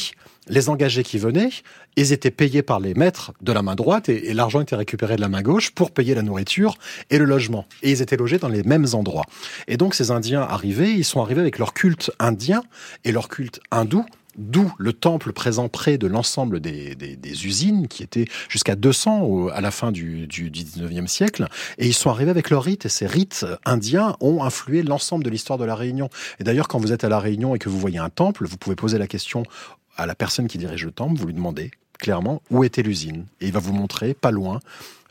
les 0.48 0.70
engagés 0.70 1.04
qui 1.04 1.18
venaient, 1.18 1.50
ils 1.98 2.14
étaient 2.14 2.32
payés 2.32 2.62
par 2.62 2.80
les 2.80 2.94
maîtres 2.94 3.34
de 3.42 3.52
la 3.52 3.62
main 3.62 3.76
droite 3.76 4.08
et, 4.08 4.30
et 4.30 4.34
l'argent 4.34 4.62
était 4.62 4.78
récupéré 4.78 5.18
de 5.18 5.22
la 5.22 5.28
main 5.28 5.42
gauche 5.42 5.72
pour 5.72 5.92
payer 5.92 6.16
la 6.16 6.22
nourriture 6.22 6.76
et 7.10 7.18
le 7.18 7.26
logement. 7.26 7.66
Et 7.84 7.92
ils 7.92 8.02
étaient 8.02 8.16
logés 8.16 8.38
dans 8.38 8.48
les 8.48 8.64
mêmes 8.64 8.88
endroits. 8.94 9.26
Et 9.68 9.76
donc 9.76 9.96
ces 9.96 10.12
Indiens 10.12 10.44
arrivés, 10.44 10.94
ils 10.94 11.04
sont 11.04 11.22
arrivés 11.22 11.42
avec 11.42 11.60
leur 11.60 11.74
culte 11.74 12.10
indien 12.20 12.64
et 13.04 13.12
leur 13.12 13.28
culte 13.28 13.60
hindou, 13.70 14.06
D'où 14.38 14.72
le 14.78 14.94
temple 14.94 15.34
présent 15.34 15.68
près 15.68 15.98
de 15.98 16.08
l'ensemble 16.08 16.60
des, 16.60 16.96
usines, 17.46 17.88
qui 17.88 18.04
étaient 18.04 18.26
jusqu'à 18.50 18.76
200 18.76 19.22
au, 19.22 19.50
à 19.50 19.62
la 19.62 19.72
fin 19.72 19.92
du, 19.92 20.28
du, 20.28 20.50
du 20.50 20.64
19e 20.64 21.08
siècle. 21.08 21.48
Et 21.78 21.88
ils 21.88 21.94
sont 21.94 22.10
arrivés 22.10 22.32
avec 22.32 22.50
leurs 22.50 22.64
rites. 22.64 22.86
Et 22.86 22.90
ces 22.90 23.08
rites 23.08 23.46
indiens 23.66 24.16
ont 24.22 24.44
influé 24.44 24.84
l'ensemble 24.84 25.24
de 25.24 25.30
l'histoire 25.30 25.60
de 25.60 25.66
la 25.66 25.76
Réunion. 25.76 26.10
Et 26.40 26.44
d'ailleurs, 26.44 26.68
quand 26.68 26.80
vous 26.80 26.94
êtes 26.94 27.04
à 27.04 27.10
la 27.10 27.20
Réunion 27.20 27.56
et 27.56 27.60
que 27.60 27.70
vous 27.70 27.80
voyez 27.80 28.00
un 28.00 28.10
temple, 28.10 28.46
vous 28.46 28.58
pouvez 28.58 28.76
poser 28.76 28.98
la 28.98 29.08
question 29.08 29.44
à 29.98 30.06
la 30.06 30.16
personne 30.16 30.48
qui 30.48 30.58
dirige 30.58 30.86
le 30.86 30.92
temple, 30.92 31.20
vous 31.20 31.28
lui 31.28 31.34
demandez 31.34 31.72
clairement 32.00 32.42
où 32.50 32.64
était 32.64 32.82
l'usine. 32.82 33.26
Et 33.40 33.48
il 33.48 33.54
va 33.54 33.60
vous 33.60 33.74
montrer, 33.74 34.14
pas 34.14 34.32
loin, 34.32 34.60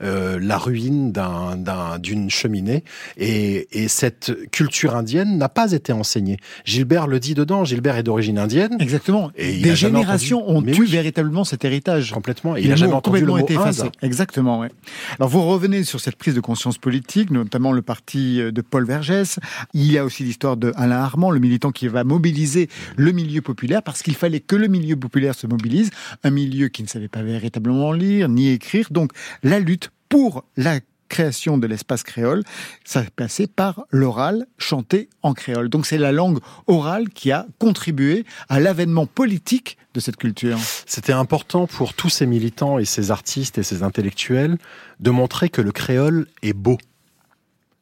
euh, 0.03 0.39
la 0.41 0.59
ruine 0.59 1.13
d'une 1.13 2.25
un, 2.25 2.29
cheminée. 2.29 2.85
Et, 3.17 3.69
et, 3.73 3.89
cette 3.89 4.51
culture 4.51 4.97
indienne 4.97 5.37
n'a 5.37 5.49
pas 5.49 5.73
été 5.73 5.93
enseignée. 5.93 6.39
Gilbert 6.65 7.07
le 7.07 7.21
dit 7.21 7.35
dedans, 7.35 7.65
Gilbert 7.65 7.97
est 7.97 8.03
d'origine 8.03 8.39
indienne. 8.39 8.77
Exactement. 8.81 9.31
Et 9.37 9.61
Des 9.61 9.77
générations 9.77 10.49
entendu... 10.49 10.73
ont 10.73 10.75
eu 10.75 10.81
oui. 10.81 10.91
véritablement 10.91 11.45
cet 11.45 11.65
héritage. 11.65 12.13
Complètement. 12.13 12.57
Et 12.57 12.63
il 12.63 12.69
n'a 12.69 12.77
jamais 12.77 12.93
entendu 12.93 13.21
le 13.21 13.27
mot 13.27 13.39
été 13.39 13.55
effacé. 13.55 13.83
Inde. 13.83 13.91
Exactement. 14.03 14.61
Ouais. 14.61 14.71
Alors 15.19 15.29
vous 15.29 15.43
revenez 15.43 15.85
sur 15.85 16.01
cette 16.01 16.17
prise 16.17 16.35
de 16.35 16.41
conscience 16.41 16.79
politique, 16.79 17.31
notamment 17.31 17.73
le 17.73 17.83
parti 17.83 18.39
de 18.39 18.61
Paul 18.63 18.85
Vergès. 18.87 19.39
Il 19.75 19.91
y 19.91 19.99
a 19.99 20.05
aussi 20.05 20.23
l'histoire 20.23 20.57
de 20.57 20.73
Alain 20.77 20.99
Armand, 20.99 21.31
le 21.31 21.41
militant 21.41 21.71
qui 21.71 21.89
va 21.89 22.05
mobiliser 22.05 22.69
le 22.97 23.13
milieu 23.13 23.43
populaire 23.43 23.83
parce 23.83 24.03
qu'il 24.03 24.15
fallait 24.15 24.41
que 24.41 24.57
le 24.57 24.69
milieu 24.69 24.97
populaire 24.97 25.35
se 25.35 25.47
mobilise, 25.47 25.91
un 26.25 26.31
milieu 26.31 26.69
qui 26.69 26.83
ne 26.83 26.89
savait 26.89 27.09
pas 27.09 27.23
véritablement 27.23 27.93
lire 27.93 28.29
ni 28.29 28.51
écrire. 28.51 28.89
Donc 28.91 29.13
la 29.43 29.59
lutte 29.59 29.89
pour 30.11 30.45
la 30.59 30.81
création 31.09 31.59
de 31.59 31.67
l'espace 31.67 32.03
créole, 32.03 32.45
ça 32.85 33.03
passait 33.17 33.47
par 33.47 33.85
l'oral 33.91 34.47
chanté 34.57 35.11
en 35.23 35.35
créole. 35.35 35.69
Donc 35.69 35.85
c'est 35.85 35.99
la 35.99 36.13
langue 36.13 36.39
orale 36.67 37.11
qui 37.11 37.33
a 37.33 37.47
contribué 37.59 38.25
à 38.49 38.61
l'avènement 38.61 39.07
politique 39.07 39.77
de 39.93 40.01
cette 40.01 40.17
culture. 40.17 40.59
C'était 40.87 41.13
important 41.13 41.67
pour 41.67 41.95
tous 41.95 42.11
ces 42.11 42.27
militants 42.27 42.79
et 42.79 42.85
ces 42.85 43.11
artistes 43.11 43.59
et 43.59 43.63
ces 43.63 43.83
intellectuels 43.83 44.57
de 45.01 45.11
montrer 45.11 45.49
que 45.49 45.61
le 45.63 45.73
créole 45.73 46.27
est 46.43 46.53
beau. 46.53 46.79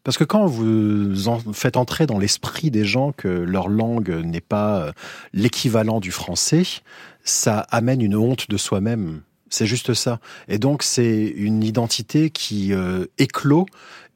Parce 0.04 0.16
que 0.16 0.24
quand 0.24 0.46
vous 0.46 1.28
en 1.28 1.38
faites 1.52 1.76
entrer 1.76 2.06
dans 2.06 2.18
l'esprit 2.18 2.70
des 2.70 2.86
gens 2.86 3.12
que 3.12 3.28
leur 3.28 3.68
langue 3.68 4.10
n'est 4.24 4.40
pas 4.40 4.92
l'équivalent 5.34 6.00
du 6.00 6.12
français, 6.12 6.62
ça 7.24 7.58
amène 7.70 8.00
une 8.00 8.16
honte 8.16 8.48
de 8.48 8.56
soi-même 8.56 9.20
c'est 9.50 9.66
juste 9.66 9.94
ça. 9.94 10.20
Et 10.48 10.58
donc 10.58 10.82
c'est 10.82 11.26
une 11.36 11.62
identité 11.62 12.30
qui 12.30 12.72
euh, 12.72 13.06
éclot 13.18 13.66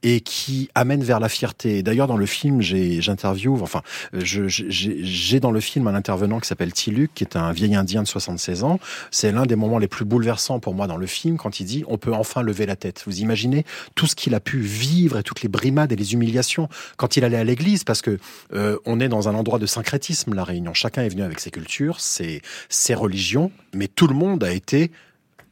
et 0.02 0.20
qui 0.20 0.68
amène 0.74 1.02
vers 1.02 1.20
la 1.20 1.28
fierté. 1.28 1.82
D'ailleurs, 1.82 2.06
dans 2.06 2.16
le 2.16 2.26
film, 2.26 2.60
j'interviewe, 2.60 3.62
enfin, 3.62 3.82
j'ai 4.12 5.40
dans 5.40 5.50
le 5.50 5.60
film 5.60 5.86
un 5.86 5.94
intervenant 5.94 6.40
qui 6.40 6.48
s'appelle 6.48 6.72
Tiluk, 6.72 7.10
qui 7.14 7.24
est 7.24 7.36
un 7.36 7.52
vieil 7.52 7.74
Indien 7.74 8.02
de 8.02 8.08
76 8.08 8.64
ans. 8.64 8.80
C'est 9.10 9.30
l'un 9.32 9.46
des 9.46 9.56
moments 9.56 9.78
les 9.78 9.88
plus 9.88 10.04
bouleversants 10.04 10.58
pour 10.58 10.74
moi 10.74 10.86
dans 10.86 10.96
le 10.96 11.06
film, 11.06 11.36
quand 11.36 11.60
il 11.60 11.66
dit 11.66 11.84
«on 11.88 11.98
peut 11.98 12.12
enfin 12.12 12.42
lever 12.42 12.66
la 12.66 12.76
tête». 12.76 13.02
Vous 13.06 13.20
imaginez 13.20 13.64
tout 13.94 14.06
ce 14.06 14.16
qu'il 14.16 14.34
a 14.34 14.40
pu 14.40 14.58
vivre 14.58 15.18
et 15.18 15.22
toutes 15.22 15.42
les 15.42 15.48
brimades 15.48 15.92
et 15.92 15.96
les 15.96 16.14
humiliations 16.14 16.68
quand 16.96 17.16
il 17.16 17.24
allait 17.24 17.36
à 17.36 17.44
l'église, 17.44 17.84
parce 17.84 18.02
que 18.02 18.18
euh, 18.54 18.78
on 18.84 18.98
est 18.98 19.08
dans 19.08 19.28
un 19.28 19.34
endroit 19.34 19.58
de 19.58 19.66
syncrétisme, 19.66 20.34
la 20.34 20.44
Réunion. 20.44 20.74
Chacun 20.74 21.02
est 21.02 21.08
venu 21.08 21.22
avec 21.22 21.38
ses 21.38 21.50
cultures, 21.50 22.00
ses, 22.00 22.42
ses 22.68 22.94
religions, 22.94 23.52
mais 23.72 23.86
tout 23.86 24.08
le 24.08 24.14
monde 24.14 24.42
a 24.42 24.52
été 24.52 24.90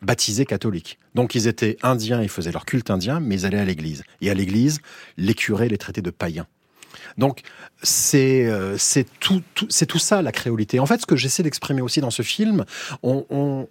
baptisés 0.03 0.47
catholiques. 0.47 0.99
Donc 1.15 1.35
ils 1.35 1.47
étaient 1.47 1.77
indiens, 1.83 2.23
ils 2.23 2.29
faisaient 2.29 2.53
leur 2.53 2.65
culte 2.65 2.91
indien, 2.91 3.21
mais 3.21 3.37
ils 3.37 3.47
allaient 3.47 3.59
à 3.59 3.65
l'église. 3.65 4.03
Et 4.21 4.31
à 4.31 4.35
l'église, 4.35 4.81
les 5.17 5.35
curés 5.35 5.69
les 5.69 5.79
traitaient 5.79 6.03
de 6.03 6.11
païens. 6.11 6.47
Donc 7.19 7.43
c'est 7.83 8.47
euh, 8.47 8.77
tout, 9.21 9.43
tout 9.55 9.99
ça 9.99 10.23
la 10.23 10.33
créolité. 10.33 10.81
En 10.81 10.87
fait, 10.87 11.01
ce 11.01 11.07
que 11.07 11.17
j'essaie 11.17 11.43
d'exprimer 11.43 11.83
aussi 11.83 12.01
dans 12.01 12.11
ce 12.11 12.23
film, 12.23 12.65
on 13.03 13.67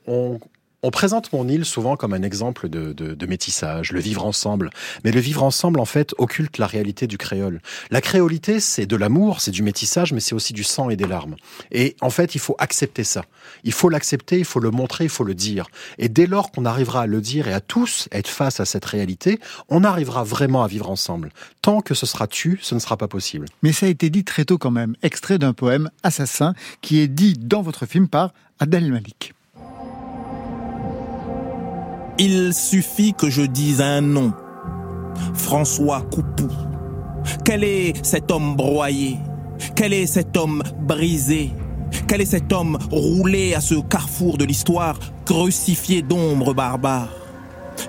on 0.82 0.92
présente 0.92 1.34
mon 1.34 1.48
île 1.48 1.66
souvent 1.66 1.96
comme 1.96 2.14
un 2.14 2.24
exemple 2.24 2.70
de, 2.70 3.26
métissage, 3.26 3.92
le 3.92 4.00
vivre 4.00 4.26
ensemble. 4.26 4.70
Mais 5.04 5.12
le 5.12 5.20
vivre 5.20 5.44
ensemble, 5.44 5.80
en 5.80 5.86
fait, 5.86 6.16
occulte 6.18 6.58
la 6.58 6.68
réalité 6.68 7.06
du 7.06 7.18
créole. 7.18 7.62
La 7.92 8.02
créolité, 8.02 8.60
c'est 8.60 8.86
de 8.86 8.96
l'amour, 8.96 9.42
c'est 9.42 9.52
du 9.52 9.62
métissage, 9.62 10.14
mais 10.14 10.20
c'est 10.20 10.34
aussi 10.34 10.54
du 10.54 10.64
sang 10.64 10.90
et 10.90 10.96
des 10.96 11.06
larmes. 11.06 11.36
Et 11.72 11.96
en 12.02 12.10
fait, 12.10 12.34
il 12.34 12.40
faut 12.40 12.56
accepter 12.60 13.04
ça. 13.04 13.24
Il 13.64 13.74
faut 13.74 13.90
l'accepter, 13.90 14.40
il 14.40 14.46
faut 14.46 14.60
le 14.60 14.72
montrer, 14.72 15.04
il 15.04 15.10
faut 15.10 15.24
le 15.24 15.36
dire. 15.36 15.68
Et 15.98 16.10
dès 16.10 16.26
lors 16.26 16.52
qu'on 16.52 16.66
arrivera 16.66 17.02
à 17.02 17.08
le 17.08 17.22
dire 17.22 17.48
et 17.48 17.54
à 17.54 17.60
tous 17.60 18.08
être 18.12 18.30
face 18.30 18.60
à 18.60 18.66
cette 18.66 18.86
réalité, 18.86 19.40
on 19.68 19.84
arrivera 19.84 20.24
vraiment 20.24 20.64
à 20.64 20.68
vivre 20.68 20.90
ensemble. 20.90 21.32
Tant 21.62 21.82
que 21.82 21.94
ce 21.94 22.06
sera 22.06 22.28
tu, 22.28 22.60
ce 22.62 22.74
ne 22.74 22.80
sera 22.80 22.98
pas 22.98 23.08
possible. 23.08 23.46
Mais 23.64 23.74
ça 23.74 23.86
a 23.86 23.90
été 23.90 24.10
dit 24.10 24.24
très 24.24 24.46
tôt 24.46 24.58
quand 24.58 24.72
même, 24.72 24.96
extrait 25.04 25.38
d'un 25.38 25.54
poème 25.54 25.90
Assassin, 26.04 26.54
qui 26.82 27.00
est 27.00 27.08
dit 27.08 27.34
dans 27.38 27.62
votre 27.62 27.86
film 27.86 28.08
par 28.08 28.34
Adèle 28.60 28.92
Malik. 28.92 29.34
Il 32.22 32.54
suffit 32.54 33.14
que 33.14 33.30
je 33.30 33.44
dise 33.44 33.80
un 33.80 34.02
nom. 34.02 34.34
François 35.34 36.02
Coupou. 36.02 36.50
Quel 37.46 37.64
est 37.64 37.94
cet 38.06 38.30
homme 38.30 38.58
broyé? 38.58 39.16
Quel 39.74 39.94
est 39.94 40.06
cet 40.06 40.36
homme 40.36 40.62
brisé? 40.82 41.52
Quel 42.10 42.20
est 42.20 42.26
cet 42.26 42.52
homme 42.52 42.78
roulé 42.92 43.54
à 43.54 43.62
ce 43.62 43.76
carrefour 43.76 44.38
de 44.38 44.44
l'histoire, 44.44 45.00
crucifié 45.24 46.02
d'ombres 46.02 46.54
barbares? 46.54 47.08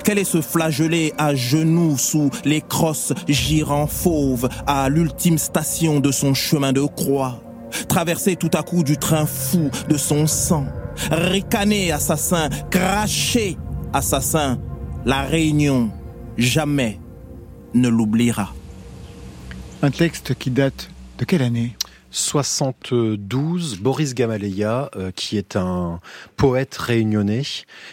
Quel 0.05 0.19
est 0.19 0.25
ce 0.25 0.41
flagellé 0.41 1.13
à 1.19 1.35
genoux 1.35 1.99
sous 1.99 2.31
les 2.45 2.61
crosses 2.61 3.13
girant 3.27 3.89
fauves 3.89 4.49
à 4.65 4.89
l'ultime 4.89 5.39
station 5.39 5.99
de 5.99 6.13
son 6.13 6.35
chemin 6.35 6.73
de 6.73 6.83
croix? 6.83 7.43
Traversé 7.89 8.37
tout 8.37 8.51
à 8.55 8.63
coup 8.63 8.85
du 8.85 8.97
train 8.97 9.27
fou 9.27 9.71
de 9.89 9.97
son 9.97 10.29
sang 10.29 10.67
Ricané 11.11 11.91
assassin, 11.91 12.49
craché 12.71 13.57
assassin, 13.93 14.59
la 15.05 15.23
Réunion 15.23 15.91
jamais 16.37 16.99
ne 17.75 17.89
l'oubliera. 17.89 18.55
Un 19.83 19.91
texte 19.91 20.35
qui 20.35 20.51
date 20.51 20.91
de 21.19 21.25
quelle 21.25 21.43
année? 21.43 21.77
72, 22.11 23.79
Boris 23.79 24.15
Gamaleya, 24.15 24.91
euh, 24.97 25.13
qui 25.13 25.37
est 25.37 25.57
un 25.57 26.01
poète 26.37 26.75
réunionnais, 26.77 27.43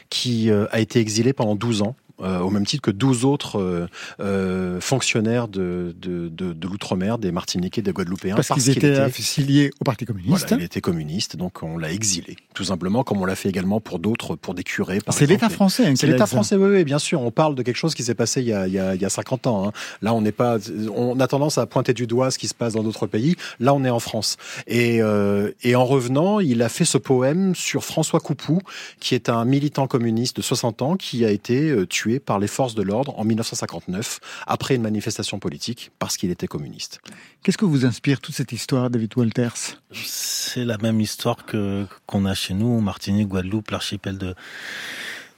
qui 0.10 0.50
euh, 0.50 0.66
a 0.72 0.80
été 0.80 1.00
exilé 1.00 1.34
pendant 1.34 1.56
12 1.56 1.84
ans 1.84 1.96
euh, 2.20 2.40
au 2.40 2.50
même 2.50 2.66
titre 2.66 2.82
que 2.82 2.90
12 2.90 3.26
autres 3.26 3.60
euh, 3.60 3.88
euh, 4.20 4.82
fonctionnaires 4.82 5.48
de, 5.48 5.96
de, 6.02 6.30
de, 6.30 6.52
de 6.52 6.68
l'outre-mer, 6.68 7.20
des 7.20 7.32
Martiniquais, 7.32 7.84
des 7.84 7.92
Guadeloupéens. 7.92 8.34
Parce, 8.36 8.48
parce 8.48 8.64
qu'ils 8.64 8.72
étaient 8.72 8.90
était, 8.90 9.00
affiliés 9.00 9.70
au 9.80 9.84
Parti 9.84 10.06
communiste. 10.06 10.48
Voilà, 10.50 10.64
il 10.64 10.66
était 10.66 10.82
communiste, 10.82 11.36
donc 11.36 11.62
on 11.62 11.78
l'a 11.78 11.92
exilé, 11.92 12.36
tout 12.56 12.64
simplement, 12.64 13.04
comme 13.04 13.22
on 13.22 13.26
l'a 13.26 13.36
fait 13.36 13.50
également 13.50 13.80
pour 13.80 14.00
d'autres, 14.00 14.36
pour 14.36 14.56
des 14.56 14.64
curés. 14.64 15.00
C'est 15.10 15.28
l'État 15.28 15.50
français. 15.50 15.86
Hein, 15.86 15.94
C'est 15.96 16.08
l'État 16.08 16.26
français, 16.26 16.56
oui, 16.56 16.70
oui, 16.78 16.84
bien 16.84 16.98
sûr. 16.98 17.22
On 17.22 17.30
parle 17.30 17.54
de 17.54 17.62
quelque 17.62 17.76
chose 17.76 17.94
qui 17.94 18.02
s'est 18.04 18.16
passé 18.16 18.42
il 18.42 18.48
y, 18.48 18.54
a, 18.54 18.66
il, 18.66 18.74
y 18.74 18.80
a, 18.80 18.96
il 18.96 19.02
y 19.02 19.06
a 19.06 19.10
50 19.10 19.46
ans. 19.46 19.68
Hein. 19.68 19.72
Là, 20.02 20.16
on 20.16 20.22
n'est 20.22 20.32
pas, 20.32 20.58
on 20.96 21.20
a 21.20 21.28
tendance 21.28 21.60
à 21.60 21.68
pointer 21.68 21.94
du 21.94 22.08
doigt 22.08 22.32
ce 22.32 22.40
qui 22.40 22.48
se 22.48 22.56
passe 22.56 22.74
dans 22.74 22.84
d'autres 22.84 23.06
pays. 23.06 23.36
Là, 23.60 23.76
on 23.76 23.86
est 23.86 23.92
en 23.92 24.00
France. 24.00 24.38
Et, 24.66 25.04
euh, 25.04 25.52
et 25.62 25.76
en 25.76 25.86
revenant, 25.86 26.40
il 26.40 26.64
a 26.64 26.70
fait 26.70 26.86
ce 26.86 26.98
poème 26.98 27.54
sur 27.54 27.84
François 27.84 28.20
Coupou, 28.20 28.60
qui 29.00 29.14
est 29.14 29.30
un 29.30 29.46
militant 29.46 29.86
communiste 29.86 30.38
de 30.38 30.42
60 30.42 30.82
ans, 30.82 30.96
qui 30.96 31.24
a 31.24 31.30
été 31.30 31.76
tué 31.88 32.07
tué 32.08 32.20
par 32.20 32.40
les 32.40 32.48
forces 32.48 32.76
de 32.76 32.82
l'ordre 32.82 33.18
en 33.20 33.24
1959 33.24 34.20
après 34.46 34.76
une 34.76 34.82
manifestation 34.82 35.40
politique 35.40 35.92
parce 36.00 36.18
qu'il 36.18 36.32
était 36.32 36.48
communiste. 36.48 37.00
Qu'est-ce 37.44 37.58
que 37.58 37.66
vous 37.66 37.86
inspire 37.86 38.20
toute 38.20 38.36
cette 38.36 38.52
histoire, 38.52 38.90
David 38.90 39.18
Walters? 39.18 39.80
C'est 39.92 40.66
la 40.66 40.78
même 40.78 41.02
histoire 41.02 41.46
que 41.46 41.86
qu'on 42.06 42.26
a 42.26 42.34
chez 42.34 42.54
nous, 42.54 42.80
Martinique, 42.82 43.28
Guadeloupe, 43.28 43.72
l'archipel 43.72 44.18
de 44.18 44.36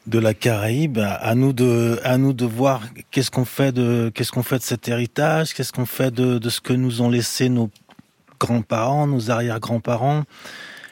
de 0.08 0.20
la 0.20 0.34
Caraïbe. 0.34 1.00
À 1.00 1.36
nous 1.36 1.54
de 1.54 2.00
à 2.04 2.18
nous 2.18 2.34
de 2.34 2.46
voir 2.46 2.82
qu'est-ce 3.12 3.32
qu'on 3.32 3.46
fait 3.46 3.72
de 3.72 4.12
qu'est-ce 4.14 4.32
qu'on 4.32 4.44
fait 4.44 4.60
de 4.60 4.64
cet 4.64 4.88
héritage, 4.88 5.54
qu'est-ce 5.54 5.74
qu'on 5.74 5.86
fait 5.86 6.12
de 6.12 6.38
de 6.38 6.50
ce 6.50 6.62
que 6.62 6.74
nous 6.74 7.02
ont 7.02 7.10
laissé 7.10 7.50
nos 7.50 7.70
grands-parents, 8.40 9.08
nos 9.08 9.32
arrière-grands-parents. 9.32 10.24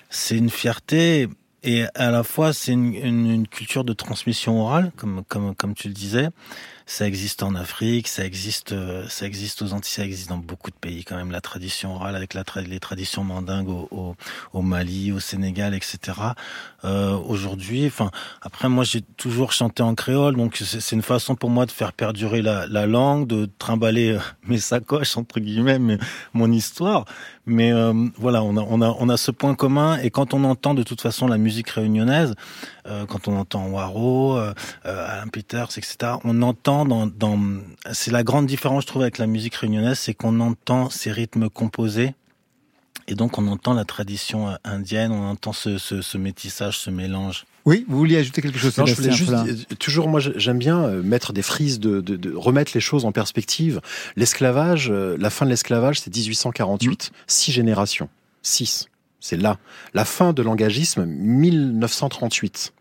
C'est 0.09 0.37
une 0.37 0.49
fierté 0.49 1.27
et 1.63 1.85
à 1.95 2.11
la 2.11 2.23
fois 2.23 2.53
c'est 2.53 2.73
une, 2.73 3.47
culture 3.47 3.83
de 3.83 3.93
transmission 3.93 4.61
orale, 4.61 4.91
comme 4.95 5.23
comme 5.27 5.55
comme 5.55 5.73
tu 5.73 5.87
le 5.87 5.93
disais. 5.93 6.29
Ça 6.89 7.05
existe 7.05 7.43
en 7.43 7.53
Afrique, 7.53 8.07
ça 8.07 8.23
existe, 8.23 8.71
euh, 8.71 9.05
ça 9.09 9.25
existe 9.25 9.61
aux 9.61 9.73
Antilles, 9.73 9.91
ça 9.91 10.05
existe 10.05 10.29
dans 10.29 10.37
beaucoup 10.37 10.71
de 10.71 10.75
pays 10.75 11.03
quand 11.03 11.17
même. 11.17 11.31
La 11.31 11.41
tradition 11.41 11.93
orale 11.93 12.15
avec 12.15 12.33
la 12.33 12.43
les 12.65 12.79
traditions 12.79 13.25
mandingues 13.25 13.67
au, 13.67 13.89
au, 13.91 14.15
au, 14.53 14.61
Mali, 14.61 15.11
au 15.11 15.19
Sénégal, 15.19 15.73
etc. 15.73 16.17
Euh, 16.85 17.17
Aujourd'hui, 17.17 17.87
enfin 17.87 18.09
après 18.41 18.69
moi 18.69 18.85
j'ai 18.85 19.01
toujours 19.01 19.51
chanté 19.51 19.83
en 19.83 19.95
créole, 19.95 20.37
donc 20.37 20.55
c'est 20.55 20.95
une 20.95 21.01
façon 21.01 21.35
pour 21.35 21.49
moi 21.49 21.65
de 21.65 21.71
faire 21.71 21.91
perdurer 21.91 22.41
la, 22.41 22.67
la 22.67 22.87
langue, 22.87 23.27
de 23.27 23.49
trimballer 23.59 24.13
euh, 24.13 24.19
mes 24.47 24.59
sacoches 24.59 25.17
entre 25.17 25.41
guillemets, 25.41 25.79
mais, 25.79 25.97
mon 26.33 26.49
histoire. 26.53 27.03
Mais 27.45 27.73
euh, 27.73 27.93
voilà, 28.17 28.43
on 28.43 28.55
a, 28.55 28.61
on 28.61 28.81
a 28.81 28.95
on 28.97 29.09
a 29.09 29.17
ce 29.17 29.31
point 29.31 29.55
commun 29.55 29.97
et 29.99 30.09
quand 30.09 30.33
on 30.33 30.45
entend 30.45 30.73
de 30.73 30.83
toute 30.83 31.01
façon 31.01 31.27
la 31.27 31.37
musique 31.37 31.69
réunionnaise, 31.69 32.33
quand 33.07 33.27
on 33.27 33.37
entend 33.37 33.67
Waro, 33.67 34.37
euh, 34.37 34.53
Alain 34.83 35.27
Peters, 35.27 35.77
etc. 35.77 35.97
On 36.23 36.41
entend 36.41 36.85
dans, 36.85 37.07
dans 37.07 37.39
c'est 37.91 38.11
la 38.11 38.23
grande 38.23 38.45
différence 38.45 38.83
je 38.83 38.87
trouve 38.87 39.01
avec 39.01 39.17
la 39.17 39.27
musique 39.27 39.55
réunionnaise, 39.55 39.99
c'est 39.99 40.13
qu'on 40.13 40.39
entend 40.39 40.89
ces 40.89 41.11
rythmes 41.11 41.49
composés 41.49 42.13
et 43.07 43.15
donc 43.15 43.37
on 43.37 43.47
entend 43.47 43.73
la 43.73 43.85
tradition 43.85 44.57
indienne, 44.63 45.11
on 45.11 45.29
entend 45.29 45.53
ce, 45.53 45.77
ce, 45.77 46.01
ce 46.01 46.17
métissage, 46.17 46.77
ce 46.77 46.89
mélange. 46.89 47.45
Oui, 47.65 47.85
vous 47.87 47.97
vouliez 47.97 48.17
ajouter 48.17 48.41
quelque 48.41 48.59
chose 48.59 48.77
non, 48.77 48.85
je 48.85 48.95
voulais 48.95 49.11
juste, 49.11 49.77
Toujours, 49.77 50.07
moi, 50.07 50.19
j'aime 50.19 50.57
bien 50.57 50.87
mettre 50.87 51.33
des 51.33 51.41
frises, 51.41 51.79
de, 51.79 51.99
de, 51.99 52.15
de, 52.15 52.33
remettre 52.33 52.71
les 52.73 52.79
choses 52.79 53.03
en 53.03 53.11
perspective. 53.11 53.81
L'esclavage, 54.15 54.89
la 54.89 55.29
fin 55.29 55.45
de 55.45 55.49
l'esclavage, 55.49 55.99
c'est 55.99 56.13
1848, 56.13 57.11
mmh. 57.11 57.15
six 57.27 57.51
générations, 57.51 58.09
six, 58.41 58.87
c'est 59.19 59.37
là. 59.37 59.57
La 59.93 60.05
fin 60.05 60.33
de 60.33 60.41
l'engagisme, 60.41 61.05
1938 61.05 62.73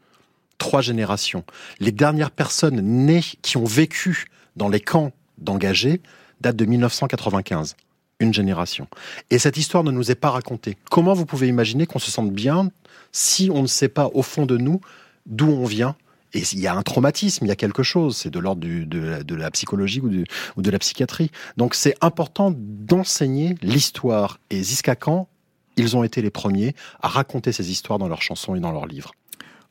trois 0.58 0.80
générations. 0.80 1.44
Les 1.80 1.92
dernières 1.92 2.30
personnes 2.30 2.80
nées 2.80 3.24
qui 3.42 3.56
ont 3.56 3.64
vécu 3.64 4.26
dans 4.56 4.68
les 4.68 4.80
camps 4.80 5.12
d'engagés 5.38 6.00
datent 6.40 6.56
de 6.56 6.64
1995. 6.64 7.76
Une 8.18 8.32
génération. 8.32 8.88
Et 9.30 9.38
cette 9.38 9.58
histoire 9.58 9.84
ne 9.84 9.90
nous 9.90 10.10
est 10.10 10.14
pas 10.14 10.30
racontée. 10.30 10.78
Comment 10.90 11.12
vous 11.12 11.26
pouvez 11.26 11.48
imaginer 11.48 11.86
qu'on 11.86 11.98
se 11.98 12.10
sente 12.10 12.32
bien 12.32 12.70
si 13.12 13.50
on 13.52 13.60
ne 13.60 13.66
sait 13.66 13.88
pas 13.88 14.08
au 14.14 14.22
fond 14.22 14.46
de 14.46 14.56
nous 14.56 14.80
d'où 15.26 15.48
on 15.48 15.66
vient? 15.66 15.96
Et 16.32 16.42
il 16.52 16.60
y 16.60 16.66
a 16.66 16.74
un 16.74 16.82
traumatisme, 16.82 17.44
il 17.44 17.48
y 17.48 17.52
a 17.52 17.56
quelque 17.56 17.82
chose, 17.82 18.16
c'est 18.16 18.30
de 18.30 18.38
l'ordre 18.38 18.66
de, 18.66 19.34
la 19.34 19.50
psychologie 19.50 20.00
ou 20.00 20.62
de 20.62 20.70
la 20.70 20.78
psychiatrie. 20.78 21.30
Donc 21.56 21.74
c'est 21.74 21.94
important 22.00 22.52
d'enseigner 22.56 23.56
l'histoire. 23.62 24.38
Et 24.50 24.62
Ziskakan, 24.62 25.28
ils 25.76 25.96
ont 25.96 26.04
été 26.04 26.22
les 26.22 26.30
premiers 26.30 26.74
à 27.00 27.08
raconter 27.08 27.52
ces 27.52 27.70
histoires 27.70 27.98
dans 27.98 28.08
leurs 28.08 28.22
chansons 28.22 28.54
et 28.54 28.60
dans 28.60 28.72
leurs 28.72 28.86
livres. 28.86 29.12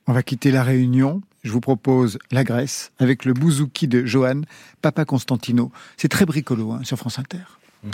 On 0.08 0.14
va 0.14 0.24
quitter 0.24 0.52
la 0.52 0.64
Réunion. 0.64 1.22
Je 1.44 1.52
vous 1.52 1.62
propose 1.62 2.20
la 2.32 2.44
Grèce 2.44 2.92
avec 3.00 3.26
le 3.26 3.34
bouzouki 3.34 3.88
de 3.88 4.06
Johan, 4.06 4.42
Papa 4.82 5.06
Constantino. 5.06 5.72
C'est 5.98 6.10
très 6.10 6.26
bricolo 6.26 6.72
hein, 6.72 6.82
sur 6.84 6.98
France 6.98 7.20
Inter. 7.20 7.44
Mmh. 7.84 7.90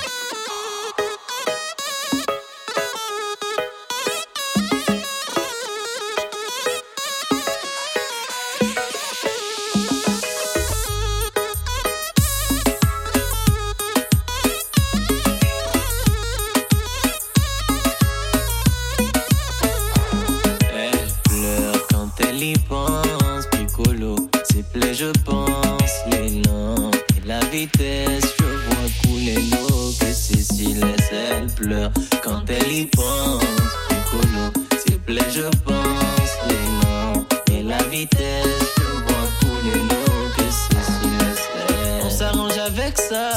quand 32.24 32.44
elle 32.50 32.72
y 32.72 32.86
pense. 32.86 33.44
Piccolo, 33.90 34.52
s'il 34.80 35.00
plaît, 35.00 35.32
je 35.34 35.48
pense. 35.66 36.32
Les 36.48 36.66
noms 36.82 37.26
et 37.52 37.64
la 37.64 37.82
vitesse, 37.84 38.74
je 38.78 38.84
vois 38.84 39.28
couler 39.40 39.80
l'eau 39.90 40.30
que 40.36 40.44
ceci 40.44 41.10
laisse. 41.20 42.04
On 42.04 42.10
s'arrange 42.10 42.58
avec 42.58 42.98
ça, 42.98 43.32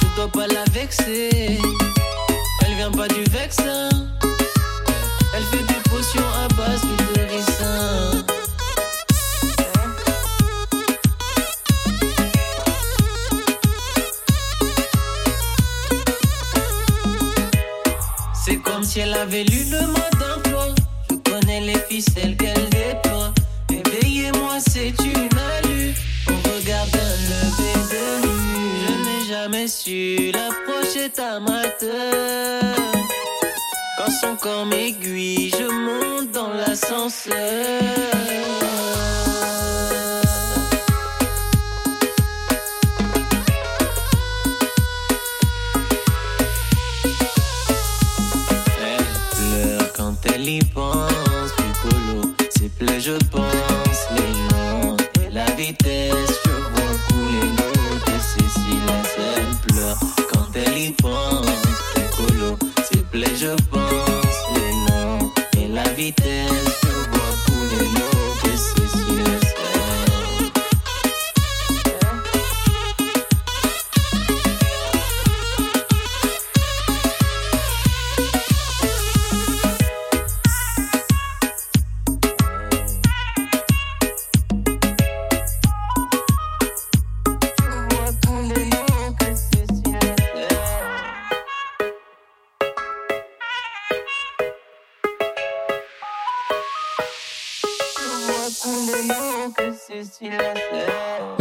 tu 0.00 0.06
dois 0.16 0.28
pas 0.28 0.46
la 0.46 0.64
vexer. 0.72 1.58
Elle 2.64 2.74
vient 2.76 2.92
pas 2.92 3.08
du 3.08 3.22
vexin. 3.30 4.11
Quand 33.98 34.10
son 34.20 34.36
corps 34.36 34.66
m'aiguille, 34.66 35.50
je 35.50 35.64
monte 35.64 36.30
dans 36.30 36.52
l'ascenseur. 36.52 38.21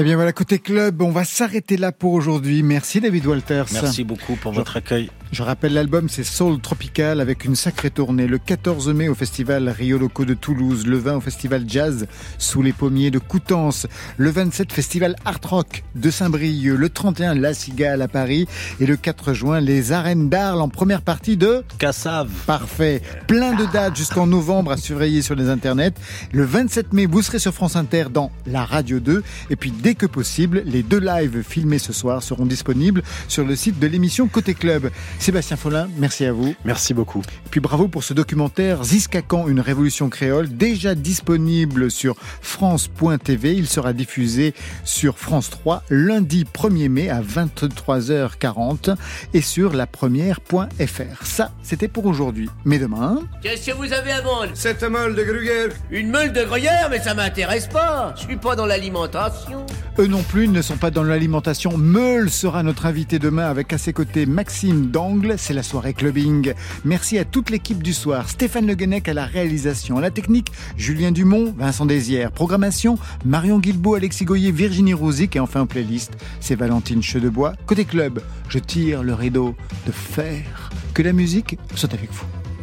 Eh 0.02 0.04
bien 0.04 0.16
voilà, 0.16 0.34
côté 0.34 0.58
club, 0.58 1.04
on 1.04 1.12
va 1.12 1.24
s'arrêter 1.24 1.78
là 1.78 1.92
pour 1.92 2.14
aujourd'hui. 2.14 2.64
Merci 2.64 3.02
David 3.02 3.24
Walters. 3.28 3.68
Merci 3.72 4.04
beaucoup 4.04 4.36
pour 4.36 4.52
votre 4.52 4.78
accueil. 4.78 5.12
Je 5.32 5.44
rappelle 5.44 5.74
l'album, 5.74 6.10
c'est 6.10 6.26
Soul 6.26 6.60
Tropical 6.60 7.22
avec 7.22 7.46
une 7.46 7.56
sacrée 7.56 7.90
tournée. 7.90 8.28
Le 8.28 8.38
14 8.38 8.90
mai 8.90 9.08
au 9.08 9.16
festival 9.16 9.70
Rio 9.70 9.98
Loco 9.98 10.26
de 10.26 10.34
Toulouse, 10.34 10.86
le 10.86 10.98
20 10.98 11.16
au 11.16 11.22
festival 11.22 11.64
Jazz 11.68 12.08
sous 12.38 12.62
les 12.62 12.74
pommiers 12.74 13.12
de 13.12 13.20
Coutances, 13.20 13.88
le 14.18 14.30
27 14.30 14.74
festival 14.74 15.16
Art 15.24 15.40
Rock 15.46 15.84
de 15.96 16.12
Saint-Brieuc, 16.12 16.78
le 16.78 16.90
31 16.90 17.36
La 17.36 17.54
Cigale 17.54 18.02
à 18.02 18.10
Paris 18.10 18.46
et 18.82 18.86
le 18.86 18.98
4 18.98 19.34
juin 19.34 19.62
les 19.62 19.94
arènes 19.94 20.28
d'Arles 20.28 20.60
en 20.60 20.68
première 20.68 21.02
partie 21.02 21.38
de 21.38 21.64
Cassave. 21.78 22.30
Parfait. 22.46 23.02
Plein 23.28 23.54
de 23.54 23.72
dates 23.72 23.96
jusqu'en 23.96 24.28
novembre 24.28 24.72
à 24.72 24.78
surveiller 24.78 25.22
sur 25.22 25.36
les 25.36 25.48
internets. 25.48 25.94
Le 26.34 26.44
27 26.44 26.92
mai, 26.92 27.06
vous 27.06 27.22
serez 27.22 27.40
sur 27.40 27.54
France 27.54 27.78
Inter 27.78 28.08
dans 28.14 28.32
la 28.46 28.66
Radio 28.66 29.00
2. 29.00 29.24
Et 29.50 29.56
puis 29.56 29.72
dès 29.72 29.91
que 29.96 30.06
possible, 30.06 30.64
les 30.66 30.84
deux 30.84 31.00
lives 31.00 31.44
filmés 31.44 31.80
ce 31.80 31.94
soir 31.94 32.24
seront 32.24 32.46
disponibles 32.46 33.04
sur 33.28 33.44
le 33.44 33.56
site 33.56 33.80
de 33.80 33.88
l'émission 33.88 34.28
Côté 34.28 34.54
Club. 34.54 34.90
Sébastien 35.20 35.58
Follin, 35.58 35.90
merci 35.98 36.26
à 36.26 36.34
vous. 36.34 36.56
Merci 36.66 36.94
beaucoup. 36.94 37.22
Et 37.22 37.50
puis 37.50 37.60
bravo 37.60 37.88
pour 37.88 38.04
ce 38.04 38.14
documentaire 38.14 38.84
Ziskakan, 38.84 39.48
une 39.48 39.60
révolution 39.60 40.10
créole, 40.10 40.50
déjà 40.50 40.96
disponible 40.96 41.92
sur 41.92 42.16
France.tv. 42.42 43.56
Il 43.56 43.68
sera 43.68 43.94
diffusé 43.94 44.54
sur 44.84 45.18
France 45.18 45.50
3 45.50 45.84
lundi 45.90 46.46
1er 46.46 46.90
mai 46.90 47.10
à 47.10 47.22
23h40 47.22 48.96
et 49.34 49.42
sur 49.42 49.74
la 49.74 49.88
première.fr. 49.88 51.26
Ça, 51.26 51.52
c'était 51.64 51.88
pour 51.88 52.06
aujourd'hui. 52.06 52.50
Mais 52.66 52.80
demain... 52.80 53.22
Qu'est-ce 53.42 53.72
que 53.72 53.76
vous 53.76 53.94
avez 53.94 54.12
à 54.12 54.22
vendre? 54.22 54.52
Cette 54.54 54.84
meule 54.84 55.16
de 55.16 55.24
gruyère. 55.24 55.70
Une 55.90 56.10
meule 56.10 56.34
de 56.34 56.44
gruyère 56.44 56.90
Mais 56.90 57.00
ça 57.00 57.14
m'intéresse 57.14 57.68
pas. 57.68 58.14
Je 58.18 58.24
suis 58.24 58.38
pas 58.38 58.56
dans 58.56 58.66
l'alimentation. 58.66 59.66
Eux 60.00 60.08
non 60.08 60.24
plus 60.24 60.48
ne 60.48 60.62
sont 60.62 60.78
pas 60.78 60.92
dans 60.92 61.04
l'alimentation. 61.04 61.78
Meul 61.78 62.30
sera 62.30 62.64
notre 62.64 62.86
invité 62.86 63.20
demain 63.20 63.50
avec 63.50 63.74
à 63.74 63.78
ses 63.78 63.94
côtés 63.94 64.26
Maxime 64.26 64.90
Dangle. 64.90 65.36
C'est 65.38 65.54
la 65.54 65.64
soirée 65.64 65.94
clubbing. 65.94 66.54
Merci 66.86 67.18
à 67.18 67.26
toute 67.26 67.50
l'équipe 67.50 67.84
du 67.84 67.94
soir. 67.94 68.30
Stéphane 68.30 68.68
Le 68.68 68.76
Guenec 68.76 69.08
à 69.10 69.14
la 69.14 69.26
réalisation, 69.26 69.98
à 69.98 70.02
la 70.02 70.12
technique, 70.12 70.52
Julien 70.78 71.12
Dumont, 71.12 71.54
Vincent 71.58 71.86
Désières. 71.86 72.32
Programmation, 72.32 72.98
Marion 73.26 73.60
Guilbault, 73.60 73.96
Alexis 73.96 74.26
Goyer, 74.26 74.52
Virginie 74.52 74.94
Rosic 74.94 75.36
et 75.36 75.40
enfin 75.40 75.62
en 75.62 75.68
playlist, 75.68 76.14
c'est 76.40 76.56
Valentine 76.56 77.04
Chedebois. 77.04 77.54
Côté 77.66 77.86
club, 77.86 78.22
je 78.50 78.60
tire 78.60 79.04
le 79.04 79.14
rideau 79.14 79.56
de 79.86 79.92
fer. 79.92 80.72
Que 80.94 81.02
la 81.02 81.14
musique 81.14 81.58
soit 81.76 81.94
avec 81.94 82.12
vous. 82.12 82.41